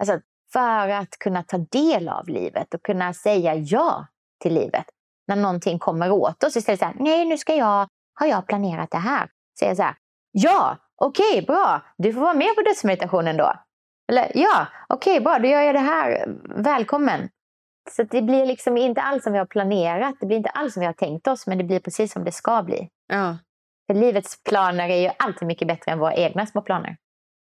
[0.00, 0.20] Alltså
[0.52, 4.06] för att kunna ta del av livet och kunna säga ja
[4.40, 4.84] till livet.
[5.28, 8.90] När någonting kommer åt oss istället för att nej nu ska jag, har jag planerat
[8.90, 9.28] det här.
[9.58, 9.94] Säga så här,
[10.32, 13.52] ja, okej, okay, bra, du får vara med på dödsmeditationen då.
[14.08, 16.26] Eller ja, okej, okay, bra, då gör jag det här,
[16.62, 17.28] välkommen.
[17.90, 20.80] Så det blir liksom inte alls som vi har planerat, det blir inte alls som
[20.80, 22.88] vi har tänkt oss, men det blir precis som det ska bli.
[23.08, 23.38] Ja.
[23.86, 26.96] För livets planer är ju alltid mycket bättre än våra egna små planer.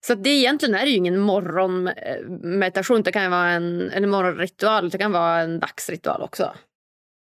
[0.07, 4.97] Så det egentligen är det ju ingen morgonmeditation, det kan vara en, en morgonritual, det
[4.97, 6.53] kan vara en dagsritual också.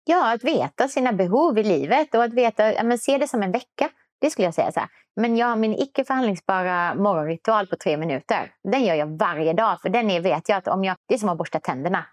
[0.04, 3.42] Ja, att veta sina behov i livet och att veta, ja, men se det som
[3.42, 3.88] en vecka.
[4.20, 4.72] Det skulle jag säga.
[4.72, 4.88] Så här.
[5.16, 8.52] Men jag har min icke förhandlingsbara morgonritual på tre minuter.
[8.72, 11.18] Den gör jag varje dag, för den är, vet jag att om jag, det är
[11.18, 12.04] som att borsta tänderna.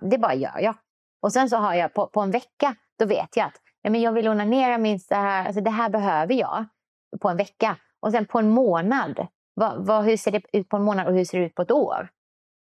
[0.00, 0.74] Det bara gör jag.
[1.22, 4.00] Och sen så har jag på, på en vecka, då vet jag att ja, men
[4.00, 6.66] jag vill onanera minst det här, alltså det här behöver jag
[7.20, 7.76] på en vecka.
[8.00, 11.14] Och sen på en månad, vad, vad, hur ser det ut på en månad och
[11.14, 12.08] hur ser det ut på ett år?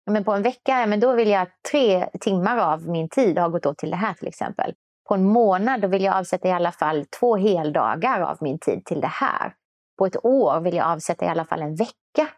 [0.05, 3.39] Ja, men på en vecka, men då vill jag att tre timmar av min tid
[3.39, 4.75] har gått åt till det här till exempel.
[5.09, 8.85] På en månad då vill jag avsätta i alla fall två heldagar av min tid
[8.85, 9.55] till det här.
[9.99, 12.29] På ett år vill jag avsätta i alla fall en vecka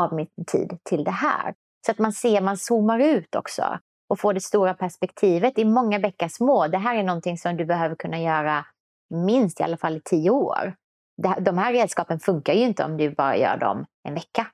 [0.00, 1.54] av min tid till det här.
[1.86, 3.78] Så att man ser, man zoomar ut också
[4.12, 5.58] och får det stora perspektivet.
[5.58, 6.68] I många bäckar små.
[6.68, 8.66] Det här är någonting som du behöver kunna göra
[9.10, 10.74] minst i alla fall i tio år.
[11.40, 14.46] De här redskapen funkar ju inte om du bara gör dem en vecka.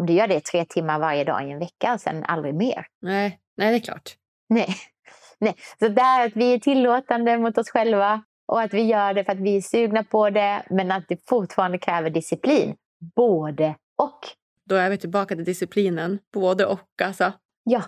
[0.00, 2.86] Om du gör det tre timmar varje dag i en vecka och sen aldrig mer.
[3.02, 4.16] Nej, nej det är klart.
[4.48, 4.76] Nej.
[5.38, 5.56] nej.
[5.78, 9.32] Så där att vi är tillåtande mot oss själva och att vi gör det för
[9.32, 12.76] att vi är sugna på det men att det fortfarande kräver disciplin.
[13.16, 14.20] Både och.
[14.64, 16.18] Då är vi tillbaka till disciplinen.
[16.32, 17.32] Både och alltså.
[17.64, 17.82] Ja,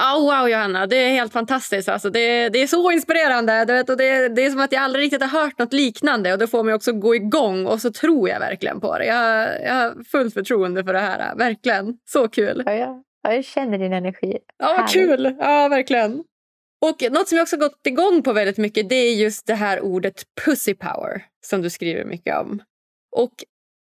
[0.00, 1.88] Oh, wow, Johanna, det är helt fantastiskt.
[1.88, 3.64] Alltså, det, det är så inspirerande.
[3.64, 6.32] Du vet, och det, det är som att jag aldrig riktigt har hört något liknande.
[6.32, 9.06] Och Det får mig också gå igång och så tror jag verkligen på det.
[9.06, 11.34] Jag, jag har fullt förtroende för det här.
[11.36, 11.98] Verkligen.
[12.04, 12.62] Så kul.
[12.66, 13.02] Ja, ja.
[13.22, 14.38] jag känner din energi.
[14.58, 15.36] Ja, vad kul.
[15.38, 16.24] Ja, verkligen.
[16.86, 19.80] Och Något som jag också gått igång på väldigt mycket det är just det här
[19.80, 22.62] ordet pussy power som du skriver mycket om.
[23.16, 23.32] Och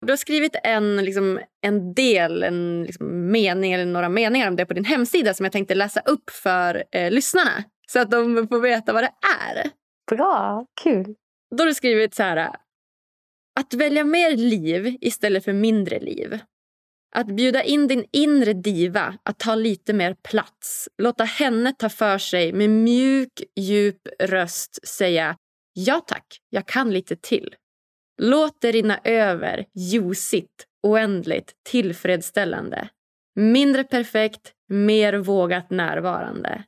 [0.04, 4.66] du har skrivit en, liksom, en del, en liksom, mening eller några meningar om det
[4.66, 8.60] på din hemsida som jag tänkte läsa upp för eh, lyssnarna så att de får
[8.60, 9.12] veta vad det
[9.50, 9.70] är.
[10.10, 11.14] Bra, kul.
[11.56, 12.50] Då har du skrivit så här.
[13.60, 16.38] Att välja mer liv istället för mindre liv.
[17.16, 20.88] Att bjuda in din inre diva att ta lite mer plats.
[21.02, 25.36] Låta henne ta för sig med mjuk, djup röst säga
[25.74, 27.54] ja tack, jag kan lite till.
[28.22, 32.88] Låt det rinna över, ljusigt, oändligt, tillfredsställande.
[33.36, 36.64] Mindre perfekt, mer vågat närvarande.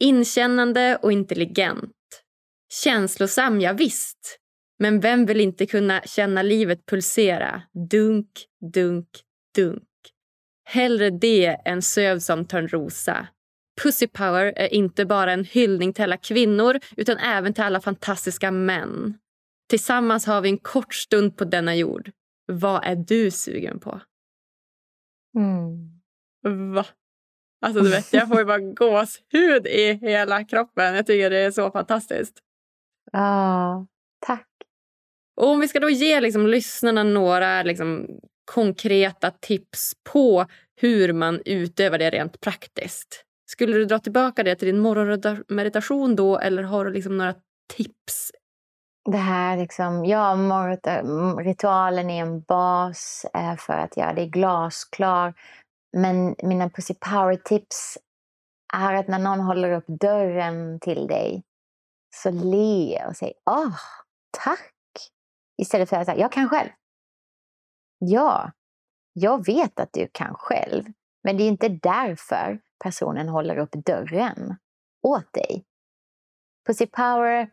[0.00, 1.94] Inkännande och intelligent.
[2.84, 4.38] Känslosam, ja, visst.
[4.78, 7.62] Men vem vill inte kunna känna livet pulsera?
[7.90, 8.30] Dunk,
[8.74, 9.08] dunk,
[9.56, 9.82] dunk.
[10.64, 13.28] Hellre det än sövd som Törnrosa.
[13.82, 18.50] Pussy Power är inte bara en hyllning till alla kvinnor utan även till alla fantastiska
[18.50, 19.18] män.
[19.70, 22.10] Tillsammans har vi en kort stund på denna jord.
[22.46, 24.00] Vad är du sugen på?
[25.36, 26.74] Mm.
[26.74, 26.86] Va?
[27.66, 30.94] Alltså du vet, jag får ju bara gåshud i hela kroppen.
[30.94, 32.38] Jag tycker det är så fantastiskt.
[33.12, 33.86] Ja,
[34.26, 34.48] tack.
[35.36, 38.06] Och om vi ska då ge liksom, lyssnarna några liksom,
[38.44, 40.46] konkreta tips på
[40.80, 43.24] hur man utövar det rent praktiskt.
[43.50, 47.34] Skulle du dra tillbaka det till din morgonmeditation då eller har du liksom några
[47.76, 48.32] tips
[49.04, 55.34] det här liksom, ja, mm, ritualen är en bas eh, för att göra det glasklar.
[55.96, 57.98] Men mina Pussy Power-tips
[58.74, 61.42] är att när någon håller upp dörren till dig
[62.14, 63.76] så le och säg åh, oh,
[64.44, 64.72] tack.
[65.62, 66.70] Istället för att säga jag kan själv.
[67.98, 68.52] Ja,
[69.12, 70.84] jag vet att du kan själv.
[71.24, 74.56] Men det är inte därför personen håller upp dörren
[75.02, 75.64] åt dig.
[76.66, 77.50] Pussy power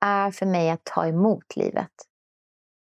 [0.00, 1.92] är för mig att ta emot livet.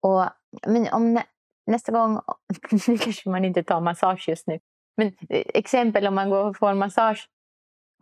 [0.01, 0.29] Och
[0.67, 1.23] men om nä,
[1.67, 2.21] nästa gång,
[2.87, 4.59] nu kanske man inte tar massage just nu,
[4.97, 7.29] men eh, exempel om man går på en massage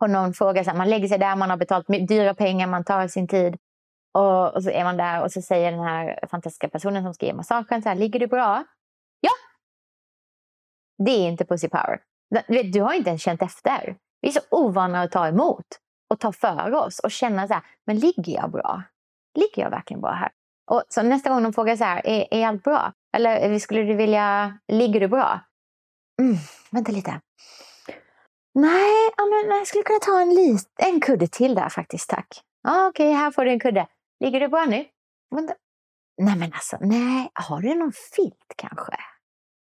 [0.00, 2.84] och någon frågar, så här, man lägger sig där, man har betalt dyra pengar, man
[2.84, 3.56] tar sin tid
[4.14, 7.26] och, och, så är man där och så säger den här fantastiska personen som ska
[7.26, 8.64] ge massagen så här, ligger du bra?
[9.20, 9.30] Ja!
[11.04, 12.00] Det är inte pussy power.
[12.72, 13.96] Du har inte ens känt efter.
[14.20, 15.66] Vi är så ovana att ta emot
[16.10, 18.82] och ta för oss och känna så här, men ligger jag bra?
[19.34, 20.30] Ligger jag verkligen bra här?
[20.70, 22.92] Och så nästa gång de frågar så här, är, är allt bra?
[23.16, 25.40] Eller skulle du vilja, ligger du bra?
[26.20, 26.36] Mm,
[26.70, 27.20] vänta lite.
[28.54, 32.40] Nej, ja, men jag skulle kunna ta en, lit, en kudde till där faktiskt, tack.
[32.62, 33.86] Ja, Okej, okay, här får du en kudde.
[34.20, 34.84] Ligger du bra nu?
[35.34, 35.54] Vänta.
[36.18, 37.30] Nej, men alltså, nej.
[37.34, 38.96] Har du någon filt kanske?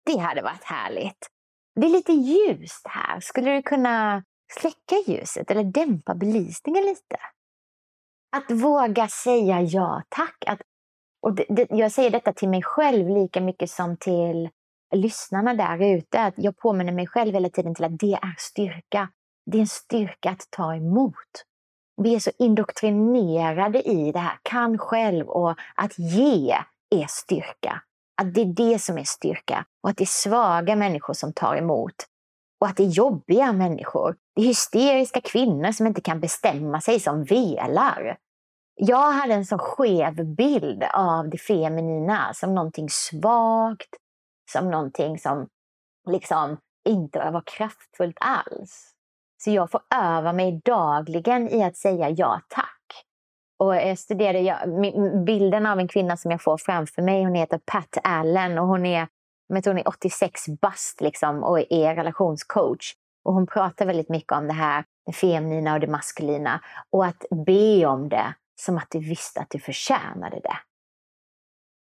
[0.06, 1.28] Det hade varit härligt.
[1.76, 3.20] Det är lite ljust här.
[3.20, 4.24] Skulle du kunna
[4.60, 7.18] släcka ljuset eller dämpa belysningen lite?
[8.36, 10.44] Att våga säga ja tack.
[10.48, 10.62] Att,
[11.22, 14.50] och det, det, jag säger detta till mig själv lika mycket som till
[14.96, 16.22] lyssnarna där ute.
[16.22, 19.10] Att jag påminner mig själv hela tiden till att det är styrka.
[19.46, 21.46] Det är en styrka att ta emot.
[22.02, 26.58] Vi är så indoktrinerade i det här, kan själv och att ge
[26.96, 27.82] är styrka.
[28.22, 31.56] Att det är det som är styrka och att det är svaga människor som tar
[31.56, 31.96] emot.
[32.64, 34.16] Och att det är jobbiga människor.
[34.36, 38.18] Det är hysteriska kvinnor som inte kan bestämma sig som velar.
[38.76, 43.90] Jag hade en så skev bild av det feminina som någonting svagt,
[44.52, 45.48] som någonting som
[46.10, 46.58] liksom
[46.90, 48.94] inte var kraftfullt alls.
[49.44, 53.06] Så jag får öva mig dagligen i att säga ja tack.
[53.60, 54.58] Och jag studerade jag,
[55.26, 58.86] bilden av en kvinna som jag får framför mig, hon heter Pat Allen och hon
[58.86, 59.08] är,
[59.54, 62.94] men hon är 86 bast liksom och är relationscoach.
[63.26, 66.62] Och hon pratar väldigt mycket om det här, det feminina och det maskulina.
[66.90, 70.58] Och att be om det som att du visste att du förtjänade det.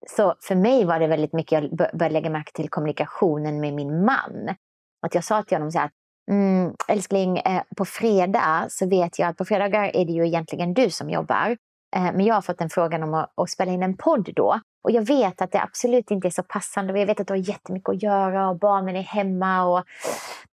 [0.09, 4.05] Så för mig var det väldigt mycket, jag började lägga märke till kommunikationen med min
[4.05, 4.55] man.
[5.01, 5.89] Att jag sa till honom så här,
[6.31, 10.73] mm, älskling, eh, på fredag så vet jag att på fredagar är det ju egentligen
[10.73, 11.57] du som jobbar.
[11.95, 14.59] Eh, men jag har fått en frågan om att, att, spela in en podd då.
[14.83, 16.93] Och jag vet att det absolut inte är så passande.
[16.93, 19.63] Och jag vet att du har jättemycket att göra och barnen är hemma.
[19.63, 19.85] Och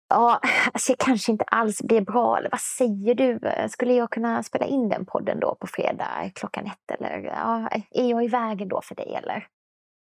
[0.08, 0.40] ja,
[0.72, 2.38] alltså jag kanske inte alls blir bra.
[2.38, 3.40] Eller vad säger du?
[3.68, 6.90] Skulle jag kunna spela in den podden då på fredag klockan ett?
[6.98, 9.14] Eller ja, är jag i vägen då för dig?
[9.14, 9.46] Eller?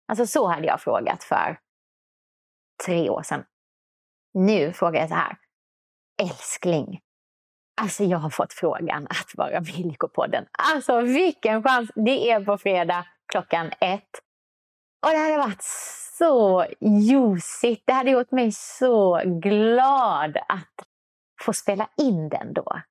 [0.07, 1.60] Alltså så hade jag frågat för
[2.85, 3.44] tre år sedan.
[4.34, 5.38] Nu frågar jag så här.
[6.22, 6.99] Älskling,
[7.81, 10.45] alltså jag har fått frågan att vara med i Lyckopodden.
[10.73, 11.91] Alltså vilken chans!
[11.95, 14.10] Det är på fredag klockan ett.
[15.06, 15.64] Och det hade varit
[16.18, 17.84] så ljusigt.
[17.86, 20.88] Det hade gjort mig så glad att
[21.41, 22.82] få spela in den då.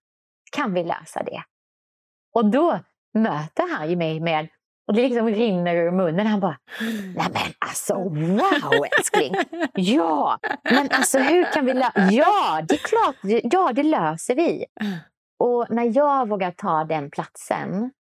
[0.53, 1.43] Kan vi lösa det?
[2.35, 2.81] Och då
[3.15, 4.49] möter han ju mig med
[4.89, 6.27] och det liksom rinner ur munnen.
[6.27, 6.59] Han bara,
[7.17, 9.35] nej men alltså wow älskling!
[9.75, 14.67] Ja, men alltså hur kan vi lösa Ja, det är klart, ja det löser vi.
[15.39, 17.91] Och när jag vågar ta den platsen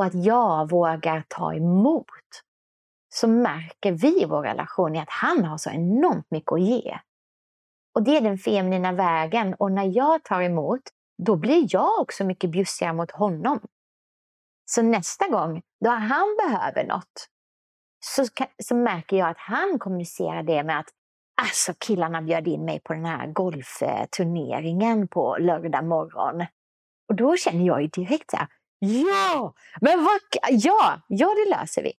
[0.00, 2.06] och att jag vågar ta emot
[3.14, 6.98] så märker vi i vår relation att han har så enormt mycket att ge.
[7.94, 10.80] Och det är den feminina vägen och när jag tar emot
[11.22, 13.60] då blir jag också mycket bjussigare mot honom.
[14.70, 17.28] Så nästa gång då han behöver något
[18.04, 18.24] så,
[18.62, 20.88] så märker jag att han kommunicerar det med att
[21.42, 26.46] alltså killarna bjöd in mig på den här golfturneringen på lördag morgon.
[27.08, 28.48] Och då känner jag ju direkt så här,
[28.80, 30.20] ja, men vad,
[30.50, 31.92] ja, ja det löser vi.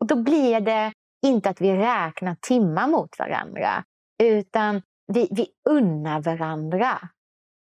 [0.00, 0.92] Och då blir det
[1.26, 3.84] inte att vi räknar timmar mot varandra,
[4.22, 4.82] utan
[5.12, 6.98] vi, vi unnar varandra.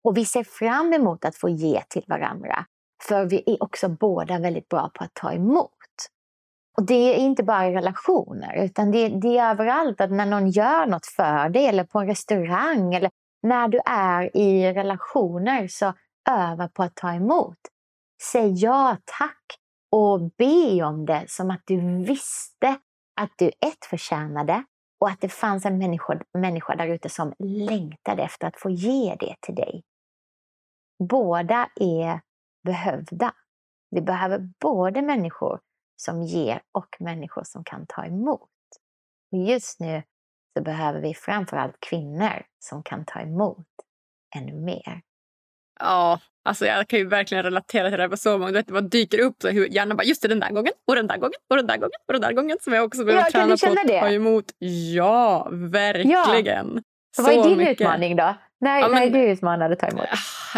[0.04, 2.66] Och vi ser fram emot att få ge till varandra.
[3.08, 5.70] För vi är också båda väldigt bra på att ta emot.
[6.78, 10.50] Och det är inte bara i relationer, utan det, det är överallt att när någon
[10.50, 13.12] gör något för dig eller på en restaurang eller
[13.44, 15.94] när du är i relationer så
[16.30, 17.58] öva på att ta emot.
[18.22, 19.46] Säg ja tack
[19.92, 22.80] och be om det som att du visste
[23.22, 24.64] att du ett förtjänade
[25.00, 29.16] och att det fanns en människa, människa där ute som längtade efter att få ge
[29.20, 29.84] det till dig.
[31.10, 32.22] Båda är
[32.64, 33.34] behövda.
[33.90, 35.60] Vi behöver både människor
[35.96, 38.50] som ger och människor som kan ta emot.
[39.32, 40.04] Och just nu
[40.58, 43.68] så behöver vi framförallt kvinnor som kan ta emot
[44.36, 45.02] ännu mer.
[45.82, 48.52] Ja, alltså jag kan ju verkligen relatera till det här på så många.
[48.52, 51.08] Det bara dyker upp så hur hjärnan bara just det, den där gången och den
[51.08, 53.32] där gången och den där gången och den där gången som jag också behöver ja,
[53.32, 54.46] träna på att ta emot.
[54.96, 56.72] Ja, verkligen.
[56.76, 56.82] Ja.
[57.16, 57.82] Så Vad är din mycket.
[57.82, 58.36] utmaning då?
[58.62, 60.06] När, Ja, när men- är du utmanad att ta emot?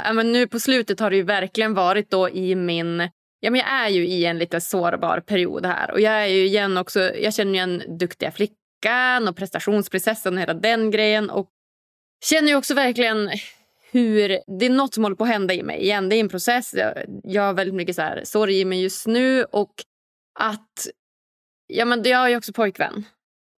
[0.06, 3.10] Ja, men nu på slutet har det ju verkligen varit då i min...
[3.40, 5.92] Ja, men jag är ju i en lite sårbar period här.
[5.92, 7.00] Och jag är ju igen också...
[7.16, 11.30] Jag känner ju en duktiga flickan och prestationsprinsessan och hela den grejen.
[11.30, 11.48] Och
[12.26, 13.30] känner ju också verkligen
[13.94, 14.40] hur...
[14.60, 16.10] Det är något som håller på att hända i mig igen.
[16.10, 16.74] Det är en process.
[16.74, 16.94] Jag,
[17.24, 19.44] jag har väldigt mycket så här sorg i mig just nu.
[19.44, 19.74] Och
[20.40, 20.88] att...
[21.68, 23.06] Ja, men jag har ju också pojkvän.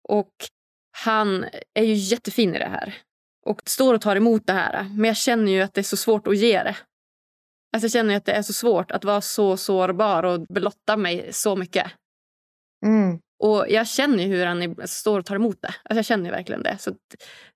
[0.09, 0.33] Och
[1.03, 2.95] han är ju jättefin i det här
[3.45, 4.83] och står och tar emot det här.
[4.83, 6.75] Men jag känner ju att det är så svårt att ge det.
[7.73, 10.97] Alltså jag känner ju att det är så svårt att vara så sårbar och blotta
[10.97, 11.91] mig så mycket.
[12.85, 13.19] Mm.
[13.43, 15.67] Och jag känner hur han är, står och tar emot det.
[15.67, 16.77] Alltså jag känner verkligen det.
[16.79, 16.91] Så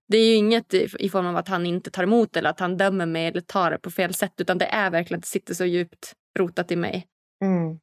[0.08, 2.60] det är ju inget i, i form av att han inte tar emot eller att
[2.60, 4.34] han dömer mig eller tar det på fel sätt.
[4.38, 7.08] Utan det är verkligen att det sitter så djupt rotat i mig.
[7.44, 7.80] Mm.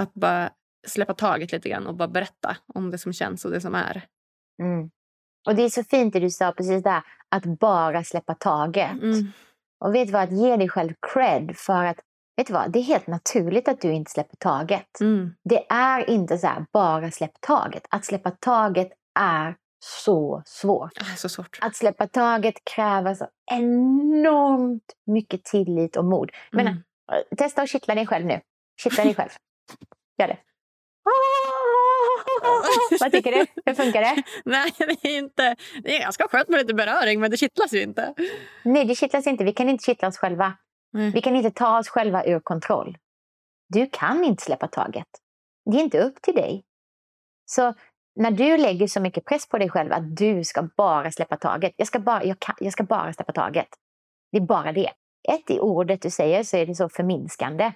[0.00, 0.50] Att bara
[0.86, 4.06] släppa taget lite grann och bara berätta om det som känns och det som är.
[4.62, 4.90] Mm.
[5.48, 9.02] Och det är så fint det du sa precis där, att bara släppa taget.
[9.02, 9.32] Mm.
[9.84, 11.98] Och vet du vad, att ge dig själv cred för att,
[12.36, 15.00] vet du vad, det är helt naturligt att du inte släpper taget.
[15.00, 15.34] Mm.
[15.44, 17.86] Det är inte så här, bara släpp taget.
[17.90, 18.88] Att släppa taget
[19.20, 19.54] är
[19.84, 20.92] så svårt.
[21.00, 21.58] Ah, så svårt.
[21.60, 26.30] Att släppa taget kräver så enormt mycket tillit och mod.
[26.50, 26.78] Men Mm.
[27.38, 28.40] testa att kittla dig själv nu.
[28.82, 29.30] Kittla dig själv.
[30.18, 30.38] Gör det.
[33.00, 33.46] Vad tycker du?
[33.66, 34.22] Hur funkar det?
[34.44, 35.56] Nej, det är inte...
[35.82, 38.14] Det är ganska skönt med lite beröring, men det kittlas ju inte.
[38.64, 39.44] Nej, det kittlas inte.
[39.44, 40.52] Vi kan inte kittla oss själva.
[40.94, 41.10] Mm.
[41.10, 42.98] Vi kan inte ta oss själva ur kontroll.
[43.68, 45.06] Du kan inte släppa taget.
[45.70, 46.64] Det är inte upp till dig.
[47.44, 47.74] Så
[48.14, 51.72] när du lägger så mycket press på dig själv att du ska bara släppa taget.
[51.76, 53.68] Jag ska bara, jag kan, jag ska bara släppa taget.
[54.32, 54.90] Det är bara det.
[55.28, 57.72] Ett i ordet du säger så är det så förminskande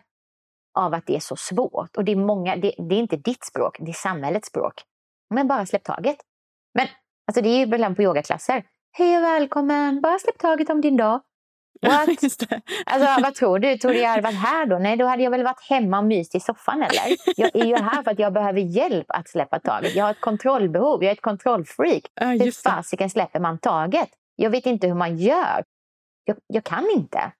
[0.74, 1.96] av att det är så svårt.
[1.96, 4.82] Och det är, många, det, det är inte ditt språk, det är samhällets språk.
[5.30, 6.16] Men bara släpp taget.
[6.74, 6.86] Men
[7.26, 8.64] alltså det är ju ibland på yogaklasser.
[8.92, 11.20] Hej och välkommen, bara släpp taget om din dag.
[11.82, 12.08] What?
[12.86, 13.78] Alltså vad tror du?
[13.78, 14.78] Tror du jag hade varit här då?
[14.78, 17.16] Nej, då hade jag väl varit hemma och myst i soffan eller?
[17.36, 19.94] Jag är ju här för att jag behöver hjälp att släppa taget.
[19.94, 22.02] Jag har ett kontrollbehov, jag är ett kontrollfreak.
[22.14, 24.08] Ja, Hur fasiken släpper man taget?
[24.36, 25.64] Jag vet inte hur man gör.
[26.24, 27.32] Jag, jag kan inte.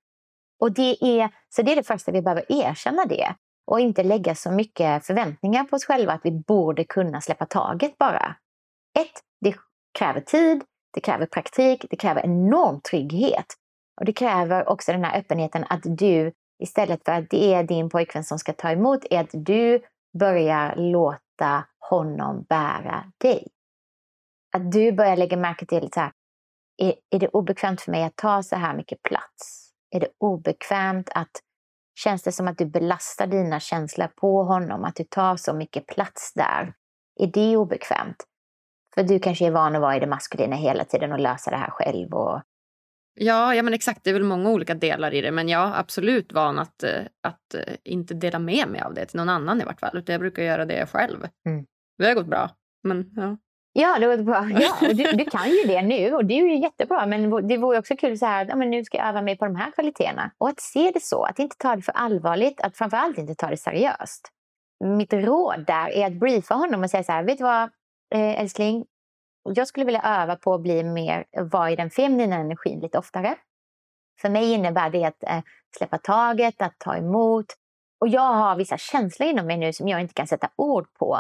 [0.61, 3.35] Och det är, så det är det första vi behöver erkänna det.
[3.67, 7.99] Och inte lägga så mycket förväntningar på oss själva att vi borde kunna släppa taget
[7.99, 8.37] bara.
[8.99, 9.55] Ett, det
[9.99, 10.63] kräver tid,
[10.95, 13.47] det kräver praktik, det kräver enorm trygghet.
[14.01, 17.89] Och det kräver också den här öppenheten att du, istället för att det är din
[17.89, 19.83] pojkvän som ska ta emot, är att du
[20.19, 23.49] börjar låta honom bära dig.
[24.57, 26.13] Att du börjar lägga märke till så här,
[26.77, 29.71] är, är det obekvämt för mig att ta så här mycket plats?
[29.91, 31.31] Är det obekvämt att
[31.97, 35.87] Känns det som att du belastar dina känslor på honom, att du tar så mycket
[35.87, 36.75] plats där?
[37.21, 38.25] Är det obekvämt?
[38.95, 41.57] För du kanske är van att vara i det maskulina hela tiden och lösa det
[41.57, 42.15] här själv.
[42.15, 42.43] Och...
[43.15, 44.05] Ja, ja, men exakt.
[44.05, 45.31] Det är väl många olika delar i det.
[45.31, 49.07] Men jag är absolut van att, eh, att eh, inte dela med mig av det
[49.07, 49.99] till någon annan i vart fall.
[49.99, 51.19] Utan jag brukar göra det själv.
[51.47, 51.67] Mm.
[51.99, 52.51] Det har gått bra.
[52.83, 53.37] Men ja.
[53.77, 54.49] Ja, det var bra.
[54.61, 57.07] Ja, du, du kan ju det nu och det är ju jättebra.
[57.07, 59.45] Men det vore också kul så här, ja, men nu ska jag öva mig på
[59.45, 60.31] de här kvaliteterna.
[60.39, 63.51] Och att se det så, att inte ta det för allvarligt, att framförallt inte ta
[63.51, 64.29] det seriöst.
[64.85, 67.63] Mitt råd där är att briefa honom och säga så här, vet du vad
[68.15, 68.85] eh, älskling,
[69.53, 73.37] jag skulle vilja öva på att bli mer, vara i den feminina energin lite oftare.
[74.21, 75.43] För mig innebär det att eh,
[75.77, 77.47] släppa taget, att ta emot.
[78.01, 81.19] Och jag har vissa känslor inom mig nu som jag inte kan sätta ord på.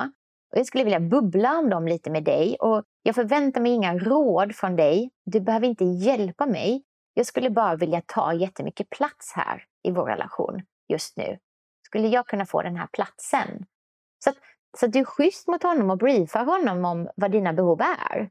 [0.52, 2.56] Och jag skulle vilja bubbla om dem lite med dig.
[2.60, 5.10] Och jag förväntar mig inga råd från dig.
[5.24, 6.82] Du behöver inte hjälpa mig.
[7.14, 11.38] Jag skulle bara vilja ta jättemycket plats här i vår relation just nu.
[11.86, 13.66] Skulle jag kunna få den här platsen?
[14.76, 18.30] Så att, du är schysst mot honom och briefar honom om vad dina behov är.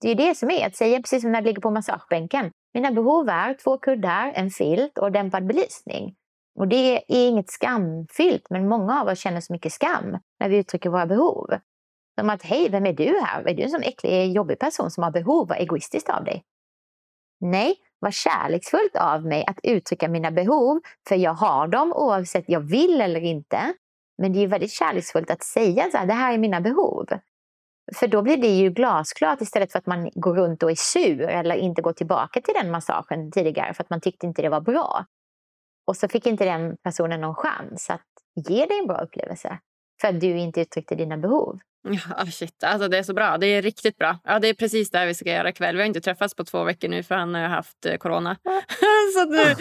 [0.00, 2.50] Det är det som är att säga, precis som när du ligger på massagebänken.
[2.74, 6.14] Mina behov är två kuddar, en filt och dämpad belysning.
[6.58, 10.56] Och det är inget skamfyllt, men många av oss känner så mycket skam när vi
[10.56, 11.46] uttrycker våra behov.
[12.20, 13.48] Som att, hej, vem är du här?
[13.48, 15.48] Är du en sån äcklig, jobbig person som har behov?
[15.48, 16.44] Vad egoistiskt av dig.
[17.40, 22.60] Nej, vad kärleksfullt av mig att uttrycka mina behov, för jag har dem oavsett jag
[22.60, 23.74] vill eller inte.
[24.18, 27.06] Men det är väldigt kärleksfullt att säga så här, det här är mina behov.
[27.94, 31.20] För då blir det ju glasklart istället för att man går runt och är sur
[31.20, 34.60] eller inte går tillbaka till den massagen tidigare för att man tyckte inte det var
[34.60, 35.06] bra.
[35.86, 38.06] Och så fick inte den personen någon chans att
[38.48, 39.58] ge dig en bra upplevelse
[40.00, 41.58] för att du inte uttryckte dina behov.
[41.88, 42.64] Ja, shit.
[42.64, 43.38] Alltså, det är så bra.
[43.38, 44.18] Det är riktigt bra.
[44.24, 45.76] Ja, det är precis det vi ska göra ikväll.
[45.76, 48.36] Vi har inte träffats på två veckor nu för han har haft eh, corona.
[49.14, 49.36] så nu...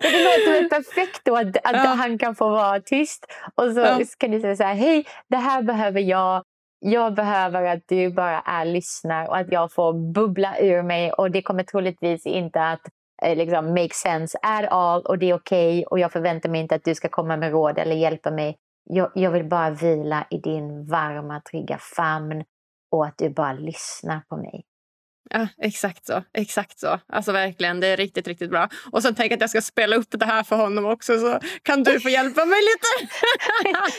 [0.00, 1.78] Det låter väl perfekt då att, att Ja.
[1.78, 4.04] han kan få vara tyst och så Ja.
[4.04, 6.42] ska du säga så här, hej, det här behöver jag.
[6.80, 11.30] jag behöver att du bara är lyssnar och att jag får bubbla ur mig och
[11.30, 12.80] det kommer troligtvis inte att
[13.22, 16.60] Eh, liksom make sense at all och det är okej okay, och jag förväntar mig
[16.60, 18.58] inte att du ska komma med råd eller hjälpa mig.
[18.84, 22.44] Jag, jag vill bara vila i din varma, trygga famn
[22.90, 24.64] och att du bara lyssnar på mig.
[25.30, 26.22] Ja, exakt så.
[26.34, 26.98] Exakt så.
[27.12, 28.68] Alltså verkligen, det är riktigt, riktigt bra.
[28.92, 31.40] Och sen tänker jag att jag ska spela upp det här för honom också så
[31.62, 33.12] kan du få hjälpa mig lite.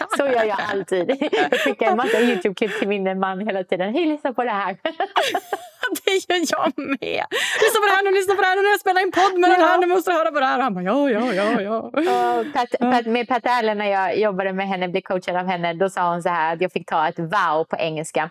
[0.18, 1.30] så gör jag alltid.
[1.32, 3.94] Jag skickar en massa Youtube-klipp till min man hela tiden.
[3.94, 4.78] Hej, lyssna på det här.
[6.06, 7.26] det gör jag med.
[7.62, 9.50] Lyssna på det här nu, lyssna på det här nu jag spelar in podd med
[9.50, 9.54] ja.
[9.54, 9.78] den här.
[9.78, 10.58] Nu måste du höra på det här.
[10.58, 11.78] Och han bara ja, ja, ja, ja.
[11.80, 15.74] Och Pat, Pat, med Pat Allen när jag jobbade med henne, blev coachad av henne,
[15.74, 18.30] då sa hon så här att jag fick ta ett wow på engelska.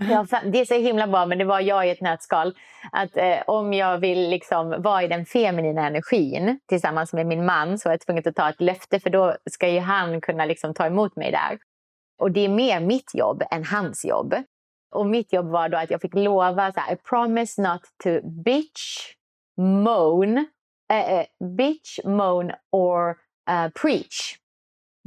[0.00, 2.54] Ja, det är så himla bra, men det var jag i ett nötskal.
[2.92, 7.78] Att eh, om jag vill liksom vara i den feminina energin tillsammans med min man
[7.78, 10.74] så är jag tvungen att ta ett löfte för då ska ju han kunna liksom
[10.74, 11.58] ta emot mig där.
[12.18, 14.34] Och det är mer mitt jobb än hans jobb.
[14.94, 18.28] Och mitt jobb var då att jag fick lova så här, I promise not to
[18.44, 19.14] bitch,
[19.56, 23.10] moan, uh, bitch, moan or
[23.50, 24.36] uh, preach.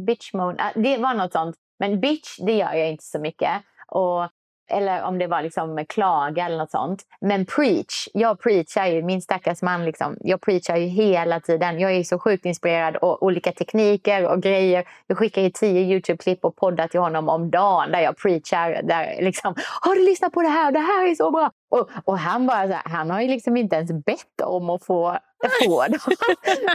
[0.07, 1.55] Bitch, moan, det var något sånt.
[1.79, 3.61] Men bitch, det gör jag inte så mycket.
[3.87, 4.29] Och
[4.71, 7.03] eller om det var liksom klaga eller något sånt.
[7.21, 11.79] Men preach, jag preachar ju, min stackars man, liksom, jag preachar ju hela tiden.
[11.79, 14.83] Jag är så sjukt inspirerad av olika tekniker och grejer.
[15.07, 18.81] Jag skickar ju tio Youtube-klipp och poddar till honom om dagen där jag preachar.
[18.83, 20.71] Där liksom, har du lyssnat på det här?
[20.71, 21.51] Det här är så bra!
[21.73, 24.85] Och, och han bara så här, han har ju liksom inte ens bett om att
[24.85, 25.17] få
[25.65, 25.99] få dem.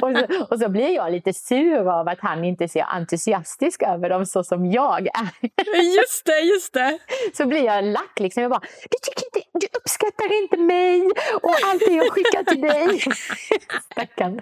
[0.03, 4.09] och, så, och så blir jag lite sur av att han inte så entusiastisk över
[4.11, 5.49] dem så som jag är.
[5.97, 6.99] just det, just det.
[7.35, 8.20] Så blir jag lack.
[8.20, 8.43] Liksom.
[8.43, 8.61] Jag bara,
[8.91, 11.11] du, tycker inte, du uppskattar inte mig
[11.43, 13.01] och allt det jag skickar till dig.
[13.93, 14.41] Stackarn.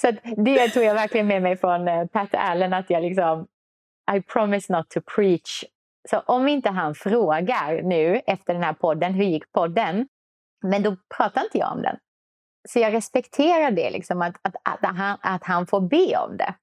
[0.00, 2.72] Så det tog jag verkligen med mig från eh, Pat Allen.
[2.72, 3.46] Att jag liksom,
[4.16, 5.64] I promise not to preach.
[6.10, 10.08] Så om inte han frågar nu efter den här podden, hur gick podden?
[10.62, 11.96] Men då pratar inte jag om den.
[12.68, 16.54] Så jag respekterar det, liksom, att, att, att, han, att han får be om det.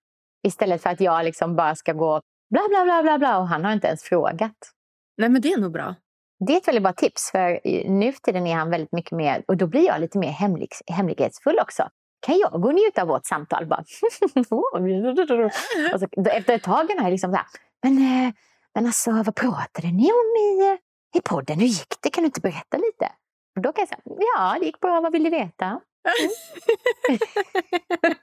[0.47, 3.65] Istället för att jag liksom bara ska gå bla bla bla bla bla och han
[3.65, 4.55] har inte ens frågat.
[5.17, 5.95] Nej men det är nog bra.
[6.47, 7.59] Det är ett väldigt bra tips för
[7.89, 10.69] nu för tiden är han väldigt mycket mer och då blir jag lite mer hemlig,
[10.87, 11.89] hemlighetsfull också.
[12.25, 13.65] Kan jag gå och njuta av vårt samtal?
[13.65, 13.79] Bara.
[15.93, 17.45] och så, efter ett tag är jag liksom så här,
[17.83, 18.33] men, eh,
[18.75, 20.77] men alltså vad pratade ni om i,
[21.17, 21.59] i podden?
[21.59, 22.09] Hur gick det?
[22.09, 23.11] Kan du inte berätta lite?
[23.55, 24.01] Och då kan jag säga,
[24.35, 25.65] ja det gick bra, vad vill du veta?
[25.65, 27.19] Mm.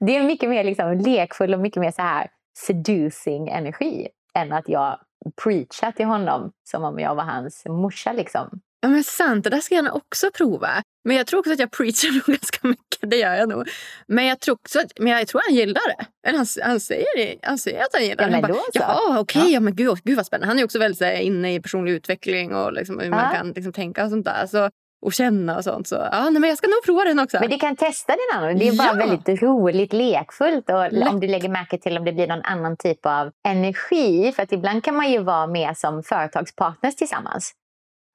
[0.00, 4.68] det är mycket mer liksom lekfull och mycket mer så här seducing energi än att
[4.68, 4.98] jag
[5.42, 8.12] preachar till honom som om jag var hans morsa.
[8.12, 8.60] Liksom.
[8.80, 10.82] Ja men sant, det där ska jag också prova.
[11.04, 13.68] Men jag tror också att jag preachar nog ganska mycket, det gör jag nog.
[14.06, 16.06] Men jag tror, också att, men jag tror han gillar det.
[16.26, 18.32] Han, han, säger, han säger att han gillar det.
[18.32, 19.60] Ja, han bara, Jaha, okej, okay, ja.
[19.60, 19.70] ja.
[19.70, 20.46] gud, gud vad spännande.
[20.46, 23.10] Han är också väldigt här, inne i personlig utveckling och liksom, hur ja.
[23.10, 24.46] man kan liksom, tänka och sånt där.
[24.46, 24.70] Så
[25.02, 25.88] och känna och sånt.
[25.88, 27.38] Så ja, nej, men jag ska nog prova den också.
[27.40, 28.58] Men du kan testa den annan.
[28.58, 29.06] Det är bara ja.
[29.06, 30.70] väldigt roligt, lekfullt.
[30.70, 31.08] Och Lätt.
[31.08, 34.32] om du lägger märke till om det blir någon annan typ av energi.
[34.32, 37.54] För att ibland kan man ju vara med som företagspartners tillsammans.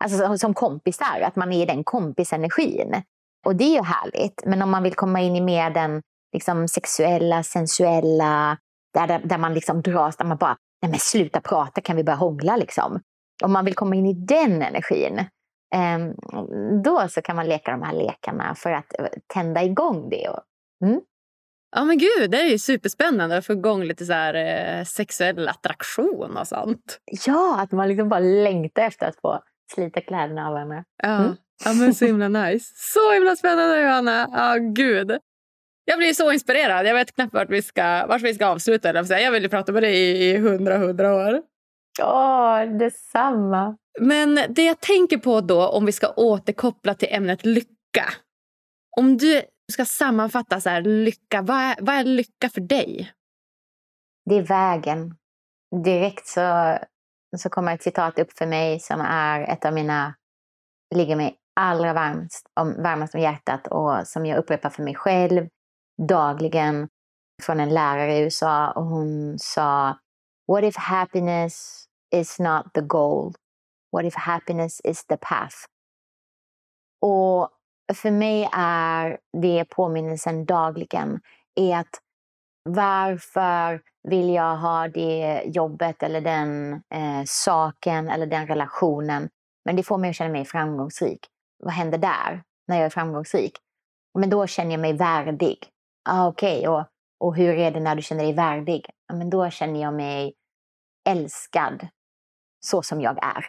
[0.04, 3.04] Alltså som, kompisar, att man är i den kompisenergin.
[3.46, 4.44] Och det är ju härligt.
[4.46, 6.02] Men om man vill komma in i mer den
[6.34, 8.58] liksom, sexuella, sensuella,
[8.94, 12.04] där, där, där man liksom dras, där man bara, nej men sluta prata, kan vi
[12.04, 13.02] börja hångla liksom.
[13.44, 15.26] Om man vill komma in i den energin,
[15.76, 16.14] Ehm,
[16.84, 20.28] då så kan man leka de här lekarna för att eh, tända igång det.
[20.86, 21.02] Mm.
[21.76, 25.48] Ja men gud, det är ju superspännande att få igång lite så här, eh, sexuell
[25.48, 27.00] attraktion och sånt.
[27.26, 29.44] Ja, att man liksom bara längtar efter att få
[29.74, 30.84] slita kläderna av varandra.
[31.04, 31.18] Ja.
[31.18, 31.36] Mm.
[31.66, 32.74] ja, men så himla nice.
[32.76, 34.30] Så himla spännande Johanna.
[34.32, 35.18] Ja, gud.
[35.86, 36.86] Jag blir så inspirerad.
[36.86, 39.20] Jag vet knappt vart vi ska, vart vi ska avsluta.
[39.22, 41.42] Jag vill ju prata med dig i hundra, hundra år.
[42.02, 43.78] Åh, detsamma.
[44.00, 48.06] Men det jag tänker på då, om vi ska återkoppla till ämnet lycka.
[48.98, 53.12] Om du ska sammanfatta så här, lycka, vad är, vad är lycka för dig?
[54.26, 55.16] Det är vägen.
[55.84, 56.78] Direkt så,
[57.38, 60.16] så kommer ett citat upp för mig som är ett av mina,
[60.96, 65.48] ligger mig allra varmast om, varmast om hjärtat och som jag upprepar för mig själv
[66.08, 66.90] dagligen
[67.44, 69.98] från en lärare i USA och hon sa
[70.48, 73.34] What if happiness is not the goal?
[73.92, 75.56] What if happiness is the path?
[77.02, 77.50] Och
[77.94, 81.22] för mig är det påminnelsen dagligen
[81.56, 82.00] är att
[82.70, 89.30] varför vill jag ha det jobbet eller den eh, saken eller den relationen?
[89.66, 91.28] Men det får mig att känna mig framgångsrik.
[91.64, 93.58] Vad händer där när jag är framgångsrik?
[94.20, 95.58] Men då känner jag mig värdig.
[96.10, 96.68] Ah, Okej, okay.
[96.68, 96.86] och,
[97.20, 98.90] och hur är det när du känner dig värdig?
[99.14, 100.34] Men då känner jag mig
[101.10, 101.88] älskad.
[102.66, 103.46] så som jag är,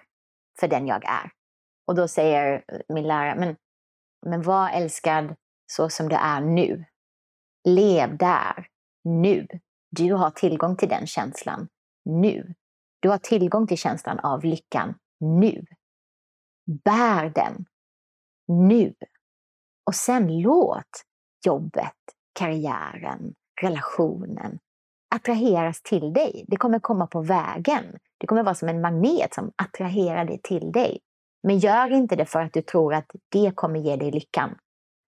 [0.61, 1.31] för den jag är.
[1.87, 3.57] Och då säger eh, min lärare, men,
[4.27, 5.35] men var älskad
[5.73, 6.85] så som du är nu.
[7.69, 8.67] Lev där,
[9.07, 9.47] nu.
[9.91, 11.69] Du har tillgång till den känslan,
[12.05, 12.55] nu.
[13.01, 15.67] Du har tillgång till känslan av lyckan, nu.
[16.85, 17.67] Bär den,
[18.49, 18.95] nu.
[19.87, 21.05] Och sen låt
[21.45, 21.95] jobbet,
[22.33, 24.59] karriären, relationen
[25.15, 26.45] attraheras till dig.
[26.49, 27.99] Det kommer komma på vägen.
[28.19, 31.01] Det kommer vara som en magnet som attraherar det till dig.
[31.43, 34.59] Men gör inte det för att du tror att det kommer ge dig lyckan.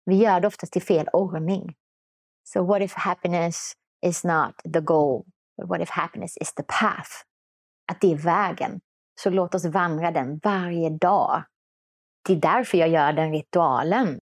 [0.04, 1.74] Vi gör det oftast i fel ordning.
[2.44, 3.72] So what if happiness
[4.02, 5.24] is not the goal?
[5.56, 7.10] But what if happiness is the path?
[7.92, 8.80] Att det är vägen.
[9.20, 11.44] Så låt oss vandra den varje dag.
[12.26, 14.20] Det är därför jag gör den ritualen.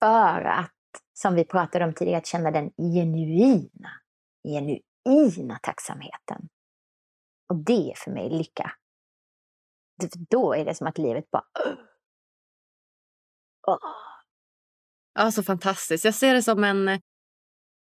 [0.00, 0.72] För att,
[1.12, 3.90] som vi pratade om tidigare, att känna den genuina,
[4.44, 6.48] genuina tacksamheten.
[7.48, 8.72] Och det är för mig lycka.
[10.30, 11.44] Då är det som att livet bara...
[13.68, 13.78] Oh.
[15.14, 16.04] Ja, så fantastiskt.
[16.04, 17.00] Jag ser det som en...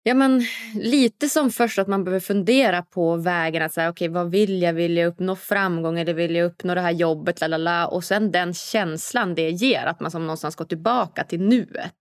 [0.04, 0.42] Ja, men
[0.74, 3.62] lite som först att man behöver fundera på vägen.
[3.62, 4.72] Att säga, okay, vad vill jag?
[4.72, 7.40] Vill jag uppnå framgång eller vill jag uppnå det här jobbet?
[7.40, 7.88] Lalala.
[7.88, 11.92] Och sen den känslan det ger, att man som någonstans går tillbaka till nuet.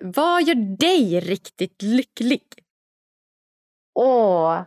[0.00, 2.42] Vad gör dig riktigt lycklig?
[3.94, 4.62] Åh,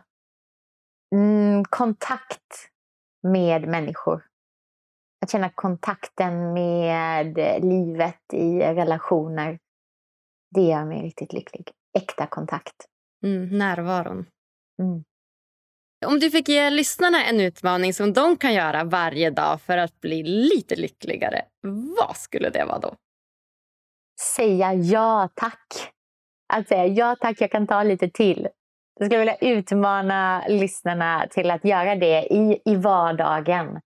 [1.14, 2.70] mm, kontakt
[3.22, 4.26] med människor.
[5.22, 9.58] Att känna kontakten med livet i relationer.
[10.54, 11.72] Det gör mig riktigt lycklig.
[11.98, 12.74] Äkta kontakt.
[13.24, 14.26] Mm, närvaron.
[14.82, 15.04] Mm.
[16.06, 20.00] Om du fick ge lyssnarna en utmaning som de kan göra varje dag för att
[20.00, 21.42] bli lite lyckligare,
[21.98, 22.94] vad skulle det vara då?
[24.36, 25.92] Säga ja tack.
[26.52, 28.48] Att säga ja tack, jag kan ta lite till.
[28.94, 33.80] Jag skulle vilja utmana lyssnarna till att göra det i, i vardagen.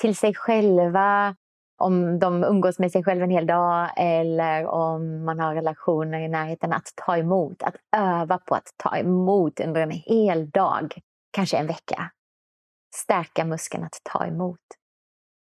[0.00, 1.36] Till sig själva,
[1.78, 6.28] om de umgås med sig själva en hel dag eller om man har relationer i
[6.28, 6.72] närheten.
[6.72, 10.94] Att ta emot, att öva på att ta emot under en hel dag,
[11.30, 12.10] kanske en vecka.
[12.94, 14.60] Stärka muskeln att ta emot.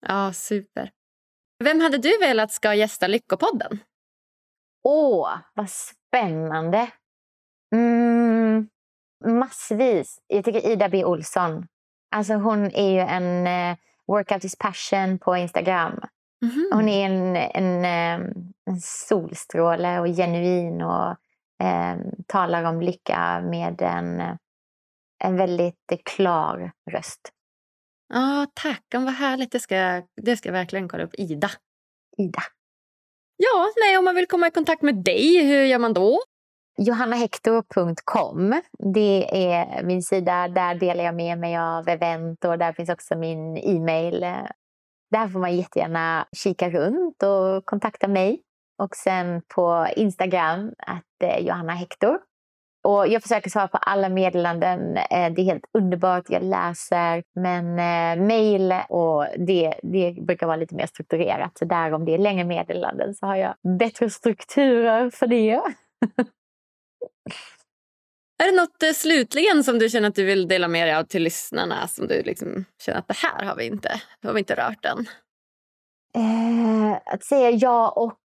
[0.08, 0.92] Ja, super.
[1.64, 3.80] Vem hade du velat ska gästa Lyckopodden?
[4.84, 6.92] Åh, vad spännande!
[7.76, 8.70] Mm,
[9.26, 10.20] massvis.
[10.28, 11.68] Jag tycker Ida B Olsson.
[12.16, 16.00] Alltså hon är ju en uh, workout is passion på Instagram.
[16.42, 16.70] Mm.
[16.72, 17.76] Hon är en, en,
[18.22, 21.10] um, en, solstråle och genuin och
[21.64, 24.38] um, talar om lycka med en,
[25.24, 27.32] en väldigt klar röst.
[28.14, 28.84] Ja, ah, tack.
[28.94, 29.52] Vad härligt.
[29.52, 31.14] Det ska, det ska jag verkligen kolla upp.
[31.14, 31.50] Ida.
[32.18, 32.42] Ida.
[33.38, 36.20] Ja, nej, om man vill komma i kontakt med dig, hur gör man då?
[36.78, 38.62] johannahector.com.
[38.94, 40.48] Det är min sida.
[40.48, 44.26] Där delar jag med mig av event och där finns också min e-mail.
[45.12, 48.42] Där får man jättegärna kika runt och kontakta mig.
[48.78, 52.20] Och sen på Instagram, att eh, Johanna Hector.
[52.84, 54.98] Och jag försöker svara på alla meddelanden.
[54.98, 56.30] Eh, det är helt underbart.
[56.30, 57.24] Jag läser.
[57.36, 61.58] Men eh, mejl och det, det brukar vara lite mer strukturerat.
[61.58, 65.62] Så där om det är längre meddelanden så har jag bättre strukturer för det.
[68.44, 71.04] Är det något eh, slutligen som du känner att du vill dela med dig av
[71.04, 74.56] till lyssnarna som du liksom känner att det här har vi inte, har vi inte
[74.56, 75.08] rört än?
[76.16, 78.22] Eh, att säga ja och.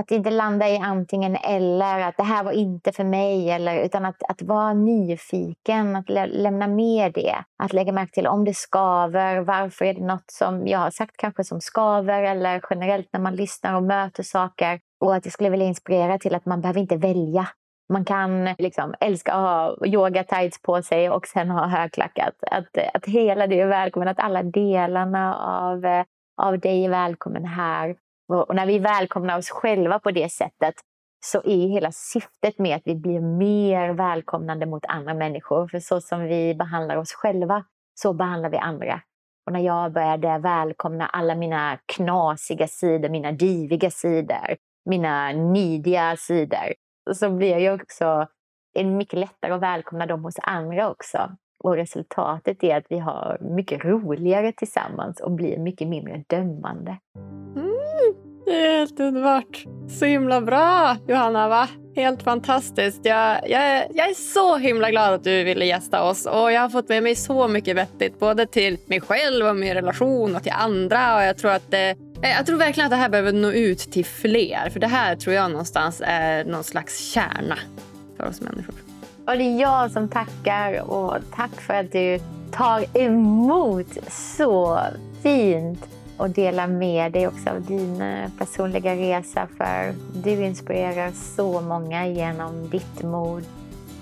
[0.00, 3.50] Att inte landa i antingen eller, att det här var inte för mig.
[3.50, 7.34] Eller, utan att, att vara nyfiken, att lä lämna med det.
[7.62, 11.16] Att lägga märke till om det skaver, varför är det något som jag har sagt
[11.16, 14.80] kanske som skaver eller generellt när man lyssnar och möter saker.
[15.00, 17.48] Och att jag skulle vilja inspirera till att man behöver inte välja.
[17.92, 22.34] Man kan liksom älska att ha yoga tights på sig och sen ha högklackat.
[22.50, 26.04] Att, att hela du är välkommen, att alla delarna av,
[26.42, 27.96] av dig är välkommen här.
[28.28, 30.74] Och, och när vi välkomnar oss själva på det sättet
[31.24, 35.68] så är hela syftet med att vi blir mer välkomnande mot andra människor.
[35.68, 37.64] För så som vi behandlar oss själva,
[37.94, 39.00] så behandlar vi andra.
[39.46, 46.74] Och när jag började välkomna alla mina knasiga sidor, mina diviga sidor, mina nidiga sidor
[47.14, 48.26] så blir jag också
[48.84, 51.36] mycket lättare att välkomna dem hos andra också.
[51.64, 56.98] Och resultatet är att vi har mycket roligare tillsammans och blir mycket mindre dömande.
[57.56, 58.14] Mm,
[58.44, 59.64] det är helt underbart.
[59.88, 61.68] Så himla bra Johanna, va?
[61.96, 63.00] Helt fantastiskt.
[63.04, 66.68] Jag, jag, jag är så himla glad att du ville gästa oss och jag har
[66.68, 70.52] fått med mig så mycket vettigt både till mig själv och min relation och till
[70.52, 73.78] andra och jag tror att det jag tror verkligen att det här behöver nå ut
[73.78, 74.70] till fler.
[74.70, 77.58] För det här tror jag någonstans är någon slags kärna
[78.16, 78.74] för oss människor.
[79.26, 82.20] Och det är jag som tackar och tack för att du
[82.50, 84.80] tar emot så
[85.22, 85.86] fint
[86.16, 92.06] och delar med dig också av din eh, personliga resa för du inspirerar så många
[92.06, 93.44] genom ditt mod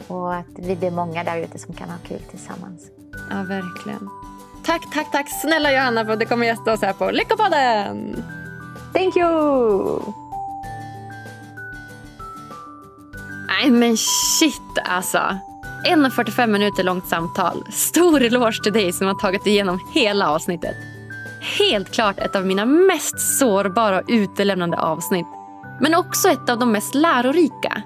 [0.08, 2.90] och att vi blir många där ute som kan ha kul tillsammans.
[3.30, 4.08] Ja, verkligen.
[4.68, 8.24] Tack, tack, tack snälla Johanna för att du kommer gästa oss här på Lyckopodden!
[8.92, 10.00] Thank you!
[13.46, 15.18] Nej men shit alltså.
[15.18, 17.64] 1.45 minuter långt samtal.
[17.70, 20.76] Stor eloge till dig som har tagit igenom hela avsnittet.
[21.58, 25.26] Helt klart ett av mina mest sårbara och utelämnande avsnitt.
[25.80, 27.82] Men också ett av de mest lärorika.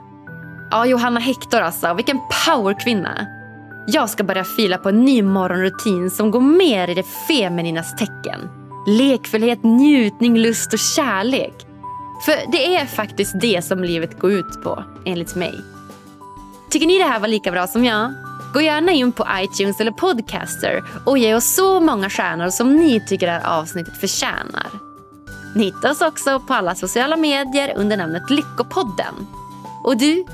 [0.70, 1.94] Ja, Johanna Hector alltså.
[1.94, 3.41] Vilken powerkvinna.
[3.86, 8.40] Jag ska börja fila på en ny morgonrutin som går mer i det femininas tecken.
[8.86, 11.66] Lekfullhet, njutning, lust och kärlek.
[12.24, 15.54] För det är faktiskt det som livet går ut på, enligt mig.
[16.70, 18.12] Tycker ni det här var lika bra som jag?
[18.54, 23.06] Gå gärna in på iTunes eller Podcaster och ge oss så många stjärnor som ni
[23.08, 24.66] tycker det här avsnittet förtjänar.
[25.54, 29.14] Ni hittar oss också på alla sociala medier under namnet Lyckopodden.
[29.84, 30.24] Och du,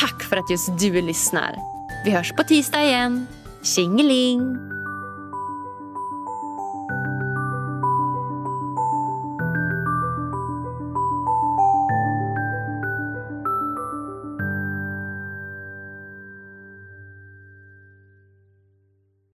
[0.00, 1.73] tack för att just du lyssnar.
[2.04, 3.26] Vi hörs på tisdag igen.
[3.62, 4.73] Tjingeling!